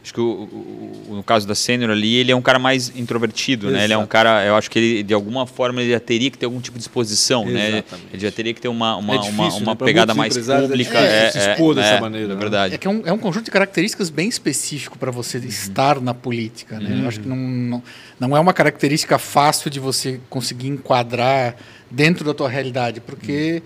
acho 0.03 0.13
que 0.15 0.19
o- 0.19 0.23
o- 1.09 1.15
no 1.15 1.23
caso 1.23 1.47
da 1.47 1.53
Sênior 1.53 1.91
ali, 1.91 2.15
ele 2.15 2.31
é 2.31 2.35
um 2.35 2.41
cara 2.41 2.57
mais 2.57 2.91
introvertido, 2.95 3.69
né? 3.69 3.83
Ele 3.83 3.93
é 3.93 3.97
um 3.97 4.01
Exato. 4.01 4.09
cara, 4.11 4.43
eu 4.45 4.55
acho 4.55 4.69
que 4.71 4.79
ele, 4.79 5.03
de 5.03 5.13
alguma 5.13 5.45
forma, 5.45 5.79
ele 5.81 5.91
já 5.91 5.99
teria 5.99 6.31
que 6.31 6.37
ter 6.39 6.45
algum 6.47 6.59
tipo 6.59 6.77
de 6.77 6.83
exposição, 6.83 7.45
né? 7.45 7.67
Exatamente. 7.69 8.07
Ele 8.13 8.21
já 8.23 8.31
teria 8.31 8.53
que 8.53 8.59
ter 8.61 8.67
uma, 8.67 8.95
uma, 8.95 9.13
É 9.13 9.17
uma, 9.17 9.23
difícil, 9.23 9.61
uma 9.61 9.71
né? 9.73 9.75
Pra 9.75 9.85
pegada 9.85 10.13
mais 10.15 10.35
é 10.35 10.61
pública. 10.61 10.99
difícil 11.01 11.41
se 11.41 11.49
expor 11.51 11.75
dessa 11.75 12.01
maneira, 12.01 12.25
É 12.31 12.35
né? 12.35 12.39
verdade. 12.39 12.73
É 12.75 12.77
que 12.79 12.87
é 12.87 12.89
um, 12.89 13.01
é 13.05 13.13
um 13.13 13.17
conjunto 13.19 13.45
de 13.45 13.51
características 13.51 14.09
bem 14.09 14.27
específico 14.27 14.97
para 14.97 15.11
você 15.11 15.37
estar 15.37 16.01
na 16.01 16.13
política. 16.15 16.79
Né? 16.79 16.99
Eu 17.03 17.07
acho 17.07 17.19
que 17.19 17.27
não, 17.27 17.35
não, 17.37 17.83
não 18.19 18.35
é 18.37 18.39
uma 18.39 18.53
característica 18.53 19.19
fácil 19.19 19.69
de 19.69 19.79
você 19.79 20.19
conseguir 20.29 20.67
enquadrar 20.69 21.55
dentro 21.91 22.25
da 22.25 22.33
tua 22.33 22.49
realidade, 22.49 23.01
porque, 23.01 23.61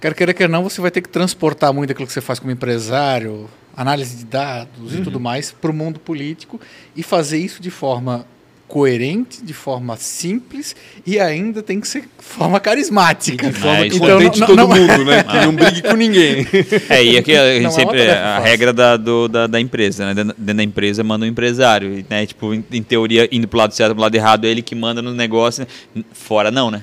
quer 0.00 0.14
queira, 0.14 0.34
quer 0.34 0.48
não, 0.48 0.62
você 0.64 0.80
vai 0.80 0.90
ter 0.90 1.02
que 1.02 1.08
transportar 1.08 1.72
muito 1.72 1.90
aquilo 1.92 2.06
que 2.06 2.12
você 2.12 2.20
faz 2.20 2.38
como 2.38 2.50
empresário, 2.50 3.48
análise 3.80 4.16
de 4.16 4.24
dados 4.26 4.94
e 4.94 5.00
tudo 5.02 5.18
mais, 5.20 5.50
para 5.52 5.70
o 5.70 5.74
mundo 5.74 5.98
político 6.00 6.60
e 6.96 7.02
fazer 7.02 7.38
isso 7.38 7.62
de 7.62 7.70
forma 7.70 8.26
coerente, 8.66 9.42
de 9.42 9.54
forma 9.54 9.96
simples 9.96 10.76
e 11.06 11.18
ainda 11.18 11.62
tem 11.62 11.80
que 11.80 11.88
ser 11.88 12.02
de 12.02 12.08
forma 12.18 12.60
carismática. 12.60 13.46
De 13.50 13.58
forma 13.58 13.78
É, 13.78 13.88
que 13.88 13.94
isso 13.96 13.98
contente 14.00 14.40
não- 14.40 14.46
todo 14.46 14.56
não- 14.56 14.68
mundo, 14.68 15.04
né? 15.06 15.22
Que 15.22 15.36
não 15.46 15.54
brigue 15.54 15.82
com 15.82 15.94
ninguém. 15.94 16.46
É, 16.90 17.02
e 17.02 17.16
aqui 17.16 17.34
a 17.34 17.50
gente 17.54 17.62
Não 17.62 17.70
é 17.70 17.72
sempre. 17.72 17.98
tarefa 17.98 18.20
A 18.26 18.38
regra 18.40 18.72
da, 18.74 18.96
do- 18.98 19.26
da, 19.26 19.46
da 19.46 19.58
empresa, 19.58 20.12
né? 20.12 20.14
Dentro 20.36 20.54
da 20.54 20.62
empresa 20.62 21.02
manda 21.02 21.24
um 21.24 21.28
empresário. 21.28 21.98
e, 21.98 22.04
Né? 22.10 22.26
Tipo, 22.26 22.52
em, 22.52 22.62
em 22.70 22.82
teoria, 22.82 23.26
indo 23.32 23.48
pro 23.48 23.58
lado 23.58 23.72
certo, 23.72 23.92
pro 23.94 24.02
lado 24.02 24.14
errado, 24.14 24.44
é 24.44 24.48
ele 24.48 24.60
que 24.60 24.74
manda 24.74 25.00
no 25.00 25.14
negócio. 25.14 25.66
né? 25.94 26.02
Fora 26.12 26.50
não, 26.50 26.70
né? 26.70 26.82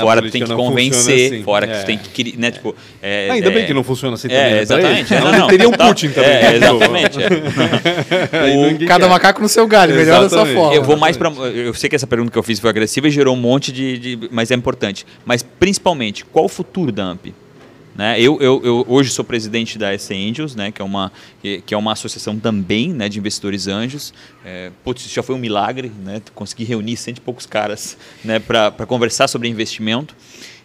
Fora 0.00 0.22
tu 0.22 0.30
tem 0.30 0.42
que 0.44 0.54
convencer, 0.54 1.32
assim. 1.32 1.42
fora 1.42 1.66
que 1.66 1.72
É. 1.72 1.78
tu 1.80 1.86
tem 1.86 1.98
que. 1.98 2.08
querer, 2.08 2.38
Né? 2.38 2.50
Tipo, 2.50 2.74
é, 3.02 3.30
Ainda 3.30 3.50
bem 3.50 3.62
é- 3.64 3.66
que 3.66 3.74
não 3.74 3.84
funciona 3.84 4.14
assim 4.14 4.28
É, 4.28 4.30
também. 4.36 4.52
né? 4.54 4.60
exatamente. 4.62 5.14
Não, 5.14 5.32
não, 5.32 5.46
Teria 5.48 5.68
um 5.68 5.72
Putin 5.72 6.08
também. 6.10 6.30
É, 6.30 6.42
né? 6.42 6.56
exatamente. 6.56 7.18
é. 7.22 7.28
O- 8.82 8.86
Cada 8.86 9.04
quer. 9.04 9.10
macaco 9.10 9.40
no 9.42 9.48
seu 9.48 9.66
galho, 9.66 9.94
melhor 9.94 10.22
dessa 10.22 10.44
forma. 10.46 10.74
Eu 10.74 10.82
vou 10.82 10.96
mais 10.96 11.16
para. 11.16 11.28
Eu 11.30 11.74
sei 11.74 11.88
que 11.90 11.96
essa 11.96 12.06
pergunta 12.06 12.30
que 12.30 12.38
eu 12.38 12.42
fiz 12.42 12.58
foi 12.58 12.70
agressiva 12.70 13.08
e 13.08 13.10
gerou 13.10 13.34
um 13.34 13.38
monte 13.40 13.70
de, 13.72 13.98
de- 13.98 14.28
Mas 14.30 14.50
é 14.50 14.54
importante. 14.54 15.04
Mas 15.24 15.42
principalmente, 15.42 16.24
qual 16.24 16.44
o 16.44 16.48
futuro 16.48 16.90
da 16.92 17.04
AMP? 17.04 17.34
Né? 17.94 18.20
Eu, 18.20 18.40
eu, 18.40 18.60
eu 18.64 18.86
hoje 18.88 19.10
sou 19.10 19.24
presidente 19.24 19.78
da 19.78 19.96
SC 19.96 20.14
Angels, 20.14 20.54
né? 20.54 20.70
que, 20.72 20.80
é 20.80 20.84
uma, 20.84 21.12
que 21.40 21.74
é 21.74 21.76
uma 21.76 21.92
associação 21.92 22.38
também 22.38 22.92
né? 22.92 23.08
de 23.08 23.18
investidores 23.18 23.66
anjos. 23.66 24.14
É, 24.44 24.70
putz, 24.82 25.04
isso 25.04 25.14
já 25.14 25.22
foi 25.22 25.34
um 25.34 25.38
milagre, 25.38 25.92
né? 26.02 26.22
conseguir 26.34 26.64
reunir 26.64 26.96
cento 26.96 27.18
e 27.18 27.20
poucos 27.20 27.46
caras 27.46 27.96
né? 28.24 28.38
para 28.38 28.86
conversar 28.86 29.28
sobre 29.28 29.48
investimento. 29.48 30.14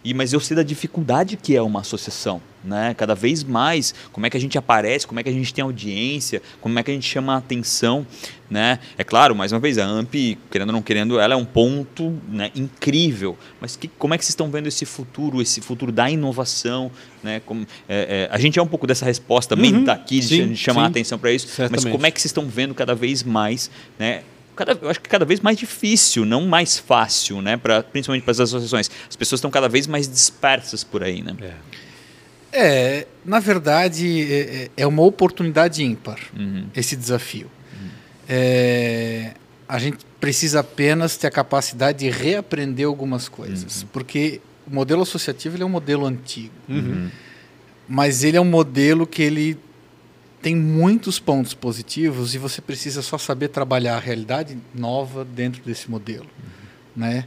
E, 0.04 0.14
mas 0.14 0.32
eu 0.32 0.40
sei 0.40 0.56
da 0.56 0.62
dificuldade 0.62 1.36
que 1.36 1.54
é 1.56 1.62
uma 1.62 1.80
associação, 1.80 2.40
né? 2.64 2.94
Cada 2.94 3.14
vez 3.14 3.42
mais, 3.44 3.94
como 4.12 4.26
é 4.26 4.30
que 4.30 4.36
a 4.36 4.40
gente 4.40 4.56
aparece, 4.56 5.06
como 5.06 5.18
é 5.20 5.22
que 5.22 5.28
a 5.28 5.32
gente 5.32 5.52
tem 5.52 5.62
audiência, 5.62 6.40
como 6.60 6.78
é 6.78 6.82
que 6.82 6.90
a 6.90 6.94
gente 6.94 7.08
chama 7.08 7.34
a 7.34 7.38
atenção, 7.38 8.06
né? 8.50 8.78
É 8.96 9.04
claro, 9.04 9.34
mais 9.34 9.52
uma 9.52 9.58
vez, 9.58 9.76
a 9.78 9.84
AMP, 9.84 10.38
querendo 10.50 10.68
ou 10.68 10.72
não 10.72 10.82
querendo, 10.82 11.18
ela 11.18 11.34
é 11.34 11.36
um 11.36 11.44
ponto 11.44 12.16
né, 12.28 12.50
incrível. 12.54 13.36
Mas 13.60 13.76
que, 13.76 13.88
como 13.88 14.14
é 14.14 14.18
que 14.18 14.24
vocês 14.24 14.30
estão 14.32 14.50
vendo 14.50 14.66
esse 14.68 14.84
futuro, 14.86 15.42
esse 15.42 15.60
futuro 15.60 15.90
da 15.92 16.08
inovação, 16.10 16.90
né? 17.22 17.40
Como, 17.44 17.66
é, 17.88 18.28
é, 18.30 18.34
a 18.34 18.38
gente 18.38 18.58
é 18.58 18.62
um 18.62 18.66
pouco 18.68 18.86
dessa 18.86 19.04
resposta 19.04 19.54
também, 19.54 19.74
Uhum. 19.74 19.84
tá 19.84 19.92
aqui, 19.94 20.20
de 20.20 20.26
Sim, 20.28 20.48
de 20.48 20.56
chamar 20.56 20.82
a 20.82 20.84
sim. 20.86 20.90
atenção 20.90 21.18
para 21.18 21.32
isso. 21.32 21.46
Mas 21.46 21.54
Certamente. 21.56 21.90
como 21.92 22.06
é 22.06 22.10
que 22.10 22.20
vocês 22.20 22.30
estão 22.30 22.46
vendo 22.46 22.74
cada 22.74 22.94
vez 22.94 23.22
mais, 23.22 23.70
né? 23.98 24.22
Cada, 24.58 24.78
eu 24.82 24.90
acho 24.90 25.00
que 25.00 25.08
cada 25.08 25.24
vez 25.24 25.40
mais 25.40 25.56
difícil, 25.56 26.24
não 26.26 26.44
mais 26.46 26.78
fácil, 26.78 27.40
né? 27.40 27.56
Pra, 27.56 27.82
principalmente 27.82 28.24
para 28.24 28.32
as 28.32 28.40
associações. 28.40 28.90
As 29.08 29.16
pessoas 29.16 29.38
estão 29.38 29.50
cada 29.50 29.68
vez 29.68 29.86
mais 29.86 30.08
dispersas 30.08 30.82
por 30.84 31.02
aí, 31.02 31.22
né? 31.22 31.34
É. 31.40 31.54
É, 32.50 33.06
na 33.24 33.38
verdade, 33.40 34.22
é, 34.32 34.40
é- 34.64 34.70
é 34.78 34.86
uma 34.86 35.02
oportunidade 35.02 35.82
ímpar 35.84 36.18
Uhum. 36.36 36.66
esse 36.74 36.96
desafio. 36.96 37.48
É, 38.28 39.32
a 39.68 39.78
gente 39.78 39.98
precisa 40.20 40.60
apenas 40.60 41.16
ter 41.16 41.26
a 41.28 41.30
capacidade 41.30 41.98
de 42.00 42.10
reaprender 42.10 42.86
algumas 42.86 43.28
coisas, 43.28 43.84
porque 43.92 44.40
o 44.66 44.74
modelo 44.74 45.02
associativo 45.02 45.56
ele 45.56 45.62
é 45.62 45.66
um 45.66 45.70
modelo 45.70 46.04
antigo, 46.06 46.52
Uhum. 46.68 47.08
mas 47.88 48.24
ele 48.24 48.36
é 48.36 48.40
um 48.40 48.44
modelo 48.44 49.06
que 49.06 49.22
ele 49.22 49.56
tem 50.40 50.54
muitos 50.54 51.18
pontos 51.18 51.54
positivos 51.54 52.34
e 52.34 52.38
você 52.38 52.60
precisa 52.60 53.02
só 53.02 53.18
saber 53.18 53.48
trabalhar 53.48 53.96
a 53.96 54.00
realidade 54.00 54.56
nova 54.74 55.24
dentro 55.24 55.62
desse 55.62 55.90
modelo, 55.90 56.26
né? 56.94 57.26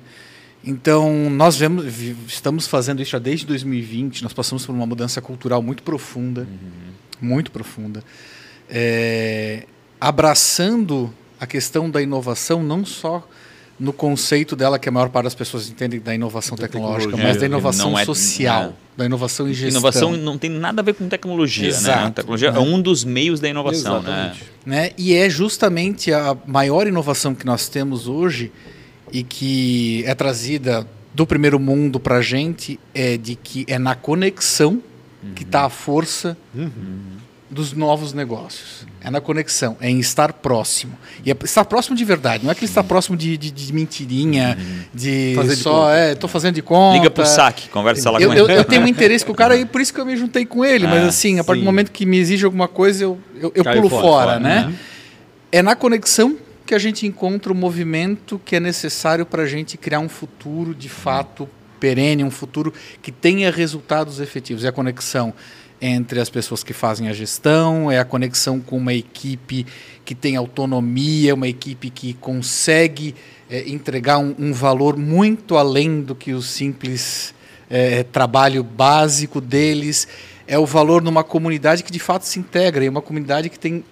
Então, 0.63 1.29
nós 1.29 1.57
vemos, 1.57 1.85
estamos 2.27 2.67
fazendo 2.67 3.01
isso 3.01 3.11
já 3.11 3.19
desde 3.19 3.47
2020, 3.47 4.21
nós 4.21 4.31
passamos 4.31 4.65
por 4.65 4.73
uma 4.73 4.85
mudança 4.85 5.19
cultural 5.19 5.61
muito 5.61 5.83
profunda, 5.83 6.47
muito 7.19 7.51
profunda, 7.51 8.03
É, 8.73 9.65
abraçando 9.99 11.13
a 11.37 11.45
questão 11.45 11.89
da 11.89 12.01
inovação 12.01 12.63
não 12.63 12.85
só 12.85 13.27
no 13.79 13.91
conceito 13.91 14.55
dela 14.55 14.77
que 14.77 14.87
a 14.87 14.91
maior 14.91 15.09
parte 15.09 15.25
das 15.25 15.35
pessoas 15.35 15.69
entendem 15.69 15.99
da 15.99 16.13
inovação 16.13 16.55
Da 16.55 16.67
tecnológica, 16.67 17.11
tecnologia, 17.11 17.27
mas 17.27 17.39
da 17.39 17.45
inovação 17.45 17.97
é- 17.97 18.05
social, 18.05 18.63
é. 18.63 18.71
da 18.95 19.05
inovação 19.05 19.49
em 19.49 19.53
gestão. 19.53 19.69
Inovação 19.69 20.11
não 20.17 20.37
tem 20.37 20.49
nada 20.49 20.81
a 20.81 20.85
ver 20.85 20.93
com 20.93 21.07
tecnologia, 21.09 21.63
né? 21.63 21.69
Exato. 21.69 22.07
A 22.07 22.11
tecnologia 22.11 22.49
é 22.49 22.59
um 22.59 22.81
dos 22.81 23.03
meios 23.03 23.39
da 23.39 23.49
inovação, 23.49 24.01
né? 24.01 24.09
Exatamente. 24.09 24.43
né? 24.65 24.91
E 24.97 25.15
é 25.15 25.29
justamente 25.29 26.13
a 26.13 26.37
maior 26.45 26.85
inovação 26.85 27.33
que 27.33 27.45
nós 27.45 27.67
temos 27.67 28.07
hoje 28.07 28.51
e 29.11 29.23
que 29.23 30.03
é 30.05 30.13
trazida 30.13 30.87
do 31.13 31.25
primeiro 31.25 31.59
mundo 31.59 31.99
para 31.99 32.17
a 32.17 32.21
gente 32.21 32.79
é 32.93 33.17
de 33.17 33.35
que 33.35 33.65
é 33.67 33.77
na 33.77 33.95
conexão 33.95 34.81
que 35.35 35.43
está 35.43 35.65
a 35.65 35.69
força 35.69 36.37
dos 37.51 37.73
novos 37.73 38.13
negócios. 38.13 38.87
É 39.03 39.09
na 39.11 39.19
conexão, 39.19 39.75
é 39.81 39.89
em 39.89 39.99
estar 39.99 40.31
próximo. 40.31 40.97
E 41.25 41.29
é 41.31 41.35
estar 41.43 41.65
próximo 41.65 41.97
de 41.97 42.05
verdade, 42.05 42.45
não 42.45 42.51
é 42.51 42.55
que 42.55 42.61
ele 42.61 42.71
está 42.71 42.81
próximo 42.83 43.17
de, 43.17 43.35
de, 43.35 43.51
de 43.51 43.73
mentirinha, 43.73 44.57
de 44.93 45.33
Fazer 45.35 45.55
de 45.55 45.61
só, 45.61 45.81
conta. 45.87 45.93
é, 45.95 46.15
tô 46.15 46.27
fazendo 46.29 46.55
de 46.55 46.61
conta. 46.61 46.97
Liga 46.97 47.09
pro 47.11 47.25
saque, 47.25 47.67
conversa 47.69 48.09
lá 48.09 48.21
Eu, 48.21 48.29
com 48.29 48.35
eu, 48.35 48.49
ele. 48.49 48.59
eu 48.59 48.63
tenho 48.63 48.81
um 48.83 48.87
interesse 48.87 49.25
com 49.25 49.33
o 49.33 49.35
cara 49.35 49.57
e 49.57 49.65
por 49.65 49.81
isso 49.81 49.93
que 49.93 49.99
eu 49.99 50.05
me 50.05 50.15
juntei 50.15 50.45
com 50.45 50.63
ele. 50.63 50.87
mas 50.87 51.03
Ah, 51.03 51.07
assim, 51.07 51.39
a 51.39 51.43
partir 51.43 51.59
sim. 51.59 51.65
do 51.65 51.69
momento 51.69 51.91
que 51.91 52.05
me 52.05 52.17
exige 52.17 52.45
alguma 52.45 52.67
coisa, 52.69 53.03
eu, 53.03 53.19
eu, 53.35 53.51
eu 53.53 53.63
pulo 53.65 53.89
fora, 53.89 54.01
fora, 54.01 54.01
fora, 54.01 54.39
né? 54.39 54.65
né? 54.67 54.75
É 55.51 55.61
na 55.61 55.75
conexão 55.75 56.37
que 56.65 56.73
a 56.73 56.79
gente 56.79 57.05
encontra 57.05 57.51
o 57.51 57.55
movimento 57.55 58.39
que 58.45 58.55
é 58.55 58.59
necessário 58.61 59.25
para 59.25 59.43
a 59.43 59.45
gente 59.47 59.77
criar 59.77 59.99
um 59.99 60.07
futuro 60.07 60.73
de 60.73 60.87
fato 60.87 61.49
perene, 61.81 62.23
um 62.23 62.31
futuro 62.31 62.71
que 63.01 63.11
tenha 63.11 63.51
resultados 63.51 64.19
efetivos. 64.21 64.63
É 64.63 64.69
a 64.69 64.71
conexão 64.71 65.33
entre 65.81 66.19
as 66.19 66.29
pessoas 66.29 66.63
que 66.63 66.73
fazem 66.73 67.09
a 67.09 67.13
gestão, 67.13 67.91
é 67.91 67.97
a 67.97 68.05
conexão 68.05 68.59
com 68.59 68.77
uma 68.77 68.93
equipe 68.93 69.65
que 70.05 70.13
tem 70.13 70.35
autonomia, 70.35 71.33
uma 71.33 71.47
equipe 71.47 71.89
que 71.89 72.13
consegue 72.13 73.15
eh, 73.49 73.63
entregar 73.67 74.19
um, 74.19 74.35
um 74.37 74.53
valor 74.53 74.95
muito 74.95 75.57
além 75.57 76.01
do 76.01 76.13
que 76.13 76.33
o 76.33 76.41
simples 76.41 77.33
eh, 77.69 78.03
trabalho 78.11 78.63
básico 78.63 79.41
deles. 79.41 80.07
É 80.47 80.59
o 80.59 80.65
valor 80.65 81.01
numa 81.01 81.23
comunidade 81.23 81.83
que 81.83 81.91
de 81.91 81.99
fato 81.99 82.23
se 82.23 82.37
integra, 82.37 82.85
e 82.85 82.89
uma 82.89 83.01
comunidade 83.01 83.49
que 83.49 83.57
tem 83.57 83.83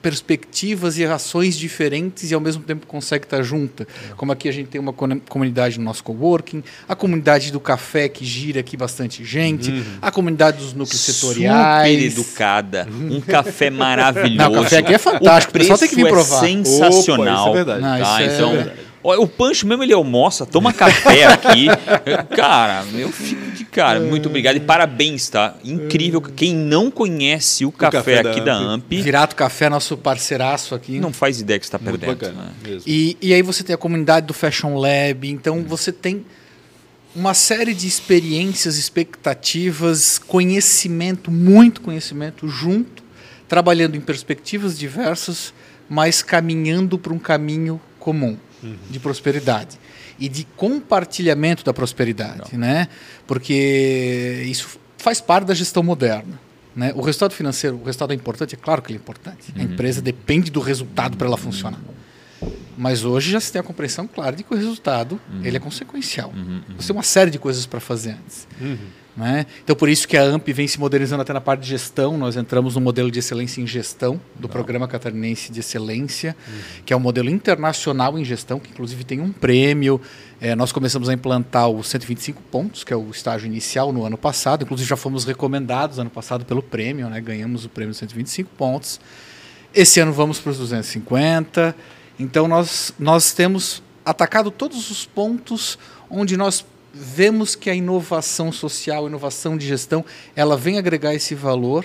perspectivas 0.00 0.98
e 0.98 1.04
ações 1.04 1.56
diferentes 1.56 2.30
e 2.30 2.34
ao 2.34 2.40
mesmo 2.40 2.62
tempo 2.62 2.86
consegue 2.86 3.24
estar 3.24 3.42
junta. 3.42 3.86
Como 4.16 4.32
aqui 4.32 4.48
a 4.48 4.52
gente 4.52 4.68
tem 4.68 4.80
uma 4.80 4.92
comunidade 4.92 5.78
no 5.78 5.84
nosso 5.84 6.02
coworking, 6.04 6.62
a 6.88 6.94
comunidade 6.94 7.50
do 7.52 7.60
café 7.60 8.08
que 8.08 8.24
gira 8.24 8.60
aqui 8.60 8.76
bastante 8.76 9.24
gente, 9.24 9.84
a 10.00 10.10
comunidade 10.10 10.58
dos 10.58 10.72
núcleos 10.72 11.00
setoriais. 11.00 12.14
Super 12.14 12.20
educada, 12.20 12.88
um 12.90 13.20
café 13.20 13.70
maravilhoso. 13.70 14.36
Não, 14.36 14.60
o 14.60 14.62
café 14.62 14.78
aqui 14.78 14.94
é 14.94 14.98
fantástico, 14.98 15.56
o 15.56 15.58
pessoal 15.58 15.78
tem 15.78 15.88
que 15.88 15.96
vir 15.96 16.08
preço 16.08 16.28
provar. 16.28 16.44
É 16.44 16.48
sensacional. 16.48 17.50
Opa, 17.50 17.50
isso 17.50 17.50
é 17.50 17.64
verdade. 17.64 17.80
Não, 17.80 17.98
tá? 17.98 18.22
isso 18.22 18.30
é 18.30 18.34
então, 18.34 18.52
verdade. 18.52 18.88
O 19.02 19.26
Pancho 19.26 19.66
mesmo 19.66 19.82
ele 19.82 19.92
almoça, 19.92 20.44
toma 20.44 20.72
café 20.72 21.24
aqui. 21.32 21.66
cara, 22.34 22.84
eu 22.94 23.10
fico 23.12 23.50
de 23.52 23.64
cara. 23.64 24.00
Muito 24.00 24.28
obrigado 24.28 24.56
e 24.56 24.60
parabéns, 24.60 25.28
tá? 25.28 25.56
Incrível. 25.64 26.20
Quem 26.20 26.54
não 26.54 26.90
conhece 26.90 27.64
o 27.64 27.70
café, 27.72 27.98
café 27.98 28.22
da 28.22 28.30
aqui 28.30 28.40
da 28.40 28.54
Amp. 28.54 28.84
AMP, 28.84 29.02
Virato 29.02 29.36
Café, 29.36 29.68
nosso 29.68 29.96
parceiraço 29.96 30.74
aqui. 30.74 30.98
não 30.98 31.12
faz 31.12 31.40
ideia 31.40 31.58
que 31.58 31.64
está 31.64 31.78
perdendo. 31.78 32.16
bacana. 32.16 32.52
né? 32.64 32.78
E, 32.86 33.16
e 33.22 33.32
aí 33.32 33.42
você 33.42 33.62
tem 33.62 33.74
a 33.74 33.78
comunidade 33.78 34.26
do 34.26 34.34
Fashion 34.34 34.76
Lab, 34.76 35.28
então 35.28 35.62
você 35.62 35.92
tem 35.92 36.24
uma 37.14 37.34
série 37.34 37.74
de 37.74 37.86
experiências, 37.86 38.76
expectativas, 38.76 40.18
conhecimento, 40.18 41.30
muito 41.30 41.80
conhecimento 41.80 42.48
junto, 42.48 43.02
trabalhando 43.48 43.96
em 43.96 44.00
perspectivas 44.00 44.78
diversas, 44.78 45.54
mas 45.88 46.22
caminhando 46.22 46.98
para 46.98 47.12
um 47.12 47.18
caminho 47.18 47.80
comum 47.98 48.36
de 48.90 48.98
prosperidade 48.98 49.78
e 50.18 50.28
de 50.28 50.44
compartilhamento 50.56 51.64
da 51.64 51.72
prosperidade, 51.72 52.56
né? 52.56 52.88
Porque 53.26 54.44
isso 54.46 54.78
faz 54.96 55.20
parte 55.20 55.46
da 55.46 55.54
gestão 55.54 55.82
moderna. 55.82 56.40
Né? 56.74 56.92
O 56.94 57.00
resultado 57.00 57.34
financeiro, 57.34 57.76
o 57.76 57.84
resultado 57.84 58.12
é 58.12 58.14
importante? 58.14 58.54
É 58.54 58.58
claro 58.58 58.82
que 58.82 58.92
ele 58.92 58.98
é 58.98 59.00
importante. 59.00 59.52
A 59.56 59.62
empresa 59.62 60.00
depende 60.00 60.50
do 60.50 60.60
resultado 60.60 61.16
para 61.16 61.26
ela 61.26 61.36
funcionar. 61.36 61.80
Mas 62.76 63.04
hoje 63.04 63.32
já 63.32 63.40
se 63.40 63.50
tem 63.50 63.58
a 63.58 63.64
compreensão 63.64 64.06
clara 64.06 64.36
de 64.36 64.44
que 64.44 64.54
o 64.54 64.56
resultado 64.56 65.20
ele 65.42 65.56
é 65.56 65.60
consequencial. 65.60 66.32
Você 66.76 66.88
tem 66.88 66.96
uma 66.96 67.02
série 67.02 67.30
de 67.30 67.38
coisas 67.38 67.66
para 67.66 67.80
fazer 67.80 68.10
antes. 68.10 68.46
Né? 69.18 69.46
Então, 69.64 69.74
por 69.74 69.88
isso 69.88 70.06
que 70.06 70.16
a 70.16 70.22
AMP 70.22 70.52
vem 70.52 70.68
se 70.68 70.78
modernizando 70.78 71.22
até 71.22 71.32
na 71.32 71.40
parte 71.40 71.62
de 71.62 71.70
gestão. 71.70 72.16
Nós 72.16 72.36
entramos 72.36 72.76
no 72.76 72.80
modelo 72.80 73.10
de 73.10 73.18
excelência 73.18 73.60
em 73.60 73.66
gestão 73.66 74.20
do 74.36 74.48
Programa 74.48 74.86
Catarinense 74.86 75.50
de 75.50 75.58
Excelência, 75.58 76.36
que 76.86 76.92
é 76.92 76.96
um 76.96 77.00
modelo 77.00 77.28
internacional 77.28 78.16
em 78.16 78.24
gestão, 78.24 78.60
que 78.60 78.70
inclusive 78.70 79.02
tem 79.02 79.20
um 79.20 79.32
prêmio. 79.32 80.00
É, 80.40 80.54
nós 80.54 80.70
começamos 80.70 81.08
a 81.08 81.12
implantar 81.12 81.68
os 81.68 81.88
125 81.88 82.40
pontos, 82.42 82.84
que 82.84 82.92
é 82.92 82.96
o 82.96 83.10
estágio 83.10 83.46
inicial 83.46 83.92
no 83.92 84.04
ano 84.04 84.16
passado. 84.16 84.62
Inclusive, 84.62 84.88
já 84.88 84.96
fomos 84.96 85.24
recomendados 85.24 85.98
ano 85.98 86.10
passado 86.10 86.44
pelo 86.44 86.62
prêmio, 86.62 87.08
né? 87.08 87.20
ganhamos 87.20 87.64
o 87.64 87.68
prêmio 87.68 87.90
de 87.90 87.98
125 87.98 88.50
pontos. 88.56 89.00
Esse 89.74 89.98
ano 89.98 90.12
vamos 90.12 90.38
para 90.38 90.52
os 90.52 90.58
250. 90.58 91.74
Então, 92.20 92.46
nós, 92.46 92.94
nós 92.96 93.32
temos 93.32 93.82
atacado 94.04 94.52
todos 94.52 94.92
os 94.92 95.04
pontos 95.04 95.76
onde 96.08 96.36
nós 96.36 96.64
vemos 97.00 97.54
que 97.54 97.70
a 97.70 97.74
inovação 97.74 98.50
social, 98.50 99.04
a 99.04 99.08
inovação 99.08 99.56
de 99.56 99.66
gestão, 99.66 100.04
ela 100.34 100.56
vem 100.56 100.78
agregar 100.78 101.14
esse 101.14 101.34
valor 101.34 101.84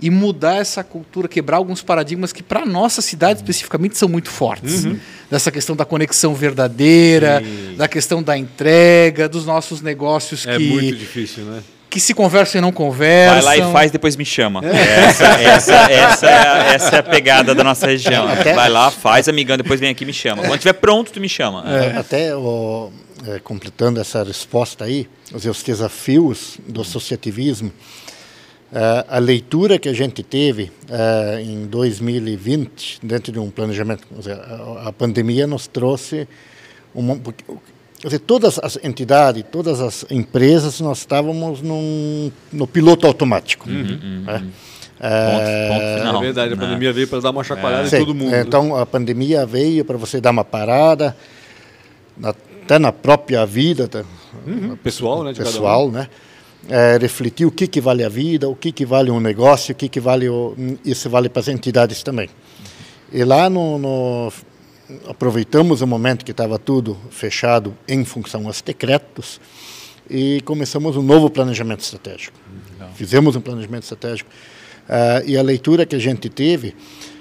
e 0.00 0.10
mudar 0.10 0.56
essa 0.56 0.84
cultura, 0.84 1.26
quebrar 1.26 1.56
alguns 1.56 1.82
paradigmas 1.82 2.32
que 2.32 2.42
para 2.42 2.66
nossa 2.66 3.00
cidade 3.00 3.40
especificamente 3.40 3.96
são 3.96 4.08
muito 4.08 4.28
fortes. 4.28 4.84
Uhum. 4.84 4.98
Dessa 5.30 5.50
questão 5.50 5.74
da 5.74 5.84
conexão 5.84 6.34
verdadeira, 6.34 7.42
Sim. 7.42 7.76
da 7.76 7.88
questão 7.88 8.22
da 8.22 8.36
entrega, 8.36 9.28
dos 9.28 9.46
nossos 9.46 9.80
negócios 9.80 10.46
É 10.46 10.56
que, 10.56 10.68
muito 10.68 10.96
difícil, 10.96 11.44
né? 11.44 11.62
Que 11.96 12.00
se 12.00 12.12
conversam 12.12 12.58
e 12.58 12.62
não 12.62 12.70
conversam. 12.70 13.34
Vai 13.42 13.42
lá 13.42 13.68
e 13.68 13.72
faz, 13.72 13.90
depois 13.90 14.16
me 14.16 14.24
chama. 14.24 14.60
Essa, 14.64 15.24
essa, 15.40 15.74
essa, 15.90 16.26
é 16.26 16.48
a, 16.48 16.56
essa 16.74 16.96
é 16.96 16.98
a 16.98 17.02
pegada 17.02 17.54
da 17.54 17.64
nossa 17.64 17.86
região. 17.86 18.28
Até- 18.28 18.52
Vai 18.52 18.68
lá, 18.68 18.90
faz, 18.90 19.28
amigão, 19.28 19.56
depois 19.56 19.80
vem 19.80 19.88
aqui 19.90 20.04
e 20.04 20.06
me 20.06 20.12
chama. 20.12 20.42
Quando 20.42 20.54
estiver 20.56 20.74
pronto, 20.74 21.10
tu 21.10 21.18
me 21.20 21.28
chama. 21.28 21.64
Até 21.98 22.36
o, 22.36 22.90
é, 23.26 23.38
completando 23.38 23.98
essa 23.98 24.22
resposta 24.22 24.84
aí, 24.84 25.08
os, 25.32 25.44
os 25.46 25.62
desafios 25.62 26.58
do 26.68 26.82
associativismo, 26.82 27.72
é, 28.72 29.04
a 29.08 29.18
leitura 29.18 29.78
que 29.78 29.88
a 29.88 29.94
gente 29.94 30.22
teve 30.22 30.70
é, 30.90 31.40
em 31.40 31.64
2020, 31.66 32.98
dentro 33.02 33.32
de 33.32 33.38
um 33.38 33.50
planejamento, 33.50 34.06
a, 34.84 34.88
a 34.88 34.92
pandemia 34.92 35.46
nos 35.46 35.66
trouxe 35.66 36.28
uma, 36.94 37.16
porque, 37.16 37.42
quer 38.00 38.08
dizer, 38.08 38.18
todas 38.20 38.58
as 38.58 38.78
entidades, 38.82 39.44
todas 39.50 39.80
as 39.80 40.04
empresas, 40.10 40.80
nós 40.80 40.98
estávamos 40.98 41.60
num, 41.62 42.30
no 42.52 42.66
piloto 42.66 43.06
automático. 43.06 43.68
né? 43.68 43.82
Ponto- 43.88 44.42
ponto 44.98 45.02
É, 45.06 45.96
final. 45.98 46.16
é 46.16 46.24
verdade, 46.24 46.52
a 46.52 46.56
né? 46.56 46.62
pandemia 46.62 46.92
veio 46.92 47.06
para 47.08 47.20
dar 47.20 47.30
uma 47.30 47.44
chacoalhada 47.44 47.86
em 47.86 47.90
Sim, 47.90 47.98
todo 47.98 48.14
mundo. 48.14 48.34
Então 48.34 48.74
a 48.76 48.86
pandemia 48.86 49.44
veio 49.44 49.84
para 49.84 49.96
você 49.98 50.20
dar 50.20 50.30
uma 50.30 50.44
parada, 50.44 51.14
na- 52.16 52.34
até 52.62 52.78
na 52.78 52.90
própria 52.92 53.44
vida 53.44 53.86
da- 53.86 54.04
Uhum. 54.46 54.76
Pessoal, 54.76 55.22
né? 55.24 55.32
De 55.32 55.38
cada 55.38 55.50
um. 55.50 55.52
pessoal, 55.52 55.90
né? 55.90 56.08
É, 56.68 56.98
refletir 57.00 57.44
o 57.46 57.50
que, 57.50 57.66
que 57.66 57.80
vale 57.80 58.02
a 58.02 58.08
vida, 58.08 58.48
o 58.48 58.56
que, 58.56 58.72
que 58.72 58.84
vale 58.84 59.10
um 59.10 59.20
negócio, 59.20 59.72
o 59.72 59.74
que, 59.76 59.88
que 59.88 60.00
vale 60.00 60.28
o, 60.28 60.54
isso 60.84 61.08
vale 61.08 61.28
para 61.28 61.40
as 61.40 61.48
entidades 61.48 62.02
também. 62.02 62.28
E 63.12 63.22
lá 63.22 63.48
no, 63.48 63.78
no- 63.78 64.32
aproveitamos 65.08 65.82
o 65.82 65.86
momento 65.86 66.24
que 66.24 66.30
estava 66.30 66.58
tudo 66.58 66.96
fechado 67.10 67.76
em 67.88 68.04
função 68.04 68.46
aos 68.46 68.60
decretos 68.60 69.40
e 70.08 70.40
começamos 70.44 70.96
um 70.96 71.02
novo 71.02 71.28
planejamento 71.28 71.80
estratégico. 71.80 72.38
Fizemos 72.94 73.34
um 73.36 73.40
planejamento 73.40 73.82
estratégico 73.82 74.30
ah, 74.88 75.22
e 75.26 75.36
a 75.36 75.42
leitura 75.42 75.84
que 75.84 75.96
a 75.96 75.98
gente 75.98 76.28
teve 76.28 76.74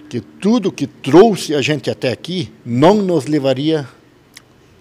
que 0.10 0.22
tudo 0.22 0.72
que 0.72 0.86
trouxe 0.86 1.56
a 1.56 1.62
gente 1.62 1.90
até 1.90 2.12
aqui 2.12 2.52
não 2.64 2.96
nos 2.96 3.26
levaria 3.26 3.88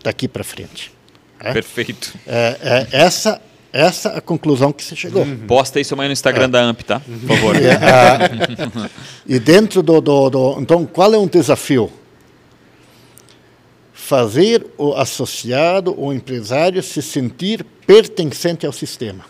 daqui 0.02 0.28
para 0.28 0.44
frente. 0.44 0.92
É? 1.40 1.52
Perfeito. 1.52 2.14
É, 2.26 2.86
é 2.92 2.96
essa 2.96 3.40
essa 3.72 4.10
a 4.10 4.20
conclusão 4.20 4.70
que 4.72 4.84
se 4.84 4.94
chegou. 4.94 5.26
Posta 5.48 5.80
isso 5.80 5.94
amanhã 5.94 6.08
no 6.08 6.12
Instagram 6.12 6.48
da 6.48 6.62
AMP, 6.62 6.82
tá? 6.82 7.00
Por 7.00 7.36
favor. 7.36 7.56
É, 7.56 7.72
ah, 7.72 8.90
e 9.26 9.38
dentro 9.40 9.82
do, 9.82 10.00
do, 10.00 10.30
do- 10.30 10.60
Então, 10.60 10.86
qual 10.86 11.12
é 11.12 11.18
um 11.18 11.26
desafio? 11.26 11.90
Fazer 14.06 14.66
o 14.76 14.92
associado, 14.92 15.98
o 15.98 16.12
empresário, 16.12 16.82
se 16.82 17.00
sentir 17.00 17.64
pertencente 17.86 18.66
ao 18.66 18.72
sistema. 18.72 19.24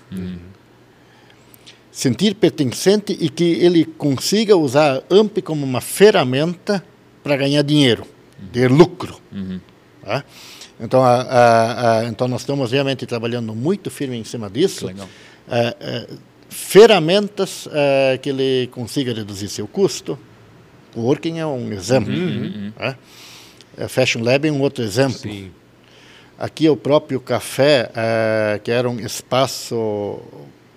Sentir 1.93 2.35
pertencente 2.35 3.16
e 3.20 3.29
que 3.29 3.45
ele 3.45 3.85
consiga 3.85 4.57
usar 4.57 4.97
a 5.09 5.14
AMP 5.14 5.39
como 5.43 5.64
uma 5.64 5.81
ferramenta 5.81 6.85
para 7.22 7.37
ganhar 7.37 7.62
dinheiro, 7.62 8.05
ter 8.53 8.68
lucro. 8.68 9.16
Tá? 10.03 10.25
Então, 10.81 11.05
a- 11.05 11.22
a- 11.22 11.99
a- 12.01 12.05
então, 12.07 12.27
nós 12.27 12.41
estamos 12.41 12.72
realmente 12.72 13.07
trabalhando 13.07 13.55
muito 13.55 13.93
firme 13.93 14.16
em 14.16 14.25
cima 14.25 14.51
disso. 14.51 14.87
É, 15.49 15.77
é, 15.81 16.09
ferramentas 16.49 17.68
é, 17.70 18.18
que 18.20 18.29
ele 18.31 18.66
consiga 18.72 19.14
reduzir 19.14 19.49
seu 19.49 19.68
custo. 19.68 20.18
O 20.97 21.03
Working 21.03 21.39
é 21.39 21.47
um 21.47 21.72
exemplo. 21.72 22.12
né? 22.77 22.97
É, 23.77 23.89
Fashion 23.89 24.22
Lab 24.22 24.47
é 24.47 24.53
um 24.53 24.61
outro 24.61 24.83
exemplo. 24.83 25.18
Sim. 25.18 25.51
Aqui 26.39 26.66
é 26.66 26.70
o 26.70 26.77
próprio 26.77 27.20
café, 27.20 27.91
é, 27.95 28.61
que 28.62 28.70
era 28.70 28.89
um 28.89 28.99
espaço 28.99 30.20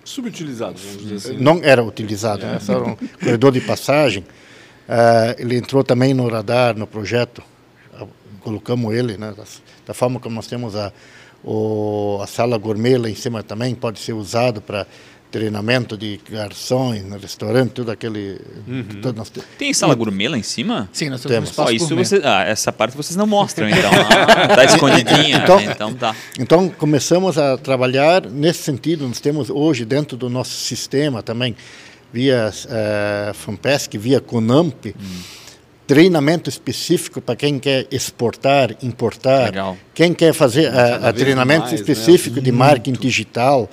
Subutilizado, 0.04 0.78
vamos 0.78 1.02
dizer 1.02 1.32
assim. 1.32 1.42
não 1.42 1.60
era 1.62 1.84
utilizado, 1.84 2.46
né? 2.46 2.58
Só 2.60 2.72
era 2.74 2.84
um 2.84 2.96
corredor 2.96 3.52
de 3.52 3.60
passagem. 3.60 4.24
Ah, 4.88 5.36
ele 5.38 5.56
entrou 5.56 5.84
também 5.84 6.14
no 6.14 6.26
radar, 6.28 6.74
no 6.74 6.86
projeto. 6.86 7.42
Colocamos 8.40 8.94
ele, 8.94 9.18
né? 9.18 9.34
Da, 9.36 9.44
da 9.86 9.92
forma 9.92 10.18
como 10.18 10.34
nós 10.34 10.46
temos 10.46 10.74
a, 10.74 10.90
o, 11.44 12.18
a 12.22 12.26
sala 12.26 12.56
gourmet 12.56 12.96
lá 12.96 13.10
em 13.10 13.14
cima 13.14 13.42
também, 13.42 13.74
pode 13.74 13.98
ser 13.98 14.14
usado 14.14 14.62
para 14.62 14.86
treinamento 15.30 15.96
de 15.96 16.18
garçons 16.30 17.02
no 17.04 17.18
restaurante, 17.18 17.70
tudo 17.72 17.90
aquele... 17.90 18.40
tudo 19.02 19.12
nós 19.12 19.28
te- 19.28 19.42
Tem 19.58 19.74
sala 19.74 19.94
gourmet 19.94 20.28
lá 20.28 20.38
em 20.38 20.42
cima? 20.42 20.88
Sim, 20.92 21.10
nós 21.10 21.20
temos, 21.22 21.50
Temos. 21.50 21.58
um 21.58 21.62
Ó, 21.62 21.70
isso 21.70 21.88
gourmet. 21.88 22.04
você, 22.06 22.20
ah, 22.24 22.44
essa 22.44 22.72
parte 22.72 22.96
vocês 22.96 23.14
não 23.16 23.26
mostram, 23.26 23.68
então. 23.68 23.90
Ah, 24.28 24.48
tá 24.56 24.64
escondidinha. 24.64 25.36
Então- 25.38 25.60
Então, 25.60 25.94
tá. 25.94 26.16
Então, 26.38 26.68
começamos 26.70 27.36
a 27.36 27.56
trabalhar 27.58 28.24
nesse 28.26 28.62
sentido. 28.62 29.06
Nós 29.06 29.20
temos 29.20 29.50
hoje, 29.50 29.84
dentro 29.84 30.16
do 30.16 30.30
nosso 30.30 30.52
sistema 30.52 31.22
também, 31.22 31.54
via 32.12 32.50
uh, 32.50 33.34
FAMPESC, 33.34 33.98
via 33.98 34.20
CONAMP, 34.20 34.94
treinamento 35.86 36.50
específico 36.50 37.20
para 37.20 37.34
quem 37.36 37.58
quer 37.58 37.86
exportar, 37.90 38.74
importar, 38.82 39.44
Legal. 39.46 39.76
quem 39.94 40.12
quer 40.12 40.32
fazer 40.34 40.70
uh, 40.70 41.12
treinamento 41.14 41.66
mais, 41.66 41.72
né? 41.72 41.78
específico 41.80 42.40
de 42.40 42.52
marketing 42.52 42.98
digital, 43.00 43.68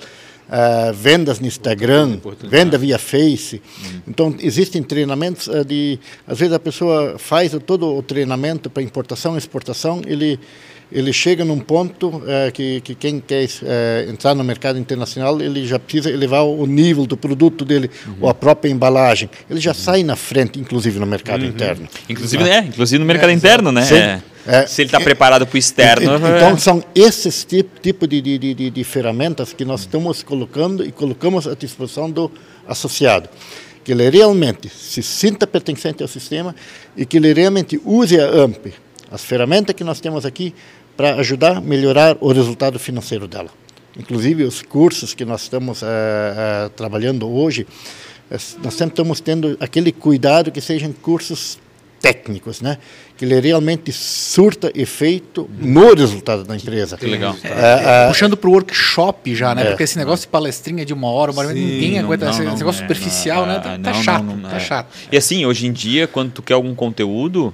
uh, 0.48 0.92
vendas 0.92 1.40
no 1.40 1.46
Instagram, 1.46 2.18
venda 2.48 2.78
via 2.78 2.98
Face. 2.98 3.60
Então, 4.06 4.34
existem 4.40 4.82
treinamentos 4.82 5.46
uh, 5.46 5.64
de... 5.64 5.98
Às 6.26 6.38
vezes 6.38 6.54
a 6.54 6.58
pessoa 6.58 7.16
faz 7.18 7.52
todo 7.66 7.96
o 7.96 8.02
treinamento 8.02 8.70
para 8.70 8.82
importação 8.82 9.34
e 9.34 9.38
exportação, 9.38 10.02
ele, 10.06 10.38
ele 10.90 11.12
chega 11.12 11.44
num 11.44 11.58
ponto 11.58 12.08
uh, 12.08 12.52
que, 12.52 12.80
que 12.80 12.94
quem 12.94 13.20
quer 13.20 13.44
uh, 13.44 14.10
entrar 14.10 14.34
no 14.34 14.44
mercado 14.44 14.78
internacional, 14.78 15.40
ele 15.40 15.66
já 15.66 15.78
precisa 15.78 16.10
elevar 16.10 16.44
o 16.44 16.66
nível 16.66 17.06
do 17.06 17.16
produto 17.16 17.64
dele, 17.64 17.90
ou 18.20 18.28
a 18.28 18.34
própria 18.34 18.70
embalagem. 18.70 19.28
Ele 19.50 19.60
já 19.60 19.74
sai 19.74 20.02
na 20.02 20.16
frente, 20.16 20.60
inclusive 20.60 20.98
no 20.98 21.06
mercado 21.06 21.44
interno. 21.44 21.88
Inclusive, 22.08 22.44
né? 22.44 22.66
Inclusive 22.68 22.98
no 22.98 23.06
mercado 23.06 23.32
interno, 23.32 23.72
né? 23.72 23.82
É. 24.46 24.58
É. 24.62 24.66
Se 24.66 24.82
ele 24.82 24.88
está 24.88 25.00
preparado 25.00 25.46
para 25.46 25.54
o 25.54 25.58
externo. 25.58 26.10
Então, 26.36 26.56
são 26.58 26.82
esses 26.94 27.44
tipos 27.44 27.80
tipo 27.80 28.06
de, 28.06 28.20
de, 28.20 28.38
de, 28.54 28.70
de- 28.70 28.84
ferramentas 28.84 29.52
que 29.52 29.64
nós 29.64 29.80
estamos 29.80 30.22
colocando 30.22 30.84
e 30.84 30.92
colocamos 30.92 31.46
à 31.46 31.54
disposição 31.54 32.10
do 32.10 32.30
associado. 32.66 33.28
Que 33.84 33.92
ele 33.92 34.08
realmente 34.10 34.68
se 34.68 35.02
sinta 35.02 35.46
pertencente 35.46 36.02
ao 36.02 36.08
sistema 36.08 36.54
e 36.96 37.06
que 37.06 37.16
ele 37.18 37.32
realmente 37.32 37.80
use 37.84 38.18
a 38.20 38.26
AMP, 38.44 38.74
as 39.10 39.24
ferramentas 39.24 39.74
que 39.74 39.84
nós 39.84 40.00
temos 40.00 40.26
aqui, 40.26 40.54
para 40.96 41.14
ajudar 41.16 41.58
a 41.58 41.60
melhorar 41.60 42.16
o 42.20 42.32
resultado 42.32 42.78
financeiro 42.78 43.28
dela. 43.28 43.50
Inclusive, 43.98 44.44
os 44.44 44.60
cursos 44.62 45.14
que 45.14 45.24
nós 45.24 45.42
estamos 45.42 45.82
eh, 45.82 45.86
eh, 45.86 46.70
trabalhando 46.76 47.30
hoje, 47.30 47.66
eh, 48.30 48.36
nós 48.62 48.74
sempre 48.74 48.92
estamos 48.92 49.20
tendo 49.20 49.56
aquele 49.60 49.92
cuidado 49.92 50.50
que 50.50 50.60
sejam 50.60 50.92
cursos 50.92 51.58
técnicos, 52.00 52.60
né? 52.60 52.78
Que 53.16 53.24
ele 53.24 53.40
realmente 53.40 53.90
surta 53.92 54.70
efeito 54.74 55.48
no 55.58 55.94
resultado 55.94 56.44
da 56.44 56.54
empresa. 56.54 56.96
Que 56.96 57.06
legal. 57.06 57.34
É, 57.42 58.04
é, 58.04 58.08
Puxando 58.08 58.36
para 58.36 58.48
o 58.48 58.52
workshop 58.52 59.34
já, 59.34 59.54
né? 59.54 59.62
É. 59.62 59.64
Porque 59.66 59.82
esse 59.82 59.96
negócio 59.98 60.26
de 60.26 60.30
palestrinha 60.30 60.84
de 60.84 60.92
uma 60.92 61.10
hora, 61.10 61.32
uma 61.32 61.42
hora, 61.42 61.54
Sim, 61.54 61.64
ninguém 61.64 61.92
Não, 61.94 62.04
aguenta. 62.04 62.26
não, 62.26 62.32
esse 62.32 62.42
não, 62.42 62.56
negócio 62.56 62.80
é, 62.80 62.82
superficial, 62.82 63.46
não, 63.46 63.54
né? 63.54 63.60
Tá, 63.60 63.78
tá 63.78 63.94
chato, 63.94 64.24
não, 64.24 64.36
não, 64.36 64.50
tá 64.50 64.56
é. 64.56 64.60
chato. 64.60 64.88
E 65.10 65.16
assim, 65.16 65.46
hoje 65.46 65.66
em 65.66 65.72
dia, 65.72 66.06
quando 66.06 66.32
tu 66.32 66.42
quer 66.42 66.54
algum 66.54 66.74
conteúdo, 66.74 67.52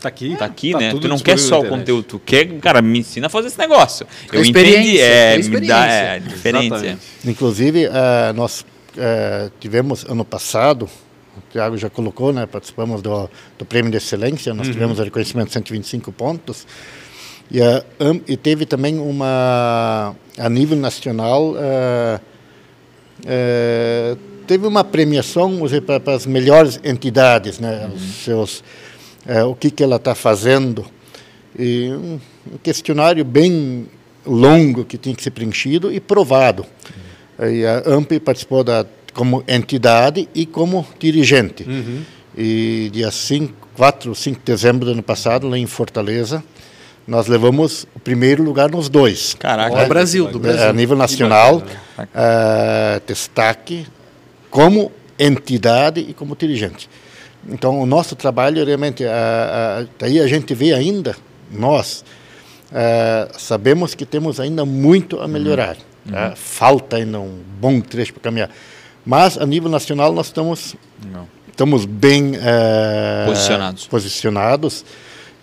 Tá 0.00 0.08
aqui. 0.08 0.36
Tá 0.36 0.44
aqui, 0.44 0.72
Tá 0.72 0.78
né? 0.78 0.90
Tu 0.92 1.08
não 1.08 1.18
quer 1.18 1.38
só 1.38 1.60
o 1.60 1.66
conteúdo, 1.66 2.04
tu 2.04 2.18
quer, 2.20 2.46
cara, 2.60 2.80
me 2.80 3.00
ensina 3.00 3.26
a 3.26 3.30
fazer 3.30 3.48
esse 3.48 3.58
negócio. 3.58 4.06
Eu 4.32 4.42
experiência, 4.42 4.80
entendi, 4.80 5.00
é, 5.00 5.34
é 5.34 5.38
me 5.38 5.66
dá 5.66 5.86
é. 5.92 6.22
Exatamente. 6.44 6.98
Inclusive, 7.24 7.84
eh, 7.84 8.32
nós 8.34 8.64
eh, 8.96 9.50
tivemos 9.58 10.04
ano 10.04 10.24
passado, 10.24 10.88
o 11.38 11.52
Thiago 11.52 11.76
já 11.76 11.88
colocou, 11.88 12.32
né, 12.32 12.46
participamos 12.46 13.00
do, 13.02 13.28
do 13.58 13.64
Prêmio 13.64 13.90
de 13.90 13.96
Excelência, 13.96 14.52
nós 14.54 14.68
tivemos 14.68 14.98
o 14.98 15.02
reconhecimento 15.02 15.48
de 15.48 15.52
125 15.54 16.12
pontos, 16.12 16.66
e, 17.50 17.62
a 17.62 17.84
Am- 17.98 18.20
e 18.26 18.36
teve 18.36 18.66
também 18.66 18.98
uma, 18.98 20.14
a 20.36 20.48
nível 20.48 20.76
nacional, 20.76 21.54
eh, 21.56 22.20
eh, 23.26 24.16
teve 24.46 24.66
uma 24.66 24.84
premiação 24.84 25.58
para, 25.84 26.00
para 26.00 26.14
as 26.14 26.26
melhores 26.26 26.78
entidades, 26.84 27.58
né, 27.58 27.90
os 27.94 28.24
seus, 28.24 28.62
eh, 29.26 29.42
o 29.44 29.54
que, 29.54 29.70
que 29.70 29.82
ela 29.82 29.96
está 29.96 30.14
fazendo, 30.14 30.84
e 31.58 31.90
um, 31.90 32.20
um 32.52 32.58
questionário 32.62 33.24
bem 33.24 33.86
longo 34.26 34.84
que 34.84 34.98
tinha 34.98 35.14
que 35.14 35.22
ser 35.22 35.30
preenchido 35.30 35.92
e 35.92 35.98
provado. 36.00 36.66
E 37.40 37.64
a 37.64 37.94
AMP 37.94 38.18
participou 38.20 38.62
da, 38.64 38.84
como 39.12 39.42
entidade 39.48 40.28
e 40.34 40.46
como 40.46 40.86
dirigente. 40.98 41.66
E 42.36 42.90
dia 42.92 43.10
5, 43.10 43.68
4 43.76 44.08
ou 44.10 44.14
5 44.14 44.38
de 44.38 44.44
dezembro 44.44 44.84
do 44.86 44.92
ano 44.92 45.02
passado, 45.02 45.48
lá 45.48 45.58
em 45.58 45.66
Fortaleza, 45.66 46.42
nós 47.06 47.26
levamos 47.26 47.86
o 47.96 47.98
primeiro 47.98 48.42
lugar 48.42 48.70
nos 48.70 48.88
dois. 48.88 49.34
Caraca. 49.38 49.82
Do 49.82 49.88
Brasil, 49.88 50.28
do 50.28 50.38
A 50.38 50.40
Brasil. 50.40 50.72
nível 50.74 50.96
nacional, 50.96 51.62
eh, 52.14 53.00
destaque 53.06 53.86
como 54.50 54.92
entidade 55.18 56.00
e 56.00 56.12
como 56.14 56.36
dirigente. 56.36 56.88
Então, 57.48 57.80
o 57.80 57.86
nosso 57.86 58.14
trabalho 58.14 58.64
realmente, 58.64 59.04
ah, 59.04 59.80
ah, 59.82 59.86
daí 59.98 60.20
a 60.20 60.26
gente 60.26 60.54
vê 60.54 60.74
ainda, 60.74 61.16
nós 61.50 62.04
sabemos 63.38 63.94
que 63.94 64.04
temos 64.04 64.38
ainda 64.38 64.64
muito 64.64 65.20
a 65.20 65.26
melhorar. 65.26 65.76
tá? 66.10 66.34
Falta 66.36 66.96
ainda 66.96 67.18
um 67.18 67.38
bom 67.60 67.80
trecho 67.80 68.12
para 68.12 68.22
caminhar. 68.22 68.50
Mas, 69.10 69.38
a 69.38 69.46
nível 69.46 69.70
nacional, 69.70 70.12
nós 70.12 70.26
estamos, 70.26 70.76
Não. 71.10 71.26
estamos 71.48 71.86
bem 71.86 72.32
ah, 72.36 73.24
Posicionados. 73.26 73.86
posicionados 73.86 74.84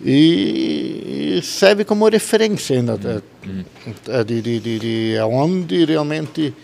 e, 0.00 1.36
e 1.38 1.42
serve 1.42 1.84
como 1.84 2.08
referência 2.08 2.76
ainda 2.76 2.96
tá, 2.96 4.22
de, 4.22 4.40
de, 4.40 4.60
de, 4.60 4.78
de 4.78 5.18
aonde 5.18 5.84
realmente 5.84 6.54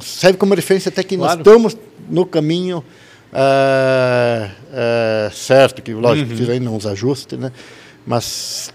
serve 0.00 0.38
como 0.38 0.54
referência 0.54 0.88
até 0.88 1.04
que 1.04 1.16
Claro. 1.16 1.38
nós 1.38 1.46
estamos 1.46 1.76
no 2.10 2.26
caminho 2.26 2.82
certo, 5.32 5.82
que 5.82 5.92
lógico 5.94 6.32
Uhum. 6.34 6.50
ainda 6.50 6.70
uns 6.70 6.84
ajustes, 6.84 7.38
né? 7.38 7.52
mas 8.04 8.72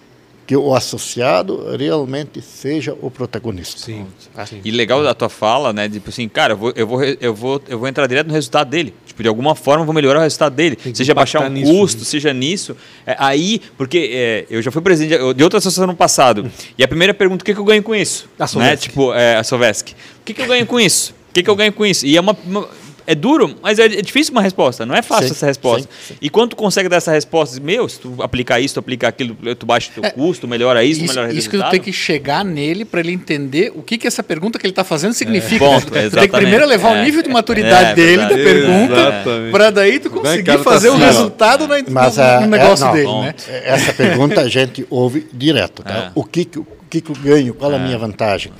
que 0.47 0.55
o 0.55 0.73
associado 0.73 1.75
realmente 1.77 2.41
seja 2.41 2.95
o 3.01 3.11
protagonista. 3.11 3.81
Sim. 3.81 4.07
sim. 4.45 4.61
E 4.63 4.71
legal 4.71 5.03
da 5.03 5.13
tua 5.13 5.27
fala, 5.27 5.73
né? 5.73 5.89
Tipo 5.89 6.09
assim, 6.09 6.29
cara, 6.29 6.53
eu 6.53 6.57
vou, 6.57 6.73
eu 6.73 6.87
vou, 6.87 7.03
eu 7.03 7.35
vou, 7.35 7.61
eu 7.67 7.77
vou 7.77 7.87
entrar 7.87 8.07
direto 8.07 8.27
no 8.27 8.33
resultado 8.33 8.69
dele. 8.69 8.93
Tipo, 9.05 9.21
de 9.23 9.27
alguma 9.27 9.55
forma 9.55 9.81
eu 9.81 9.85
vou 9.85 9.93
melhorar 9.93 10.19
o 10.19 10.23
resultado 10.23 10.55
dele. 10.55 10.77
Seja 10.93 11.13
baixar 11.13 11.41
um 11.45 11.49
nisso, 11.49 11.69
custo, 11.73 11.99
né? 11.99 12.05
seja 12.05 12.33
nisso. 12.33 12.77
É, 13.05 13.13
aí, 13.19 13.61
porque 13.77 14.09
é, 14.13 14.45
eu 14.49 14.61
já 14.61 14.71
fui 14.71 14.81
presidente 14.81 15.17
de- 15.33 15.43
outra 15.43 15.57
associação 15.59 15.85
no 15.85 15.95
passado. 15.95 16.49
e 16.77 16.83
a 16.83 16.87
primeira 16.87 17.13
pergunta, 17.13 17.43
o 17.43 17.45
que, 17.45 17.53
que 17.53 17.59
eu 17.59 17.65
ganho 17.65 17.83
com 17.83 17.93
isso? 17.93 18.29
A 18.39 18.43
né? 18.43 18.47
Sovesc. 18.47 18.83
Tipo, 18.83 19.13
é, 19.13 19.35
a 19.35 19.43
Sovesc. 19.43 19.91
O 19.91 20.23
que, 20.23 20.33
que 20.33 20.41
eu 20.41 20.47
ganho 20.47 20.65
com 20.65 20.79
isso? 20.79 21.13
O 21.29 21.33
que, 21.33 21.43
que 21.43 21.49
eu 21.49 21.55
ganho 21.57 21.73
com 21.73 21.85
isso? 21.85 22.05
E 22.05 22.15
é 22.15 22.21
uma. 22.21 22.35
uma- 22.45 22.69
é 23.07 23.15
duro, 23.15 23.55
mas 23.61 23.79
é, 23.79 23.85
é 23.85 24.01
difícil 24.01 24.33
uma 24.33 24.41
resposta. 24.41 24.85
Não 24.85 24.93
é 24.93 25.01
fácil 25.01 25.29
Sim, 25.29 25.33
essa 25.33 25.45
resposta. 25.45 25.89
sim, 25.89 26.13
sim. 26.13 26.17
E 26.21 26.29
quando 26.29 26.49
tu 26.51 26.55
consegue 26.57 26.89
dar 26.89 26.97
essa 26.97 27.11
resposta, 27.11 27.59
meu, 27.61 27.87
se 27.87 27.99
tu 27.99 28.15
aplicar 28.21 28.59
isso, 28.59 28.73
tu 28.75 28.79
aplicar 28.81 29.07
aquilo, 29.07 29.35
tu 29.55 29.65
baixa 29.65 29.89
o 29.95 30.01
teu 30.01 30.11
custo, 30.11 30.45
melhora 30.47 30.83
isso, 30.83 30.99
É, 31.01 31.05
Isso, 31.05 31.13
melhora 31.15 31.33
o 31.33 31.37
isso 31.37 31.49
que 31.49 31.57
tu 31.57 31.69
tem 31.69 31.79
que 31.79 31.93
chegar 31.93 32.43
nele 32.43 32.83
para 32.83 32.99
ele 32.99 33.13
entender 33.13 33.71
o 33.73 33.81
que, 33.81 33.97
que 33.97 34.05
essa 34.05 34.21
pergunta 34.21 34.59
que 34.59 34.65
ele 34.65 34.71
está 34.73 34.83
fazendo 34.83 35.13
significa. 35.13 35.63
Ponto, 35.63 35.85
tu 35.87 35.91
tem 35.93 36.09
que 36.09 36.27
primeiro 36.27 36.65
levar 36.67 36.97
É, 36.97 37.01
o 37.01 37.05
nível 37.05 37.23
de 37.23 37.29
maturidade 37.29 37.91
é 37.91 37.95
dele 37.95 38.23
da 38.23 38.27
pergunta 38.35 39.23
para 39.51 39.69
daí 39.71 39.99
tu 39.99 40.09
conseguir 40.09 40.43
cara, 40.43 40.57
tá 40.57 40.63
fazer 40.65 40.89
o 40.89 40.97
certo. 40.97 41.05
resultado 41.05 41.61
no, 41.67 41.73
Mas 41.89 42.17
no- 42.17 42.23
no 42.23 42.29
é- 42.29 42.47
negócio 42.47 42.85
não, 42.85 42.93
dele, 42.93 43.13
né? 43.21 43.35
Essa 43.63 43.93
pergunta 43.93 44.41
a 44.41 44.49
gente 44.49 44.85
ouve 44.89 45.25
direto. 45.33 45.81
Tá? 45.81 45.93
É. 46.07 46.11
O 46.13 46.23
que, 46.25 46.43
que, 46.43 46.59
o 46.59 46.67
que, 46.89 46.99
que 47.01 47.09
eu 47.09 47.15
ganho? 47.15 47.53
Qual 47.53 47.73
a 47.73 47.79
minha 47.79 47.97
vantagem? 47.97 48.51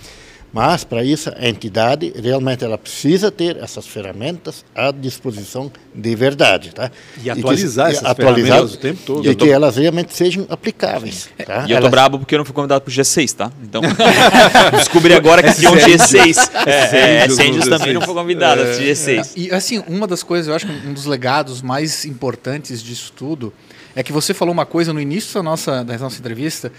Mas, 0.53 0.83
para 0.83 1.03
isso, 1.03 1.29
a 1.35 1.47
entidade 1.47 2.11
realmente 2.23 2.63
ela 2.63 2.77
precisa 2.77 3.29
ter 3.29 3.57
essas 3.57 3.85
ferramentas 3.85 4.63
à 4.73 4.91
disposição 4.91 5.71
de 5.93 6.15
verdade. 6.15 6.73
Tá? 6.73 6.89
E 7.17 7.21
que- 7.21 7.29
atualizar 7.29 7.91
essas 7.91 8.05
atualizar- 8.05 8.45
ferramentas 8.45 8.73
o 8.73 8.77
tempo 8.79 8.99
todo. 9.05 9.29
E 9.29 9.35
que 9.35 9.49
elas 9.49 9.75
realmente 9.75 10.15
sejam 10.15 10.45
aplicáveis. 10.49 11.29
Tá? 11.45 11.59
E 11.67 11.71
eu 11.71 11.77
tô 11.77 11.81
Elas- 11.83 11.91
brabo 11.91 12.17
porque 12.19 12.33
eu 12.33 12.39
não 12.39 12.45
fui 12.45 12.53
convidado 12.55 12.81
pro 12.81 12.91
G6, 12.91 13.33
tá? 13.33 13.51
Então, 13.61 13.81
descobri 14.73 15.13
agora 15.13 15.43
que 15.43 15.53
tinha 15.53 15.69
um 15.71 15.75
G6. 15.75 16.49
É, 16.65 16.97
é, 17.21 17.25
Essêndios 17.25 17.65
no 17.65 17.71
também 17.71 17.89
G6. 17.89 17.93
não 17.93 18.01
foi 18.01 18.13
convidado, 18.15 18.61
esse 18.63 18.83
G6. 18.83 19.33
E 19.35 19.51
assim, 19.51 19.83
uma 19.87 20.07
das 20.07 20.23
coisas, 20.23 20.47
eu 20.47 20.55
acho 20.55 20.65
que 20.65 20.87
um 20.87 20.93
dos 20.93 21.05
legados 21.05 21.61
mais 21.61 22.05
importantes 22.05 22.81
disso 22.81 23.11
tudo 23.15 23.53
é 23.95 24.01
que 24.01 24.11
você 24.13 24.33
falou 24.33 24.53
uma 24.53 24.65
coisa 24.65 24.93
no 24.93 25.01
início 25.01 25.33
da 25.33 25.43
nossa, 25.43 25.83
da 25.83 25.97
nossa 25.97 26.19
entrevista, 26.19 26.71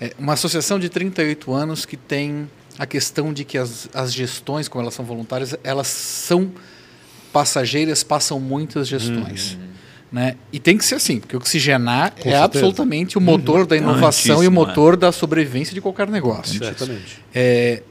é 0.00 0.12
uma 0.18 0.34
associação 0.34 0.78
de 0.78 0.88
38 0.88 1.52
anos 1.52 1.84
que 1.84 1.96
tem 1.96 2.48
a 2.78 2.86
questão 2.86 3.32
de 3.32 3.44
que 3.44 3.58
as, 3.58 3.88
as 3.92 4.14
gestões, 4.14 4.68
como 4.68 4.82
elas 4.82 4.94
são 4.94 5.04
voluntárias, 5.04 5.54
elas 5.64 5.88
são 5.88 6.50
passageiras, 7.32 8.02
passam 8.02 8.38
muitas 8.38 8.86
gestões. 8.86 9.58
Né? 10.10 10.36
E 10.50 10.58
tem 10.58 10.78
que 10.78 10.84
ser 10.84 10.94
assim, 10.94 11.20
porque 11.20 11.36
oxigenar 11.36 12.14
é 12.16 12.22
certeza. 12.22 12.44
absolutamente 12.44 13.18
o 13.18 13.20
motor 13.20 13.66
da 13.66 13.76
inovação 13.76 14.42
e 14.42 14.46
o 14.46 14.52
motor 14.52 14.96
da 14.96 15.12
sobrevivência 15.12 15.74
de 15.74 15.80
qualquer 15.80 16.08
negócio. 16.08 16.58
Certamente. 16.58 17.22
É, 17.34 17.82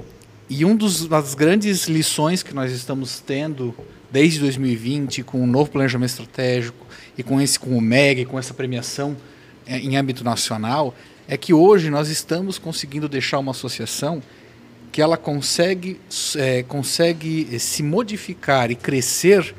e 0.50 0.66
uma 0.66 0.78
das 1.10 1.36
grandes 1.36 1.88
lições 1.88 2.42
que 2.42 2.56
nós 2.56 2.72
estamos 2.72 3.20
tendo 3.20 3.76
desde 4.10 4.40
2020, 4.40 5.22
com 5.24 5.44
o 5.44 5.46
novo 5.46 5.70
planejamento 5.70 6.10
estratégico 6.10 6.88
e 7.18 7.22
com 7.22 7.42
esse 7.42 7.60
com 7.60 7.78
o 7.78 7.82
MEG, 7.82 8.26
com 8.26 8.40
essa 8.40 8.54
premiação 8.54 9.16
é, 9.68 9.78
em 9.78 9.98
âmbito 9.98 10.24
nacional, 10.24 10.96
é 11.28 11.36
que 11.36 11.54
hoje 11.54 11.90
nós 11.90 12.08
estamos 12.08 12.58
conseguindo 12.58 13.10
deixar 13.10 13.38
uma 13.38 13.52
associação 13.52 14.24
que 14.98 15.02
ela 15.04 15.16
consegue, 15.16 16.00
é, 16.38 16.64
consegue 16.64 17.48
eh, 17.52 17.60
se 17.60 17.84
modificar 17.84 18.72
e 18.72 18.76
crescer 18.76 19.54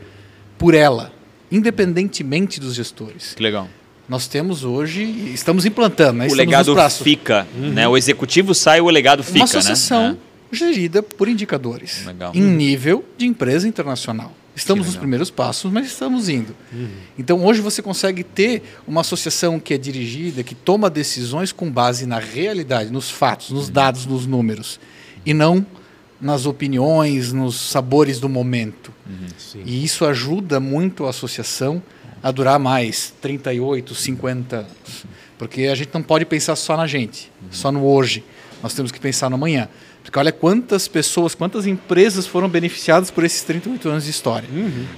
por 0.59 0.75
ela, 0.75 1.13
independentemente 1.49 2.59
dos 2.59 2.75
gestores. 2.75 3.35
Que 3.35 3.43
legal. 3.45 3.69
Nós 4.09 4.27
temos 4.27 4.65
hoje, 4.65 5.05
estamos 5.33 5.65
implantando, 5.65 6.15
né? 6.15 6.25
O 6.25 6.27
estamos 6.27 6.39
legado 6.39 6.91
fica, 6.91 7.47
né? 7.55 7.87
O 7.87 7.97
executivo 7.97 8.53
sai, 8.53 8.81
o 8.81 8.91
legado 8.91 9.23
fica, 9.23 9.39
uma 9.39 9.45
associação 9.45 10.09
né? 10.09 10.19
gerida 10.51 11.05
por 11.05 11.29
indicadores 11.29 12.05
Legal. 12.05 12.33
em 12.35 12.43
nível 12.43 13.05
de 13.17 13.25
empresa 13.25 13.69
internacional. 13.69 14.33
Estamos 14.57 14.87
nos 14.87 14.97
primeiros 14.97 15.31
passos, 15.31 15.71
mas 15.71 15.87
estamos 15.87 16.29
indo. 16.29 16.53
Então 17.17 17.45
hoje 17.45 17.61
você 17.61 17.81
consegue 17.81 18.25
ter 18.25 18.61
uma 18.89 19.03
associação 19.03 19.61
que 19.61 19.73
é 19.73 19.79
dirigida, 19.79 20.43
que 20.43 20.57
toma 20.57 20.91
decisões 20.91 21.53
com 21.53 21.71
base 21.71 22.07
na 22.07 22.19
realidade, 22.19 22.91
nos 22.91 23.09
fatos, 23.09 23.51
nos 23.51 23.69
dados, 23.69 24.05
nos 24.05 24.27
números, 24.27 24.81
e 25.25 25.35
não 25.35 25.67
nas 26.21 26.47
opiniões, 26.47 27.33
nos 27.33 27.55
sabores 27.55 28.19
do 28.19 28.29
momento. 28.29 28.93
Sim. 29.39 29.63
E 29.65 29.85
isso 29.85 30.05
ajuda 30.05 30.59
muito 30.59 31.07
a 31.07 31.11
associação 31.11 31.83
a 32.23 32.31
durar 32.31 32.59
mais 32.59 33.15
38, 33.21 33.95
50 33.95 34.57
anos. 34.57 35.05
Porque 35.39 35.63
a 35.63 35.75
gente 35.75 35.91
não 35.95 36.03
pode 36.03 36.25
pensar 36.25 36.57
só 36.57 36.77
na 36.77 36.87
gente, 36.87 37.31
só 37.51 37.71
no 37.71 37.85
hoje. 37.85 38.25
Nós 38.61 38.75
temos 38.75 38.91
que 38.91 38.99
pensar 38.99 39.31
no 39.31 39.37
amanhã. 39.37 39.69
Porque 40.03 40.19
olha 40.19 40.33
quantas 40.33 40.89
pessoas, 40.89 41.35
quantas 41.35 41.67
empresas 41.67 42.27
foram 42.27 42.49
beneficiadas 42.49 43.11
por 43.11 43.25
esses 43.25 43.43
38 43.43 43.89
anos 43.89 44.05
de 44.05 44.11
história. 44.11 44.49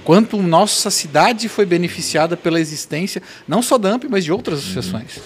Quanto 0.03 0.41
nossa 0.41 0.89
cidade 0.89 1.47
foi 1.49 1.65
beneficiada 1.65 2.35
pela 2.35 2.59
existência, 2.59 3.21
não 3.47 3.61
só 3.61 3.77
da 3.77 3.93
AMP, 3.93 4.05
mas 4.09 4.23
de 4.23 4.31
outras 4.31 4.59
associações. 4.59 5.19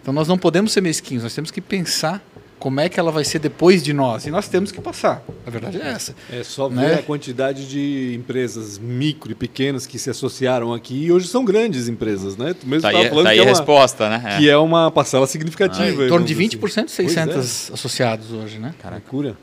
Então 0.00 0.12
nós 0.14 0.26
não 0.26 0.38
podemos 0.38 0.72
ser 0.72 0.80
mesquinhos, 0.80 1.22
nós 1.22 1.34
temos 1.34 1.50
que 1.50 1.60
pensar 1.60 2.26
como 2.58 2.80
é 2.80 2.88
que 2.88 2.98
ela 2.98 3.10
vai 3.12 3.24
ser 3.24 3.38
depois 3.38 3.82
de 3.82 3.92
nós. 3.92 4.26
E 4.26 4.30
nós 4.30 4.48
temos 4.48 4.72
que 4.72 4.80
passar. 4.80 5.22
A 5.46 5.50
verdade 5.50 5.80
é 5.80 5.88
essa. 5.88 6.14
É 6.30 6.42
só 6.42 6.68
ver 6.68 6.74
Né? 6.76 6.94
a 6.94 7.02
quantidade 7.02 7.68
de 7.68 8.14
empresas 8.14 8.78
micro 8.78 9.30
e 9.32 9.34
pequenas 9.34 9.86
que 9.86 9.98
se 9.98 10.10
associaram 10.10 10.72
aqui 10.74 11.04
e 11.04 11.12
hoje 11.12 11.28
são 11.28 11.44
grandes 11.44 11.88
empresas, 11.88 12.36
né? 12.36 12.54
Tu 12.54 12.66
mesmo 12.66 12.82
Tá 12.82 12.88
aí, 12.88 13.08
falando 13.08 13.24
tá 13.24 13.30
aí 13.30 13.36
que, 13.36 13.40
a 13.40 13.44
é 13.44 13.46
uma, 13.46 13.56
resposta, 13.58 14.08
né? 14.08 14.36
que 14.38 14.50
é 14.50 14.56
uma 14.56 14.90
parcela 14.90 15.26
significativa. 15.26 16.04
em 16.04 16.08
torno 16.08 16.26
de 16.26 16.34
vamos 16.34 16.50
dizer 16.50 16.58
20% 16.58 16.74
de 16.74 16.84
assim. 16.84 17.02
Pois 17.04 17.12
600 17.12 17.70
associados 17.72 18.32
hoje, 18.32 18.58
né? 18.58 18.74
É. 18.84 18.90
Loucura. 18.90 19.36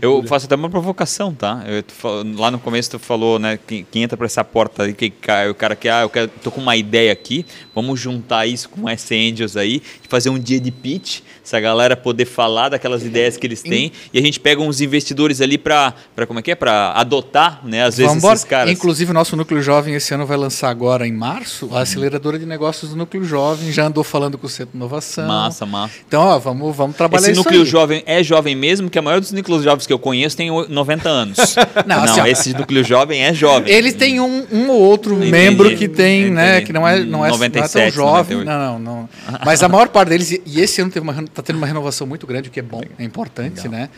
Eu 0.00 0.10
Loucura. 0.10 0.28
faço 0.28 0.46
até 0.46 0.54
uma 0.54 0.70
provocação, 0.70 1.34
tá? 1.34 1.62
Eu, 1.66 1.82
tu 1.82 1.94
lá 2.38 2.50
no 2.50 2.58
começo 2.58 2.90
tu 2.90 2.98
falou, 2.98 3.38
né? 3.38 3.58
Quem, 3.66 3.86
quem 3.90 4.02
entra 4.02 4.16
por 4.16 4.24
essa 4.26 4.42
porta 4.44 4.84
aí, 4.84 4.94
que 4.94 5.10
cai, 5.10 5.48
o 5.50 5.54
cara 5.54 5.76
que, 5.76 5.88
ah, 5.88 6.02
eu 6.02 6.08
quero, 6.10 6.28
tô 6.42 6.50
com 6.50 6.60
uma 6.60 6.76
ideia 6.76 7.12
aqui, 7.12 7.44
vamos 7.74 8.00
juntar 8.00 8.46
isso 8.46 8.68
com 8.68 8.88
S 8.88 9.14
Angels 9.14 9.56
aí, 9.56 9.82
e 10.04 10.08
fazer 10.08 10.30
um 10.30 10.38
dia 10.38 10.60
de 10.60 10.70
pitch, 10.70 11.20
se 11.42 11.56
a 11.56 11.60
galera 11.60 11.96
poder 11.96 12.24
falar 12.24 12.61
falar 12.62 12.68
daquelas 12.68 13.02
ideias 13.04 13.36
que 13.36 13.46
eles 13.46 13.62
têm 13.62 13.92
e 14.12 14.18
a 14.18 14.22
gente 14.22 14.38
pega 14.38 14.60
uns 14.60 14.80
investidores 14.80 15.40
ali 15.40 15.58
para 15.58 15.94
como 16.26 16.38
é 16.38 16.42
que 16.42 16.50
é 16.50 16.54
para 16.54 16.92
adotar, 16.92 17.60
né? 17.64 17.82
Às 17.84 17.96
vezes 17.96 18.22
esses 18.22 18.44
caras. 18.44 18.70
Inclusive 18.70 19.10
o 19.10 19.14
nosso 19.14 19.36
núcleo 19.36 19.60
jovem 19.62 19.94
esse 19.94 20.14
ano 20.14 20.26
vai 20.26 20.36
lançar 20.36 20.68
agora 20.70 21.06
em 21.06 21.12
março 21.12 21.68
a 21.72 21.80
aceleradora 21.80 22.38
de 22.38 22.46
negócios 22.46 22.90
do 22.90 22.96
núcleo 22.96 23.24
jovem. 23.24 23.72
Já 23.72 23.86
andou 23.86 24.04
falando 24.04 24.38
com 24.38 24.46
o 24.46 24.50
Centro 24.50 24.72
de 24.72 24.76
Inovação. 24.76 25.26
Massa, 25.26 25.66
massa. 25.66 25.94
Então, 26.06 26.22
ó, 26.22 26.38
vamos, 26.38 26.74
vamos 26.76 26.96
trabalhar 26.96 27.22
Esse 27.22 27.32
isso 27.32 27.40
núcleo 27.40 27.60
aí. 27.62 27.66
jovem 27.66 28.02
é 28.06 28.22
jovem 28.22 28.54
mesmo, 28.54 28.88
que 28.88 28.98
a 28.98 29.02
maioria 29.02 29.20
dos 29.20 29.32
núcleos 29.32 29.62
jovens 29.64 29.86
que 29.86 29.92
eu 29.92 29.98
conheço 29.98 30.36
tem 30.36 30.50
o- 30.50 30.68
90 30.68 31.08
anos. 31.08 31.38
Não, 31.86 31.96
não, 31.96 32.04
assim, 32.04 32.28
esse 32.28 32.54
núcleo 32.54 32.84
jovem 32.84 33.22
é 33.24 33.34
jovem. 33.34 33.72
Eles 33.72 33.94
têm 33.94 34.20
um, 34.20 34.46
um 34.52 34.68
ou 34.70 34.80
outro 34.80 35.14
Entendi, 35.16 35.30
membro 35.30 35.76
que 35.76 35.88
tem, 35.88 36.30
né, 36.30 36.56
entendi. 36.56 36.66
que 36.66 36.72
não 36.72 36.86
é, 36.86 36.98
não 37.00 37.04
é, 37.04 37.06
não 37.06 37.26
é 37.26 37.30
97, 37.30 37.72
tão 37.72 37.90
jovem. 37.90 38.36
98. 38.38 38.46
Não, 38.46 38.78
não, 38.78 38.78
não. 38.78 39.08
Mas 39.44 39.62
a 39.62 39.68
maior 39.68 39.88
parte 39.88 40.10
deles, 40.10 40.30
e 40.44 40.60
esse 40.60 40.80
ano 40.80 40.90
teve 40.90 41.02
uma, 41.08 41.22
está 41.22 41.42
tendo 41.42 41.56
uma 41.56 41.66
renovação 41.66 42.06
muito 42.06 42.26
grande, 42.26 42.50
que 42.52 42.60
é 42.60 42.62
bom, 42.62 42.82
é 42.98 43.02
importante, 43.04 43.68
né? 43.68 43.88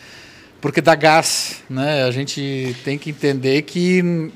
Porque 0.61 0.81
dá 0.81 0.95
gás, 0.95 1.61
né? 1.69 2.03
A 2.05 2.11
gente 2.11 2.75
tem 2.83 2.97
que 2.97 3.09
entender 3.11 3.61
que 3.63 4.31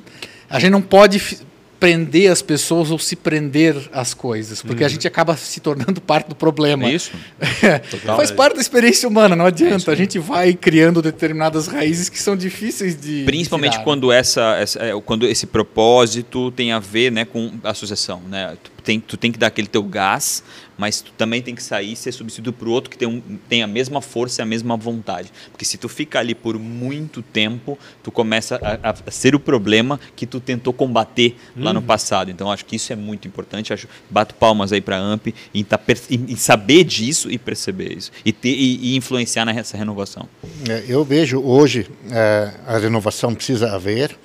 a 0.49 0.59
gente 0.59 0.69
não 0.71 0.81
pode 0.81 1.39
prender 1.79 2.29
as 2.29 2.41
pessoas 2.41 2.91
ou 2.91 2.99
se 2.99 3.15
prender 3.15 3.73
às 3.93 4.13
coisas, 4.13 4.61
porque 4.61 4.83
a 4.83 4.87
gente 4.89 5.07
acaba 5.07 5.37
se 5.37 5.61
tornando 5.61 6.01
parte 6.01 6.27
do 6.27 6.35
problema. 6.35 6.85
É 6.89 6.93
isso? 6.93 7.11
Faz 8.17 8.31
parte 8.31 8.55
da 8.55 8.61
experiência 8.61 9.07
humana, 9.07 9.33
não 9.33 9.45
adianta. 9.45 9.89
a 9.89 9.95
gente 9.95 10.19
vai 10.19 10.53
criando 10.53 11.01
determinadas 11.01 11.67
raízes 11.67 12.09
que 12.09 12.21
são 12.21 12.35
difíceis 12.35 12.99
de. 12.99 13.23
Principalmente 13.23 13.71
tirar. 13.71 13.83
quando 13.85 14.11
essa, 14.11 14.57
essa- 14.59 14.79
é, 14.83 14.91
quando 15.01 15.25
esse 15.25 15.47
propósito 15.47 16.51
tem 16.51 16.73
a 16.73 16.79
ver 16.79 17.11
né, 17.13 17.23
com 17.23 17.53
a 17.63 17.69
associação. 17.71 18.21
Né? 18.29 18.57
Tu, 18.79 18.83
tem, 18.83 18.99
tu 18.99 19.17
tem 19.17 19.29
que 19.31 19.37
dar 19.37 19.47
aquele 19.47 19.67
teu 19.67 19.83
gás, 19.83 20.41
mas 20.77 21.01
tu 21.01 21.11
também 21.17 21.41
tem 21.41 21.53
que 21.53 21.61
sair 21.61 21.91
e 21.91 21.95
ser 21.97 22.13
substituído 22.13 22.53
por 22.53 22.69
outro 22.69 22.89
que 22.89 22.97
tem, 22.97 23.07
um, 23.07 23.21
tem 23.49 23.61
a 23.61 23.67
mesma 23.67 23.99
força 24.01 24.41
e 24.41 24.43
a 24.43 24.45
mesma 24.45 24.77
vontade. 24.77 25.29
Porque 25.51 25.65
se 25.65 25.77
tu 25.77 25.89
fica 25.89 26.17
ali 26.17 26.33
por 26.33 26.57
muito 26.57 27.21
tempo, 27.21 27.77
tu 28.01 28.09
começa 28.09 28.55
a, 28.63 28.91
a 29.05 29.11
ser 29.11 29.35
o 29.35 29.39
problema 29.39 29.99
que 30.15 30.25
tu 30.25 30.39
tentou 30.39 30.71
combater 30.71 31.35
lá 31.57 31.73
no 31.73 31.81
passado. 31.81 32.31
Então 32.31 32.49
acho 32.49 32.63
que 32.65 32.77
isso 32.77 32.93
é 32.93 32.95
muito 32.95 33.27
importante. 33.27 33.73
Acho, 33.73 33.87
bato 34.09 34.33
palmas 34.35 34.71
aí 34.71 34.79
para 34.79 34.95
a 34.97 34.99
AMP 35.01 35.33
em, 35.53 35.63
tá, 35.63 35.77
em- 36.09 36.31
em 36.31 36.35
saber 36.37 36.85
disso 36.85 37.29
e 37.29 37.37
perceber 37.37 37.97
isso. 37.97 38.11
E, 38.23 38.31
ter, 38.31 38.49
e, 38.55 38.93
e 38.93 38.95
influenciar 38.95 39.43
nessa 39.45 39.75
renovação. 39.75 40.29
É, 40.69 40.85
Eu 40.87 41.03
vejo 41.03 41.41
hoje 41.41 41.87
é, 42.09 42.53
a 42.65 42.77
renovação 42.77 43.35
precisa 43.35 43.71
haver 43.75 44.17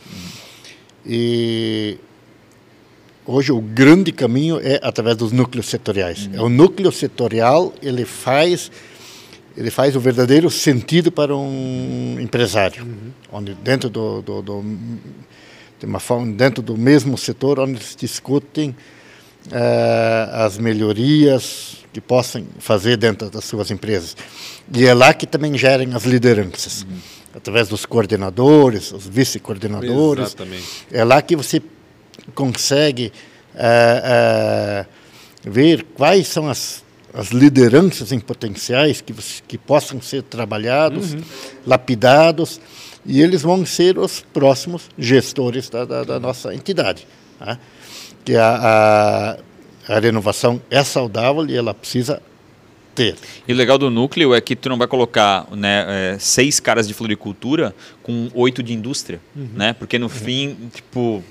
e 1.05 1.99
hoje 3.27 3.53
o 3.53 3.61
grande 3.61 4.13
caminho 4.13 4.61
é 4.63 4.81
através 4.83 5.17
dos 5.17 5.33
núcleos 5.33 5.67
setoriais. 5.67 6.29
É 6.33 6.41
o 6.41 6.49
núcleo 6.49 6.93
setorial 6.93 7.73
ele 7.83 8.05
faz 8.05 8.71
ele 9.57 9.71
faz 9.71 9.95
o 9.95 10.01
verdadeiro 10.01 10.51
sentido 10.51 11.13
para 11.13 11.37
um 11.37 12.19
empresário, 12.21 12.85
onde 13.31 13.55
dentro 13.55 13.89
do, 13.89 14.21
do, 14.21 14.43
do 14.43 14.65
de 15.79 15.87
uma 15.87 16.01
forma 16.01 16.33
dentro 16.33 16.63
do 16.63 16.77
mesmo 16.77 17.17
setor 17.17 17.61
onde 17.61 17.83
se 17.83 17.97
discutem 17.97 18.75
eh, 19.53 20.29
as 20.33 20.59
melhorias 20.59 21.85
que 21.93 22.01
possam 22.01 22.45
fazer 22.59 22.97
dentro 22.97 23.31
das 23.31 23.45
suas 23.45 23.71
empresas. 23.71 24.17
E 24.73 24.85
é 24.85 24.95
lá 24.95 25.15
que 25.15 25.27
também 25.27 25.57
gerem 25.57 25.95
as 25.95 26.05
lideranças, 26.05 26.85
através 27.35 27.69
dos 27.69 27.87
coordenadores, 27.87 28.91
os 28.91 29.07
vice-coordenadores. 29.07 30.27
Exatamente. 30.29 30.87
É 30.91 31.05
lá 31.05 31.23
que 31.23 31.37
você 31.37 31.63
consegue 32.35 33.13
eh, 33.55 34.03
eh, 34.05 34.87
ver 35.45 35.85
quais 35.95 36.27
são 36.29 36.49
as, 36.49 36.83
as 37.13 37.29
lideranças 37.29 38.13
em 38.13 38.19
potenciais 38.21 39.01
que, 39.01 39.13
que 39.47 39.59
possam 39.59 40.01
ser 40.01 40.23
trabalhados, 40.23 41.15
lapidados, 41.67 42.61
e 43.07 43.21
eles 43.21 43.43
vão 43.43 43.65
ser 43.67 43.99
os 43.99 44.21
próximos 44.33 44.89
gestores 44.99 45.69
da, 45.69 45.85
da- 45.85 46.05
da 46.05 46.19
nossa 46.21 46.55
entidade. 46.55 47.07
né? 47.41 47.59
Que 48.25 48.35
a, 48.37 49.37
a, 49.89 49.95
a 49.97 50.01
renovação 50.01 50.61
é 50.71 50.83
saudável 50.83 51.47
e 51.47 51.55
ela 51.55 51.75
precisa 51.75 52.23
ter. 52.95 53.17
E 53.47 53.53
o 53.53 53.57
legal 53.57 53.77
do 53.77 53.91
núcleo 53.91 54.33
é 54.35 54.41
que 54.41 54.57
tu 54.57 54.69
não 54.71 54.79
vai 54.79 54.87
colocar 54.87 55.47
né, 55.55 55.85
é, 56.15 56.19
seis 56.19 56.59
caras 56.61 56.89
de 56.89 56.95
floricultura 56.95 57.75
com 58.03 58.31
oito 58.35 58.63
de 58.63 58.73
indústria, 58.73 59.21
né? 59.35 59.75
Porque 59.75 59.99
no 59.99 60.09
fim, 60.09 60.57
tipo, 60.73 61.23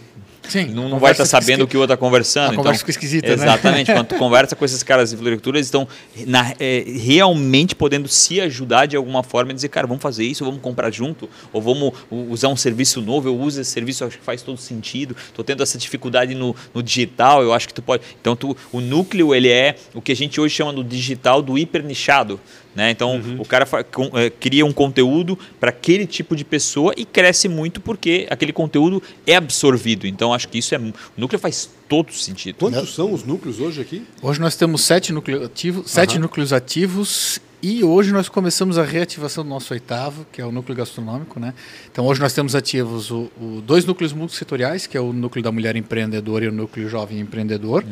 Sim, 0.48 0.66
não, 0.66 0.90
não 0.90 1.00
vai 1.00 1.12
estar 1.14 1.26
fica 1.26 1.40
sabendo 1.42 1.64
o 1.64 1.68
que 1.68 1.78
o 1.78 1.80
outro 1.80 1.94
está 1.94 1.98
conversando. 2.06 2.52
A 2.52 2.56
conversa 2.56 2.80
fica 2.80 2.92
esquisita, 2.92 3.28
né? 3.28 3.34
Exatamente. 3.34 3.92
Quando 3.94 4.08
tu 4.08 4.16
conversa 4.16 4.56
com 4.56 4.66
esses 4.66 4.84
caras 4.84 5.10
de 5.12 5.18
floricultura, 5.18 5.58
eles 5.58 5.68
estão 5.68 5.88
na- 6.28 6.54
é, 6.60 6.84
realmente 6.86 7.76
podendo 7.76 8.08
se 8.08 8.42
ajudar 8.42 8.86
de 8.86 8.96
alguma 8.96 9.24
forma 9.24 9.52
e 9.52 9.56
dizer, 9.56 9.70
cara, 9.70 9.88
vamos 9.88 10.04
fazer 10.04 10.24
isso, 10.26 10.44
vamos 10.44 10.62
comprar 10.62 10.92
junto, 10.92 11.30
ou 11.52 11.62
vamos 11.62 11.94
usar 12.12 12.50
um 12.50 12.56
serviço 12.58 13.02
novo, 13.02 13.28
eu 13.30 13.38
uso 13.40 13.62
esse 13.62 13.72
serviço, 13.72 14.04
acho 14.06 14.18
que 14.18 14.24
faz 14.24 14.42
todo 14.42 14.58
sentido. 14.58 15.16
Estou 15.28 15.44
tendo 15.46 15.64
essa 15.64 15.78
dificuldade 15.78 16.36
no, 16.36 16.56
no 16.74 16.84
digital, 16.84 17.42
eu 17.42 17.54
acho 17.54 17.68
que 17.68 17.74
tu 17.74 17.82
pode. 17.82 18.04
Então, 18.20 18.36
tu, 18.36 18.56
o 18.72 18.82
núcleo, 18.82 19.34
ele 19.34 19.50
é 19.50 19.76
o 19.94 20.02
que 20.02 20.12
a 20.12 20.16
gente 20.16 20.40
hoje 20.42 20.54
chama 20.56 20.72
no 20.74 20.84
digital 20.84 21.42
do 21.42 21.58
hiper 21.58 21.84
nichado. 21.84 22.40
Né? 22.76 22.90
Então, 22.90 23.22
o 23.40 23.46
cara 23.46 23.68
é, 24.16 24.30
cria 24.30 24.66
um 24.66 24.74
conteúdo 24.74 25.38
para 25.60 25.70
aquele 25.70 26.08
tipo 26.08 26.36
de 26.36 26.44
pessoa 26.44 26.94
e 26.98 27.06
cresce 27.06 27.48
muito 27.48 27.80
porque 27.80 28.26
aquele 28.30 28.52
conteúdo 28.52 29.02
é 29.28 29.36
absorvido. 29.36 30.08
Então, 30.08 30.34
acho 30.34 30.48
que 30.50 30.58
isso 30.58 30.74
é. 30.74 30.78
O 30.80 30.94
núcleo 31.16 31.40
faz 31.40 31.70
todo 31.88 32.12
sentido. 32.12 32.56
Quantos 32.58 32.96
são 32.96 33.14
os 33.14 33.24
núcleos 33.24 33.60
hoje 33.60 33.80
aqui? 33.82 34.04
Hoje 34.22 34.40
nós 34.42 34.56
temos 34.56 34.82
sete, 34.82 35.14
núcleo 35.14 35.44
ativo, 35.46 35.84
sete 35.88 36.18
núcleos 36.18 36.52
ativos 36.52 37.40
e 37.62 37.84
hoje 37.84 38.12
nós 38.12 38.28
começamos 38.28 38.78
a 38.78 38.84
reativação 38.84 39.44
do 39.44 39.50
nosso 39.50 39.72
oitavo, 39.74 40.26
que 40.32 40.42
é 40.42 40.46
o 40.46 40.52
núcleo 40.52 40.76
gastronômico. 40.76 41.40
Né? 41.40 41.54
Então 41.92 42.06
hoje 42.08 42.20
nós 42.20 42.34
temos 42.34 42.56
ativos 42.56 43.12
o, 43.12 43.32
o- 43.40 43.62
dois 43.66 43.86
núcleos 43.86 44.12
multissetoriais, 44.12 44.88
que 44.88 44.98
é 44.98 45.00
o 45.02 45.14
núcleo 45.14 45.44
da 45.44 45.52
mulher 45.52 45.76
empreendedora 45.76 46.46
e 46.46 46.48
o 46.48 46.52
núcleo 46.52 46.90
jovem 46.90 47.20
empreendedor. 47.20 47.84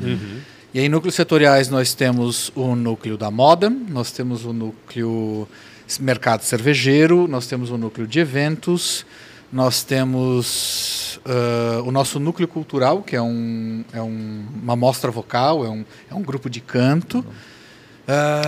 E 0.74 0.80
aí, 0.80 0.88
núcleos 0.88 1.15
setoriais, 1.15 1.69
nós 1.69 1.93
temos 1.93 2.51
o 2.55 2.76
núcleo 2.76 3.17
da 3.17 3.30
moda, 3.30 3.69
nós 3.69 4.11
temos 4.11 4.45
o 4.45 4.53
núcleo 4.53 5.47
mercado 5.99 6.43
cervejeiro, 6.43 7.28
nós 7.28 7.45
temos 7.47 7.69
o 7.69 7.78
núcleo 7.78 8.07
de 8.07 8.19
eventos, 8.19 9.05
nós 9.51 9.84
temos 9.84 11.19
ah, 11.26 11.82
o 11.86 11.91
nosso 11.91 12.19
núcleo 12.19 12.47
cultural, 12.47 13.01
que 13.03 13.15
é, 13.17 13.22
um, 13.22 13.84
é 13.91 14.01
um- 14.01 14.45
uma 14.63 14.76
mostra 14.78 15.11
vocal, 15.11 15.65
é 15.65 15.69
um, 15.69 15.84
é 16.09 16.15
um 16.15 16.22
grupo 16.24 16.49
de 16.49 16.61
canto. 16.61 17.24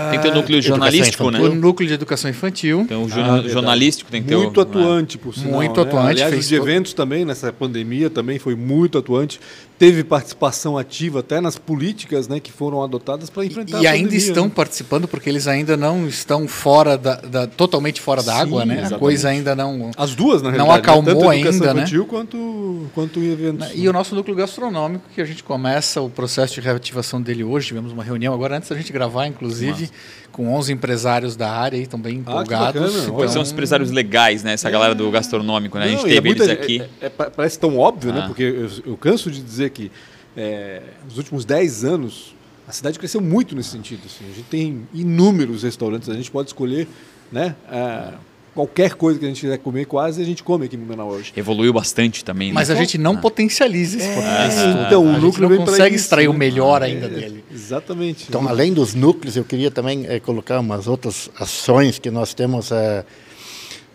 Tem 0.10 0.20
que 0.20 0.24
ter 0.26 0.32
o 0.32 0.36
núcleo 0.36 0.62
jornalístico, 0.62 1.30
né? 1.32 1.40
o 1.40 1.54
núcleo 1.56 1.88
de 1.88 1.94
educação 1.94 2.30
infantil. 2.30 2.86
Tem 2.88 2.98
o 2.98 3.06
Ah, 3.06 3.08
jorna- 3.08 3.48
jornalístico, 3.50 4.12
tem 4.12 4.22
que 4.22 4.28
ter 4.28 4.36
muito 4.36 4.58
o, 4.58 4.62
atuante, 4.62 5.18
por 5.18 5.34
sinal. 5.34 5.52
Muito 5.54 5.80
né? 5.82 5.88
atuante, 5.88 6.10
Aliás, 6.10 6.32
fez 6.34 6.46
os 6.46 6.52
todo- 6.58 6.68
eventos 6.70 6.94
também, 6.94 7.24
nessa 7.24 7.54
pandemia, 7.54 8.10
também 8.10 8.40
foi 8.40 8.56
muito 8.56 8.98
atuante. 8.98 9.40
Teve 9.84 10.02
participação 10.02 10.78
ativa 10.78 11.20
até 11.20 11.42
nas 11.42 11.58
políticas 11.58 12.26
né, 12.30 12.40
que 12.40 12.54
foram 12.54 12.82
adotadas 12.82 13.30
para 13.30 13.44
enfrentar 13.44 13.82
E 13.82 13.86
a 13.86 13.92
ainda 13.92 14.06
pandemia, 14.08 14.28
estão 14.30 14.46
né? 14.46 14.52
participando 14.56 15.10
porque 15.10 15.30
eles 15.30 15.46
ainda 15.46 15.76
não 15.76 16.08
estão 16.08 16.48
fora 16.48 16.98
da, 16.98 17.16
da- 17.16 17.48
totalmente 17.48 18.00
fora 18.00 18.24
da 18.24 18.34
Sim, 18.36 18.40
água, 18.42 18.66
né? 18.66 18.76
A 18.76 18.78
exatamente. 18.78 19.00
coisa 19.02 19.28
ainda 19.28 19.54
não. 19.54 19.92
As 19.98 20.16
duas, 20.16 20.42
na 20.42 20.52
Não 20.52 20.68
realidade. 20.68 20.88
né? 20.88 20.92
acalmou 20.94 21.30
a 21.30 21.34
ainda, 21.34 21.74
né? 21.74 21.86
quanto, 22.08 22.86
quanto 22.96 23.20
em 23.20 23.30
eventos. 23.34 23.72
E 23.76 23.86
o 23.90 23.92
nosso 23.92 24.16
núcleo 24.16 24.34
gastronômico, 24.38 25.04
que 25.14 25.20
a 25.20 25.26
gente 25.26 25.44
começa 25.44 26.00
o 26.00 26.10
processo 26.10 26.54
de 26.54 26.62
reativação 26.62 27.22
dele 27.22 27.44
hoje. 27.44 27.68
Tivemos 27.68 27.92
uma 27.92 28.06
reunião 28.06 28.34
agora, 28.34 28.56
antes 28.56 28.70
da 28.70 28.78
gente 28.78 28.94
gravar, 28.94 29.28
inclusive, 29.28 29.90
com 30.32 30.52
11 30.54 30.72
empresários 30.72 31.36
da 31.36 31.52
área 31.52 31.76
e 31.78 31.82
estão 31.82 32.00
bem 32.00 32.14
Ah, 32.16 32.20
empolgados. 32.32 32.82
bacana. 32.82 33.12
Pois 33.14 33.32
são 33.32 33.42
os 33.42 33.52
empresários 33.52 33.92
legais, 33.92 34.44
né? 34.44 34.54
Essa 34.54 34.70
galera 34.70 34.96
do 34.96 35.12
gastronômico, 35.12 35.78
né? 35.78 35.86
a 35.86 35.88
gente 35.90 36.00
Não, 36.04 36.08
e 36.08 36.12
é 36.12 36.16
teve 36.16 36.30
muita- 36.30 36.44
eles 36.46 36.54
aqui. 36.58 36.82
é- 37.02 37.06
é- 37.08 37.10
pa- 37.10 37.30
parece 37.30 37.60
tão 37.60 37.78
óbvio, 37.78 38.14
né? 38.14 38.22
Ah. 38.24 38.28
Porque 38.28 38.44
eu, 38.44 38.70
eu 38.94 38.98
canso 38.98 39.30
de 39.30 39.42
dizer 39.42 39.66
que 39.74 39.92
é, 40.36 40.82
nos 41.06 41.18
últimos 41.18 41.46
10 41.46 41.84
anos 41.84 42.36
a 42.68 42.72
cidade 42.72 42.98
cresceu 42.98 43.22
muito 43.22 43.56
nesse 43.56 43.70
sentido. 43.70 44.02
assim. 44.06 44.26
A 44.26 44.36
gente 44.36 44.48
tem 44.50 44.88
inúmeros 44.94 45.64
restaurantes, 45.64 46.10
a 46.10 46.14
gente 46.14 46.32
pode 46.32 46.50
escolher 46.50 46.88
né, 47.32 47.56
ah, 47.68 48.14
qualquer 48.54 48.94
coisa 48.94 49.20
que 49.20 49.26
a 49.26 49.28
gente 49.28 49.42
quiser 49.42 49.58
comer, 49.58 49.86
quase 49.86 50.22
a 50.22 50.26
gente 50.26 50.44
come 50.44 50.66
aqui 50.66 50.76
em 50.76 50.80
Blumenau 50.80 51.10
hoje. 51.10 51.34
Evoluiu 51.36 51.74
bastante 51.74 52.24
também, 52.24 52.50
né? 52.50 52.54
Mas 52.54 52.70
a 52.70 52.76
gente 52.76 52.98
não 52.98 53.18
potencializa 53.18 53.98
esse 53.98 54.08
potencial. 54.08 54.86
então, 54.88 55.06
o 55.06 55.10
a 55.10 55.14
gente 55.14 55.22
núcleo 55.24 55.42
não 55.42 55.50
vem 55.50 55.58
pra 55.58 55.66
consegue 55.68 55.96
isso, 55.96 56.06
extrair 56.06 56.28
o 56.30 56.34
né? 56.34 56.40
melhor 56.40 56.82
É, 56.82 56.86
ainda 56.86 57.10
dele. 57.10 57.44
Exatamente. 57.52 58.26
Então, 58.30 58.48
além 58.48 58.72
dos 58.74 58.94
núcleos, 58.94 59.36
eu 59.36 59.44
queria 59.44 59.72
também 59.72 60.06
eh, 60.08 60.20
colocar 60.20 60.60
umas 60.60 60.88
outras 60.88 61.30
ações 61.38 62.00
que 62.00 62.10
nós 62.10 62.34
temos. 62.34 62.72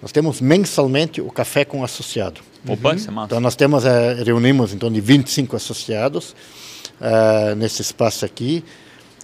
Nós 0.01 0.13
temos 0.13 0.41
mensalmente 0.41 1.21
o 1.21 1.31
café 1.31 1.65
com 1.65 1.83
associado. 1.83 2.41
Opa, 2.67 2.95
isso 2.95 3.09
é 3.09 3.11
massa. 3.11 3.27
Então, 3.27 3.41
nós 3.41 3.57
temos, 3.57 3.85
eh, 3.85 4.23
reunimos 4.25 4.73
em 4.73 4.79
torno 4.79 4.95
de 4.95 5.01
25 5.01 5.57
associados 5.57 6.35
eh, 7.01 7.55
nesse 7.57 7.83
espaço 7.83 8.25
aqui, 8.25 8.65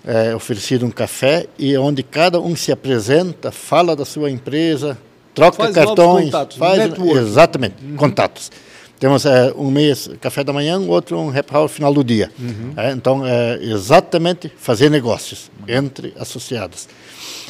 eh, 0.06 0.34
oferecido 0.34 0.84
um 0.86 0.90
café 0.90 1.46
e 1.58 1.76
onde 1.76 2.02
cada 2.02 2.40
um 2.40 2.54
se 2.54 2.70
apresenta, 2.72 3.50
fala 3.50 3.96
da 3.96 4.04
sua 4.04 4.30
empresa, 4.30 4.98
troca 5.34 5.56
Faz 5.56 5.74
cartões, 5.74 6.26
contatos, 6.26 6.56
faz 6.56 6.78
network. 6.78 7.18
exatamente 7.18 7.74
contatos. 7.96 8.50
Temos 8.98 9.26
é, 9.26 9.52
um 9.56 9.70
mês 9.70 10.08
café 10.20 10.44
da 10.44 10.52
manhã, 10.52 10.78
outro 10.78 11.18
um 11.18 11.28
happy 11.28 11.54
hour 11.54 11.68
final 11.68 11.92
do 11.92 12.02
dia. 12.04 12.30
É, 12.76 12.92
então, 12.92 13.26
é 13.26 13.58
exatamente 13.62 14.50
fazer 14.56 14.90
negócios 14.90 15.50
entre 15.68 16.14
associados. 16.18 16.88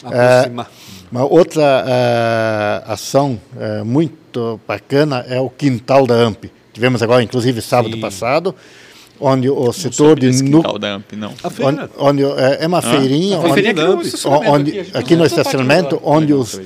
Aproximar. 0.03 0.71
Uma 1.11 1.25
outra 1.25 1.85
uh, 1.85 2.93
ação 2.93 3.41
uh, 3.55 3.85
muito 3.85 4.61
bacana 4.67 5.25
é 5.29 5.41
o 5.41 5.49
quintal 5.49 6.07
da 6.07 6.15
AMP. 6.15 6.51
Tivemos 6.73 7.03
agora, 7.03 7.23
inclusive, 7.23 7.63
sábado 7.63 7.95
Sim. 7.95 8.01
passado, 8.01 8.55
onde 9.21 9.49
o 9.49 9.73
setor 9.73 10.19
de 10.19 10.27
Esse 10.27 10.43
nu- 10.43 10.59
quintal 10.59 10.79
da 10.79 10.95
AMP, 10.97 11.13
não. 11.17 11.29
A 11.43 11.47
onde, 11.47 11.55
feira. 11.55 11.91
onde, 11.99 12.23
é, 12.25 12.59
é 12.61 12.67
uma 12.67 12.83
feirinha, 12.83 13.39
Uma 13.39 13.45
onde, 13.47 13.55
feirinha 13.55 13.71
aqui 13.73 13.81
da 13.81 14.31
no 14.31 14.51
onde- 14.51 14.81
aqui, 14.81 14.99
aqui 14.99 15.17
no 15.17 15.25
estacionamento, 15.25 16.01
onde 16.05 16.33
os 16.35 16.61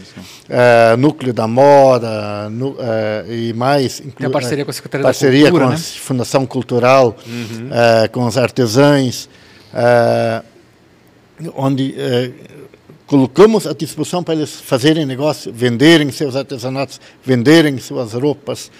eh, 0.48 0.96
núcleo 0.96 1.32
da 1.34 1.46
moda 1.46 2.48
nu- 2.50 2.74
eh, 2.80 3.24
e 3.28 3.52
mais 3.52 4.00
inclu- 4.00 4.12
Tem 4.16 4.26
a 4.26 4.30
parceria 4.30 4.64
com 4.64 4.70
a 4.70 4.74
Secretaria 4.74 5.02
da 5.02 5.08
parceria 5.08 5.42
Cultura, 5.50 5.64
com 5.66 5.70
né? 5.70 5.76
a 5.76 5.78
Fundação 5.78 6.46
Cultural, 6.46 7.16
Uhum. 7.26 7.68
eh, 7.70 8.08
com 8.08 8.24
os 8.26 8.38
artesãos, 8.38 9.28
eh, 9.74 10.42
onde 11.54 11.94
colocamos 13.06 13.66
à 13.66 13.72
disposição 13.74 14.22
para 14.22 14.34
eles 14.34 14.54
fazerem 14.60 15.04
negócio, 15.06 15.52
venderem 15.52 16.10
seus 16.10 16.34
artesanatos, 16.34 17.00
venderem 17.24 17.78
suas 17.78 18.12
roupas, 18.14 18.70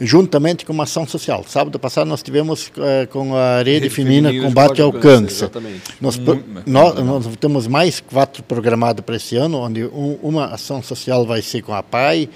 juntamente 0.00 0.64
com 0.64 0.72
uma 0.72 0.84
ação 0.84 1.06
social. 1.06 1.44
Sábado 1.46 1.78
passado 1.78 2.06
nós 2.08 2.22
tivemos 2.22 2.70
eh, 2.78 3.06
com 3.10 3.36
a 3.36 3.58
Rede, 3.58 3.70
Rede 3.72 3.90
Feminina 3.90 4.32
Combate 4.42 4.80
ao 4.80 4.92
Câncer. 4.92 5.50
Nós, 6.00 6.16
pro- 6.16 6.36
Muito- 6.36 6.62
nós, 6.70 6.94
nós 7.04 7.26
temos 7.38 7.66
mais 7.66 8.00
quatro 8.00 8.42
programados 8.42 9.04
para 9.04 9.16
esse 9.16 9.36
ano, 9.36 9.58
onde 9.58 9.84
um- 9.84 10.18
uma 10.22 10.46
ação 10.46 10.82
social 10.82 11.26
vai 11.26 11.42
ser 11.42 11.60
com 11.62 11.74
a 11.74 11.82
PAI, 11.82 12.28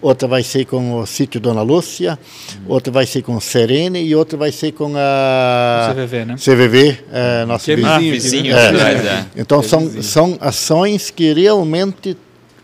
outra 0.00 0.26
vai 0.26 0.42
ser 0.42 0.64
com 0.64 0.98
o 1.00 1.06
sítio 1.06 1.38
Dona 1.40 1.60
Lúcia, 1.60 2.18
outra 2.66 2.90
vai 2.90 3.04
ser 3.06 3.20
com 3.22 3.36
o 3.36 3.40
Serene 3.40 4.02
e 4.02 4.14
outra 4.16 4.38
vai 4.38 4.50
ser 4.50 4.72
com 4.72 4.94
a 4.96 5.90
CVV, 5.92 6.24
né? 6.24 6.36
CVV, 6.38 6.98
eh, 7.12 7.44
nosso 7.46 7.64
Que 7.66 7.72
é 7.72 7.76
vizinho. 7.76 7.92
Ah, 7.92 7.98
vizinho, 7.98 8.12
vizinho, 8.22 8.56
É. 8.56 8.68
atrás, 8.68 9.04
é. 9.04 9.26
Então 9.36 9.60
É 9.60 9.62
são, 9.62 9.80
vizinho. 9.80 10.02
são 10.02 10.38
ações 10.40 11.10
que 11.10 11.32
realmente 11.34 12.16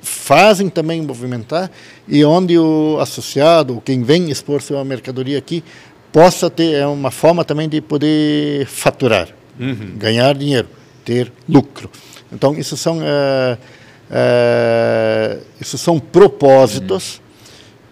fazem 0.02 0.68
também 0.68 1.02
movimentar 1.02 1.70
e 2.08 2.24
onde 2.24 2.58
o 2.58 2.98
associado, 3.00 3.74
ou 3.74 3.80
quem 3.80 4.02
vem 4.02 4.30
expor 4.30 4.62
sua 4.62 4.84
mercadoria 4.84 5.38
aqui, 5.38 5.62
possa 6.12 6.50
ter 6.50 6.74
é 6.74 6.86
uma 6.86 7.10
forma 7.10 7.44
também 7.44 7.68
de 7.68 7.80
poder 7.80 8.66
faturar, 8.66 9.28
ganhar 9.96 10.34
dinheiro, 10.34 10.68
ter 11.04 11.32
lucro. 11.48 11.90
Então 12.32 12.54
isso 12.54 12.76
são 12.76 13.00
eh, 13.02 13.58
eh, 14.10 15.38
isso 15.60 15.78
são 15.78 16.00
propósitos 16.00 17.20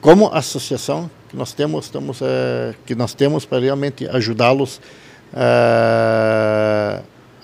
como 0.00 0.28
associação 0.34 1.08
que 1.28 1.36
nós 1.36 1.52
temos, 1.52 1.84
estamos, 1.84 2.20
eh, 2.22 2.74
que 2.84 2.94
nós 2.94 3.14
temos 3.14 3.44
para 3.44 3.60
realmente 3.60 4.08
ajudá-los, 4.08 4.80
eh, 5.32 7.00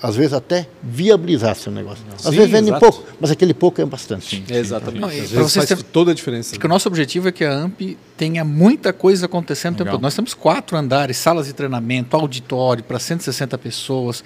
às 0.07 0.15
vezes 0.17 0.35
até 0.35 0.69
viabilizar 0.83 1.55
seu 1.57 1.73
negócio. 1.73 2.05
Às 2.15 2.23
Sim, 2.25 2.31
vezes 2.33 2.51
vendem 2.51 2.69
exato. 2.75 2.81
pouco, 2.93 3.05
mas 3.19 3.31
aquele 3.31 3.55
pouco 3.55 3.81
é 3.81 3.87
bastante. 3.87 4.45
É, 4.51 4.59
exatamente. 4.59 5.01
Não, 5.01 5.09
Às 5.09 5.15
vezes 5.15 5.31
vocês 5.31 5.55
faz 5.55 5.69
terem- 5.69 5.85
toda 5.91 6.11
a 6.11 6.15
diferença. 6.15 6.51
Porque 6.53 6.67
o 6.67 6.69
nosso 6.69 6.87
objetivo 6.89 7.29
é 7.29 7.33
que 7.33 7.43
a 7.43 7.51
AMP 7.53 7.97
tenha 8.15 8.45
muita 8.45 8.93
coisa 8.93 9.25
acontecendo 9.25 9.75
o 9.75 9.79
tempo 9.79 9.91
todo. 9.93 10.03
Nós 10.03 10.15
temos 10.15 10.35
quatro 10.35 10.77
andares, 10.77 11.17
salas 11.17 11.47
de 11.47 11.55
treinamento, 11.55 12.15
auditório 12.17 12.85
para 12.85 12.99
160 12.99 13.57
pessoas. 13.57 14.23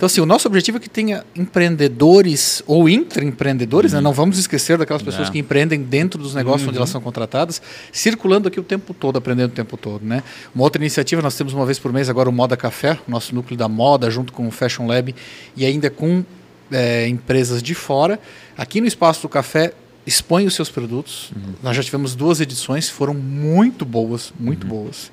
Então, 0.00 0.06
assim, 0.06 0.22
o 0.22 0.24
nosso 0.24 0.48
objetivo 0.48 0.78
é 0.78 0.80
que 0.80 0.88
tenha 0.88 1.22
empreendedores 1.36 2.62
ou 2.66 2.88
intraempreendedores, 2.88 3.92
né? 3.92 4.00
não 4.00 4.14
vamos 4.14 4.38
esquecer 4.38 4.78
daquelas 4.78 5.02
pessoas 5.02 5.28
É. 5.28 5.30
que 5.30 5.38
empreendem 5.38 5.82
dentro 5.82 6.18
dos 6.18 6.34
negócios 6.34 6.66
onde 6.66 6.78
elas 6.78 6.88
são 6.88 7.02
contratadas, 7.02 7.60
circulando 7.92 8.48
aqui 8.48 8.58
o 8.58 8.62
tempo 8.62 8.94
todo, 8.94 9.18
aprendendo 9.18 9.50
o 9.50 9.54
tempo 9.54 9.76
todo. 9.76 10.02
Né? 10.02 10.22
Uma 10.54 10.64
outra 10.64 10.80
iniciativa, 10.80 11.20
nós 11.20 11.36
temos 11.36 11.52
uma 11.52 11.66
vez 11.66 11.78
por 11.78 11.92
mês 11.92 12.08
agora 12.08 12.30
o 12.30 12.32
Moda 12.32 12.56
Café, 12.56 12.98
o 13.06 13.10
nosso 13.10 13.34
núcleo 13.34 13.58
da 13.58 13.68
moda, 13.68 14.10
junto 14.10 14.32
com 14.32 14.48
o 14.48 14.50
Fashion 14.50 14.86
Lab 14.86 15.14
e 15.54 15.66
ainda 15.66 15.90
com 15.90 16.24
é, 16.72 17.06
empresas 17.06 17.62
de 17.62 17.74
fora. 17.74 18.18
Aqui 18.56 18.80
no 18.80 18.86
Espaço 18.86 19.20
do 19.20 19.28
Café, 19.28 19.74
expõe 20.06 20.46
os 20.46 20.54
seus 20.54 20.70
produtos. 20.70 21.30
Nós 21.62 21.76
já 21.76 21.82
tivemos 21.82 22.14
duas 22.14 22.40
edições, 22.40 22.88
foram 22.88 23.12
muito 23.12 23.84
boas, 23.84 24.32
muito 24.40 24.66
boas. 24.66 25.12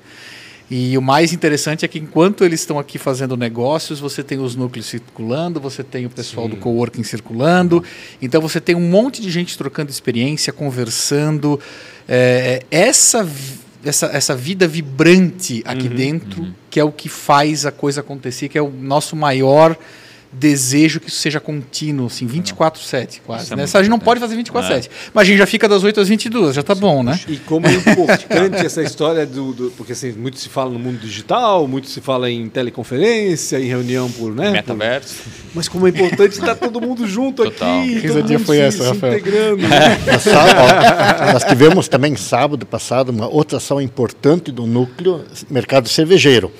E 0.70 0.98
o 0.98 1.02
mais 1.02 1.32
interessante 1.32 1.84
é 1.84 1.88
que 1.88 1.98
enquanto 1.98 2.44
eles 2.44 2.60
estão 2.60 2.78
aqui 2.78 2.98
fazendo 2.98 3.36
negócios, 3.38 4.00
você 4.00 4.22
tem 4.22 4.38
os 4.38 4.54
núcleos 4.54 4.84
circulando, 4.86 5.58
você 5.58 5.82
tem 5.82 6.04
o 6.04 6.10
pessoal 6.10 6.46
do 6.46 6.56
coworking 6.56 7.02
circulando, 7.02 7.82
então 8.20 8.40
você 8.42 8.60
tem 8.60 8.74
um 8.74 8.88
monte 8.88 9.22
de 9.22 9.30
gente 9.30 9.56
trocando 9.56 9.90
experiência, 9.90 10.52
conversando. 10.52 11.58
É, 12.06 12.62
essa, 12.70 13.24
vi- 13.24 13.60
essa, 13.82 14.06
essa 14.06 14.34
vida 14.36 14.68
vibrante 14.68 15.62
aqui 15.64 15.88
dentro, 15.88 16.42
que 16.68 16.78
é 16.78 16.84
o 16.84 16.92
que 16.92 17.08
faz 17.08 17.64
a 17.64 17.72
coisa 17.72 18.00
acontecer, 18.02 18.48
que 18.50 18.58
é 18.58 18.62
o 18.62 18.70
nosso 18.70 19.16
maior 19.16 19.74
desejo 20.32 21.00
que 21.00 21.08
isso 21.08 21.18
seja 21.20 21.40
contínuo, 21.40 22.06
assim, 22.06 22.26
24/7 22.26 23.20
quase. 23.26 23.44
Isso 23.44 23.54
é 23.54 23.56
né? 23.56 23.62
A 23.64 23.66
gente 23.82 23.88
não 23.88 23.98
pode 23.98 24.20
fazer 24.20 24.36
24/7, 24.36 24.90
mas 25.14 25.22
a 25.22 25.24
gente 25.24 25.38
já 25.38 25.46
fica 25.46 25.66
das 25.68 25.82
8 25.82 26.00
às 26.00 26.08
22, 26.08 26.54
já 26.54 26.62
tá 26.62 26.74
bom, 26.74 27.02
né? 27.02 27.18
E 27.26 27.36
como 27.38 27.66
é 27.66 27.72
importante 27.74 28.56
essa 28.66 28.82
história 28.82 29.24
do, 29.24 29.52
do- 29.52 29.70
porque 29.72 29.92
assim, 29.92 30.12
muito 30.12 30.38
se 30.38 30.48
fala 30.48 30.70
no 30.70 30.78
mundo 30.78 30.98
digital, 30.98 31.66
muito 31.66 31.88
se 31.88 32.00
fala 32.00 32.30
em 32.30 32.48
teleconferência, 32.48 33.58
em 33.58 33.64
reunião 33.66 34.10
por, 34.10 34.34
né? 34.34 34.50
Metaverso. 34.50 35.14
por- 35.22 35.32
mas 35.54 35.68
como 35.68 35.86
é 35.86 35.90
importante 35.90 36.32
estar 36.32 36.54
todo 36.54 36.80
mundo 36.80 37.06
junto 37.06 37.44
Total. 37.44 37.80
aqui, 37.80 38.00
Que 38.00 38.08
todo 38.08 38.28
mundo 38.28 38.38
foi 38.44 38.56
se, 38.56 38.62
essa, 38.62 38.82
se 38.84 38.88
Rafael? 38.90 39.12
integrando. 39.18 39.62
Nós, 40.12 40.22
sá- 40.22 41.26
ó, 41.28 41.32
nós 41.32 41.44
tivemos 41.44 41.88
também 41.88 42.14
sábado 42.16 42.66
passado 42.66 43.08
uma 43.10 43.26
outra 43.28 43.56
ação 43.58 43.80
importante 43.80 44.52
do 44.52 44.66
núcleo 44.66 45.24
mercado 45.50 45.88
cervejeiro, 45.88 46.52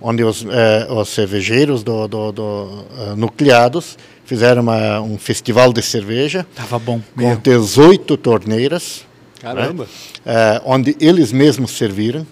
onde 0.00 0.22
os, 0.24 0.44
eh, 0.48 0.86
os 0.90 1.08
cervejeiros 1.08 1.82
do, 1.82 2.06
do- 2.08 2.32
do, 2.32 2.84
eh, 2.98 3.14
nucleados 3.16 3.96
fizeram 4.24 4.62
uma- 4.62 5.00
um 5.00 5.16
festival 5.18 5.72
de 5.72 5.82
cerveja 5.82 6.46
Tava 6.54 6.78
bom. 6.78 7.00
com 7.16 7.36
18 7.36 8.16
torneiras, 8.16 9.04
Caramba. 9.40 9.86
eh, 10.24 10.60
onde 10.64 10.96
eles 11.00 11.32
mesmos 11.32 11.70
serviram 11.72 12.26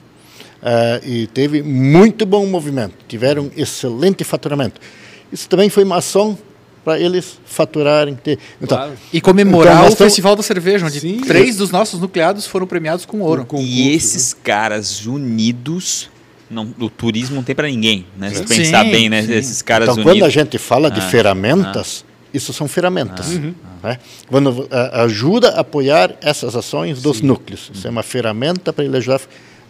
e 1.05 1.27
teve 1.29 1.63
muito 1.63 2.25
bom 2.25 2.47
movimento, 2.47 2.95
tiveram 3.07 3.51
excelente 3.57 4.25
faturamento. 4.25 4.81
Isso 5.31 5.47
também 5.49 5.69
foi 5.69 5.85
uma 5.85 5.97
ação 5.97 6.39
para 6.83 6.99
eles 6.99 7.39
faturarem. 7.45 8.15
ter- 8.15 8.39
Então, 8.61 8.79
Claro. 8.79 8.93
E 9.13 9.21
comemorar 9.21 9.75
Então, 9.75 9.85
o 9.87 9.89
estamos- 9.91 10.13
Festival 10.13 10.37
da 10.37 10.43
Cerveja, 10.43 10.87
onde 10.87 11.01
Sim. 11.01 11.21
três 11.21 11.57
dos 11.57 11.71
nossos 11.71 12.01
nucleados 12.01 12.47
foram 12.47 12.67
premiados 12.67 13.05
com 13.07 13.21
ouro. 13.21 13.45
Com- 13.45 13.59
E 13.59 13.61
concurso, 13.67 13.97
esses 13.97 14.33
caras 14.35 15.05
unidos, 15.07 16.09
não, 16.51 16.75
o 16.79 16.89
turismo 16.91 17.37
não 17.37 17.43
tem 17.43 17.55
pra 17.55 17.67
ninguém, 17.69 18.07
né? 18.17 18.31
Se 18.31 18.37
Sim, 18.37 18.45
pensar 18.45 18.85
bem, 18.85 19.09
né? 19.09 19.23
sim. 19.23 19.33
Esses 19.33 19.63
caras 19.63 19.89
Então, 19.89 20.03
quando 20.03 20.09
a 20.23 20.27
unidos. 20.27 20.33
gente 20.33 20.59
fala 20.59 20.91
de 20.91 21.01
Ah, 21.01 21.09
ferramentas, 21.09 22.05
isso 22.33 22.53
são 22.53 22.69
ferramentas. 22.69 23.29
né? 23.83 23.99
Quando 24.29 24.69
a- 24.71 25.03
ajuda 25.03 25.51
a 25.51 25.61
apoiar 25.61 26.15
essas 26.23 26.55
ações 26.57 27.01
dos 27.03 27.21
núcleos. 27.21 27.71
Isso 27.75 27.87
é 27.87 27.91
uma 27.91 28.03
ferramenta 28.03 28.73
para 28.73 28.85
ele 28.85 28.97
ajudar 28.97 29.21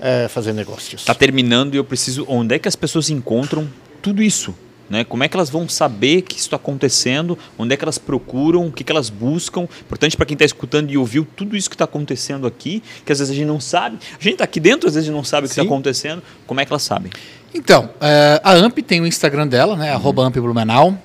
a 0.01 0.29
fazer 0.29 0.53
negócios. 0.53 1.01
Está 1.03 1.14
terminando 1.14 1.75
e 1.75 1.77
eu 1.79 1.85
preciso. 1.85 2.25
Onde 2.29 2.55
é 2.55 2.59
que 2.59 2.68
as 2.68 2.77
pessoas 2.77 3.09
encontram 3.11 3.68
tudo 4.03 4.22
isso? 4.22 4.55
Né? 4.89 5.05
Como 5.05 5.24
é 5.24 5.28
que 5.28 5.37
elas 5.37 5.51
vão 5.51 5.68
saber 5.68 6.22
que 6.22 6.35
isso 6.35 6.47
está 6.47 6.57
acontecendo? 6.57 7.39
Onde 7.59 7.74
é 7.74 7.76
que 7.76 7.85
elas 7.85 7.99
procuram? 7.99 8.66
O 8.66 8.72
que, 8.72 8.85
que 8.85 8.93
elas 8.93 9.11
buscam? 9.11 9.62
Importante 9.80 10.16
para 10.16 10.26
quem 10.26 10.35
está 10.35 10.45
escutando 10.45 10.91
e 10.91 10.99
ouviu 10.99 11.26
tudo 11.37 11.57
isso 11.57 11.68
que 11.68 11.74
está 11.74 11.85
acontecendo 11.85 12.47
aqui, 12.47 12.82
que 13.05 13.12
às 13.12 13.18
vezes 13.18 13.32
a 13.32 13.35
gente 13.35 13.47
não 13.47 13.61
sabe. 13.61 13.99
A 14.18 14.22
gente 14.22 14.35
está 14.35 14.45
aqui 14.45 14.61
dentro, 14.61 14.89
às 14.89 14.95
vezes 14.95 15.09
a 15.09 15.11
gente 15.11 15.16
não 15.16 15.24
sabe 15.24 15.47
o 15.47 15.49
que 15.49 15.53
está 15.53 15.62
acontecendo. 15.62 16.22
Como 16.47 16.61
é 16.61 16.64
que 16.64 16.72
elas 16.72 16.82
sabem? 16.82 17.11
Então, 17.55 17.91
eh, 18.01 18.41
a 18.43 18.53
AMP 18.53 18.82
tem 18.82 19.01
o 19.01 19.07
Instagram 19.07 19.47
dela, 19.47 19.76
né? 19.76 19.91
Uhum. 19.91 19.97
Arroba 19.97 20.26
AMP 20.26 20.41
Blumenau. 20.41 20.99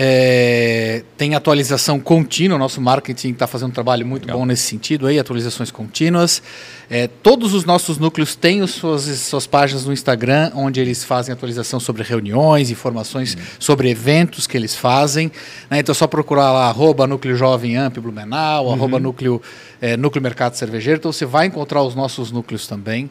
Eh, 0.00 1.02
tem 1.16 1.34
atualização 1.34 1.98
contínua, 1.98 2.54
o 2.54 2.58
nosso 2.58 2.80
marketing 2.80 3.30
está 3.32 3.48
fazendo 3.48 3.70
um 3.70 3.72
trabalho 3.72 4.06
muito 4.06 4.22
Legal. 4.26 4.38
bom 4.38 4.46
nesse 4.46 4.62
sentido 4.62 5.08
aí, 5.08 5.18
atualizações 5.18 5.72
contínuas. 5.72 6.40
Eh, 6.88 7.08
todos 7.20 7.52
os 7.52 7.64
nossos 7.64 7.98
núcleos 7.98 8.36
têm 8.36 8.60
as 8.60 8.70
suas, 8.70 9.02
suas 9.02 9.44
páginas 9.48 9.84
no 9.86 9.92
Instagram, 9.92 10.52
onde 10.54 10.78
eles 10.80 11.02
fazem 11.02 11.32
atualização 11.32 11.80
sobre 11.80 12.04
reuniões, 12.04 12.70
informações 12.70 13.34
Uhum. 13.34 13.40
sobre 13.58 13.90
eventos 13.90 14.46
que 14.46 14.56
eles 14.56 14.72
fazem. 14.72 15.32
né? 15.68 15.80
Então 15.80 15.92
é 15.92 15.96
só 15.96 16.06
procurar 16.06 16.52
lá, 16.52 16.68
arroba 16.68 17.04
Núcleo 17.04 17.34
Jovem 17.36 17.76
Amp 17.76 17.98
Blumenau, 17.98 18.66
Uhum. 18.66 18.72
arroba 18.74 19.00
núcleo, 19.00 19.42
eh, 19.82 19.96
núcleo 19.96 20.22
Mercado 20.22 20.54
Cervejeiro. 20.54 20.98
Então 21.00 21.10
você 21.12 21.26
vai 21.26 21.46
encontrar 21.46 21.82
os 21.82 21.96
nossos 21.96 22.30
núcleos 22.30 22.68
também. 22.68 23.10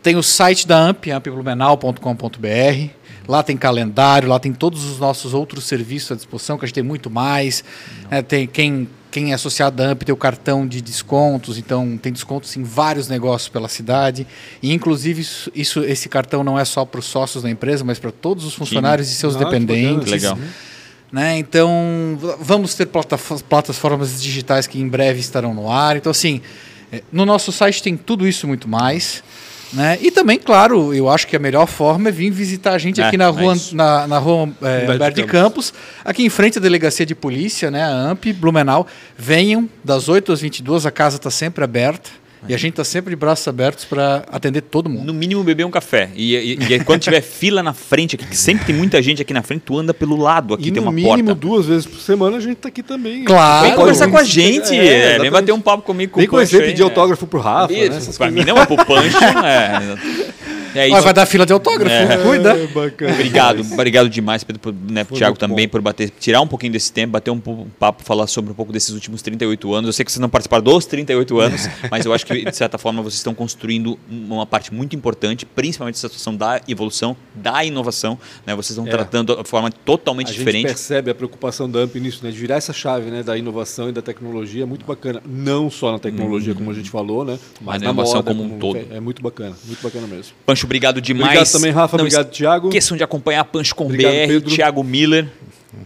Tem 0.00 0.14
o 0.14 0.22
site 0.22 0.68
da 0.68 0.78
AMP, 0.78 1.10
ampblumenau.com.br. 1.10 2.90
Lá 3.28 3.42
tem 3.42 3.56
calendário, 3.56 4.26
lá 4.28 4.38
tem 4.40 4.52
todos 4.54 4.84
os 4.84 4.98
nossos 4.98 5.34
outros 5.34 5.64
serviços 5.64 6.12
à 6.12 6.14
disposição, 6.14 6.56
que 6.56 6.64
a 6.64 6.66
gente 6.66 6.74
tem 6.74 6.82
muito 6.82 7.10
mais. 7.10 7.62
É, 8.10 8.22
tem 8.22 8.46
quem, 8.46 8.88
quem 9.10 9.32
é 9.32 9.34
associado 9.34 9.82
à 9.82 9.86
AMP 9.90 10.02
tem 10.04 10.12
o 10.14 10.16
cartão 10.16 10.66
de 10.66 10.80
descontos, 10.80 11.58
então 11.58 11.98
tem 11.98 12.10
descontos 12.10 12.56
em 12.56 12.62
vários 12.62 13.06
negócios 13.06 13.48
pela 13.50 13.68
cidade. 13.68 14.26
E 14.62 14.72
inclusive 14.72 15.20
isso, 15.20 15.52
isso- 15.54 15.80
esse 15.84 16.08
cartão 16.08 16.42
não 16.42 16.58
é 16.58 16.64
só 16.64 16.86
para 16.86 17.00
os 17.00 17.06
sócios 17.06 17.42
da 17.42 17.50
empresa, 17.50 17.84
mas 17.84 17.98
para 17.98 18.10
todos 18.10 18.46
os 18.46 18.54
funcionários 18.54 19.10
e 19.10 19.14
seus 19.14 19.36
Ah, 19.36 19.40
dependentes. 19.40 20.04
Que 20.04 20.10
legal. 20.10 20.38
Né? 21.12 21.38
Então, 21.38 22.18
vamos 22.40 22.74
ter 22.74 22.86
plataf- 22.86 23.42
plataformas 23.48 24.20
digitais 24.22 24.66
que 24.66 24.78
em 24.80 24.88
breve 24.88 25.20
estarão 25.20 25.52
no 25.54 25.70
ar. 25.70 25.96
Então, 25.96 26.10
assim, 26.10 26.40
É, 26.90 27.02
no 27.12 27.26
nosso 27.26 27.52
site 27.52 27.82
tem 27.82 27.98
tudo 27.98 28.26
isso 28.26 28.46
e 28.46 28.48
muito 28.48 28.66
mais. 28.66 29.22
Né? 29.72 29.98
E 30.00 30.10
também, 30.10 30.38
claro, 30.38 30.94
eu 30.94 31.08
acho 31.08 31.26
que 31.26 31.36
a 31.36 31.38
melhor 31.38 31.66
forma 31.66 32.08
é 32.08 32.12
vir 32.12 32.30
visitar 32.30 32.72
a 32.72 32.78
gente 32.78 33.00
É, 33.00 33.04
aqui 33.04 33.16
na 33.16 33.26
é 33.26 33.28
rua, 33.28 33.54
isso. 33.54 33.76
na, 33.76 34.06
na 34.06 34.18
rua 34.18 34.48
é, 34.62 34.90
Humberto 34.90 35.20
de 35.20 35.26
Campos, 35.26 35.74
aqui 36.04 36.24
em 36.24 36.30
frente 36.30 36.58
à 36.58 36.60
delegacia 36.60 37.04
de 37.04 37.14
polícia, 37.14 37.70
né, 37.70 37.82
a 37.82 38.10
AMP, 38.10 38.32
Blumenau. 38.32 38.86
Venham 39.16 39.68
das 39.84 40.08
8 40.08 40.32
às 40.32 40.40
22, 40.40 40.86
a 40.86 40.90
casa 40.90 41.16
está 41.16 41.30
sempre 41.30 41.62
aberta. 41.64 42.10
E 42.46 42.54
a 42.54 42.56
gente 42.56 42.70
está 42.74 42.84
sempre 42.84 43.10
de 43.10 43.16
braços 43.16 43.48
abertos 43.48 43.84
para 43.84 44.24
atender 44.30 44.60
todo 44.60 44.88
mundo. 44.88 45.04
No 45.06 45.14
mínimo 45.14 45.42
beber 45.42 45.64
um 45.64 45.70
café. 45.70 46.10
E, 46.14 46.36
e- 46.36 46.52
e 46.74 46.84
quando 46.84 47.00
tiver 47.00 47.20
fila 47.20 47.62
na 47.62 47.72
frente 47.72 48.14
aqui, 48.14 48.26
que 48.26 48.36
sempre 48.36 48.66
tem 48.66 48.74
muita 48.74 49.02
gente 49.02 49.20
aqui 49.22 49.32
na 49.34 49.42
frente, 49.42 49.62
tu 49.66 49.78
anda 49.78 49.92
pelo 49.92 50.16
lado 50.16 50.54
aqui, 50.54 50.68
E 50.68 50.72
tem 50.72 50.82
no 50.82 50.88
uma 50.88 50.92
mínimo 50.92 51.30
porta. 51.30 51.34
duas 51.34 51.66
vezes 51.66 51.86
por 51.86 51.98
semana 51.98 52.36
a 52.36 52.40
gente 52.40 52.56
tá 52.56 52.68
aqui 52.68 52.82
também. 52.82 53.24
Claro. 53.24 53.66
Vem 53.66 53.74
conversar 53.74 54.08
com 54.08 54.16
a 54.18 54.22
gente, 54.24 54.72
é, 54.78 55.16
é, 55.16 55.18
vem 55.18 55.30
bater 55.30 55.52
um 55.52 55.60
papo 55.60 55.82
comigo 55.82 56.12
com 56.12 56.20
Vem 56.20 56.28
conhecer, 56.28 56.64
pedir 56.64 56.82
é. 56.82 56.84
autógrafo 56.84 57.26
pro 57.26 57.40
Rafa, 57.40 57.72
né? 57.72 57.86
Isso, 57.86 58.16
pra 58.16 58.30
mim 58.30 58.44
não, 58.44 58.56
é 58.58 58.66
pro 58.66 58.76
Pancho. 58.76 59.18
É, 59.44 60.28
é 60.74 60.88
isso. 60.88 61.00
vai 61.02 61.12
dar 61.14 61.26
fila 61.26 61.44
de 61.46 61.52
autógrafo, 61.52 61.94
É. 61.94 62.16
cuida. 62.22 62.50
É, 62.56 62.66
bacana. 62.66 63.12
Obrigado, 63.12 63.60
obrigado 63.72 64.08
demais, 64.08 64.44
Pedro, 64.44 64.60
por, 64.60 64.72
né, 64.74 65.04
Thiago 65.04 65.36
também, 65.38 65.66
bom. 65.66 65.72
por 65.72 65.80
bater, 65.80 66.10
tirar 66.18 66.40
um 66.40 66.46
pouquinho 66.46 66.72
desse 66.72 66.92
tempo, 66.92 67.12
bater 67.12 67.30
um, 67.30 67.40
po- 67.40 67.52
um 67.52 67.68
papo, 67.78 68.02
falar 68.04 68.26
sobre 68.26 68.50
um 68.50 68.54
pouco 68.54 68.72
desses 68.72 68.90
últimos 68.90 69.22
38 69.22 69.74
anos. 69.74 69.88
Eu 69.88 69.92
sei 69.92 70.04
que 70.04 70.12
vocês 70.12 70.20
não 70.20 70.28
participaram 70.28 70.62
dos 70.64 70.86
38 70.86 71.38
anos, 71.40 71.68
mas 71.90 72.04
eu 72.06 72.12
acho 72.12 72.24
que, 72.26 72.44
de 72.44 72.56
certa 72.56 72.78
forma, 72.78 73.02
vocês 73.02 73.14
estão 73.16 73.34
construindo 73.34 73.98
uma 74.10 74.46
parte 74.46 74.72
muito 74.72 74.94
importante, 74.96 75.44
principalmente 75.46 75.94
essa 75.96 76.08
situação 76.08 76.34
da 76.36 76.60
evolução, 76.68 77.16
da 77.34 77.64
inovação. 77.64 78.18
Né? 78.46 78.54
Vocês 78.54 78.70
estão 78.70 78.86
É. 78.86 78.90
tratando 78.90 79.36
de 79.36 79.48
forma 79.48 79.70
totalmente 79.70 80.28
A 80.28 80.30
gente 80.30 80.38
diferente. 80.38 80.66
percebe 80.66 81.10
a 81.10 81.14
preocupação 81.14 81.70
da 81.70 81.80
AMP 81.80 81.96
nisso, 82.00 82.20
né? 82.24 82.30
De 82.30 82.36
virar 82.38 82.56
essa 82.56 82.72
chave 82.72 83.10
né? 83.10 83.22
da 83.22 83.36
inovação 83.36 83.88
e 83.88 83.92
da 83.92 84.02
tecnologia 84.02 84.66
muito 84.66 84.84
bacana. 84.84 85.22
Não 85.26 85.70
só 85.70 85.92
na 85.92 85.98
tecnologia, 85.98 86.54
como 86.54 86.70
a 86.70 86.74
gente 86.74 86.90
falou, 86.90 87.24
né? 87.24 87.38
Mas 87.60 87.78
Mas, 87.78 87.82
na 87.82 87.86
na 87.88 87.92
inovação 87.92 88.16
moda, 88.16 88.34
como 88.34 88.42
um 88.54 88.58
todo. 88.58 88.78
É 88.90 89.00
muito 89.00 89.22
bacana, 89.22 89.54
muito 89.66 89.82
bacana 89.82 90.06
mesmo. 90.06 90.32
Pancho, 90.58 90.66
obrigado 90.66 91.00
demais. 91.00 91.26
Obrigado 91.28 91.52
também, 91.52 91.70
Rafa. 91.72 91.96
Não 91.96 92.04
obrigado, 92.04 92.30
Thiago. 92.30 92.68
esqueçam 92.68 92.96
de 92.96 93.04
acompanhar 93.04 93.44
Pancho 93.44 93.74
com 93.74 93.84
Obrigado, 93.86 94.12
BR, 94.12 94.26
Pedro. 94.26 94.50
Thiago 94.50 94.82
Miller. 94.84 95.26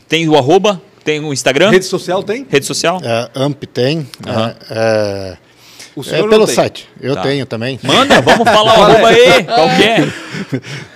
Tem 0.08 0.28
o 0.28 0.36
arroba, 0.36 0.80
tem 1.04 1.20
o 1.20 1.32
Instagram, 1.32 1.70
Rede 1.70 1.84
social 1.84 2.22
tem? 2.22 2.46
rede 2.48 2.64
social. 2.64 3.00
É, 3.02 3.28
AMP 3.34 3.64
tem. 3.66 4.06
Aham. 4.26 4.54
é, 4.70 5.36
é, 5.96 6.16
é 6.18 6.22
pelo 6.28 6.46
tem? 6.46 6.54
site. 6.54 6.88
Eu 7.00 7.14
Tá. 7.14 7.22
tenho 7.22 7.44
também. 7.44 7.78
Manda, 7.82 8.20
vamos 8.22 8.44
falar 8.48 8.78
o 8.78 8.82
arroba 8.82 9.08
aí, 9.08 9.44
qual 9.44 9.68
que 9.76 9.82
é? 9.82 10.12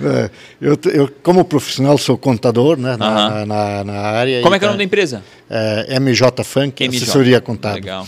É, 0.02 0.30
eu, 0.60 0.78
eu, 0.92 1.10
como 1.22 1.42
profissional, 1.44 1.96
sou 1.96 2.18
contador 2.18 2.76
né, 2.78 2.96
na, 2.96 3.06
Aham. 3.06 3.46
na, 3.46 3.84
na 3.84 4.00
área. 4.00 4.42
Como 4.42 4.54
é 4.54 4.58
que 4.58 4.64
é 4.64 4.68
o 4.68 4.70
nome 4.70 4.78
da 4.78 4.84
empresa? 4.84 5.22
É, 5.48 5.98
MJ 5.98 6.44
Funk, 6.44 6.82
MJ. 6.86 7.02
assessoria 7.02 7.40
contábil. 7.40 7.76
Legal. 7.82 8.06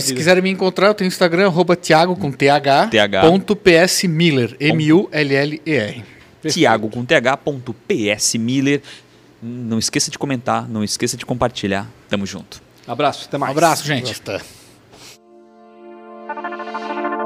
Se 0.00 0.14
quiserem 0.14 0.42
me 0.42 0.50
encontrar, 0.50 0.88
eu 0.88 0.94
tenho 0.94 1.08
Instagram, 1.08 1.46
arroba 1.46 1.76
Thiago 1.76 2.16
com 2.16 2.30
TH, 2.30 2.88
TH. 2.88 3.20
ponto 3.22 3.56
PS 3.56 4.04
Miller, 4.04 4.56
M-U-L-L-E-R. 4.60 6.04
Tiago 6.48 6.88
com 6.88 7.04
th.ps 7.04 8.34
Miller. 8.36 8.82
Não 9.42 9.78
esqueça 9.78 10.10
de 10.10 10.18
comentar, 10.18 10.68
não 10.68 10.84
esqueça 10.84 11.16
de 11.16 11.24
compartilhar. 11.24 11.90
Tamo 12.08 12.26
junto. 12.26 12.62
Abraço, 12.86 13.26
até 13.26 13.38
mais. 13.38 13.52
abraço, 13.52 13.86
gente. 13.86 14.20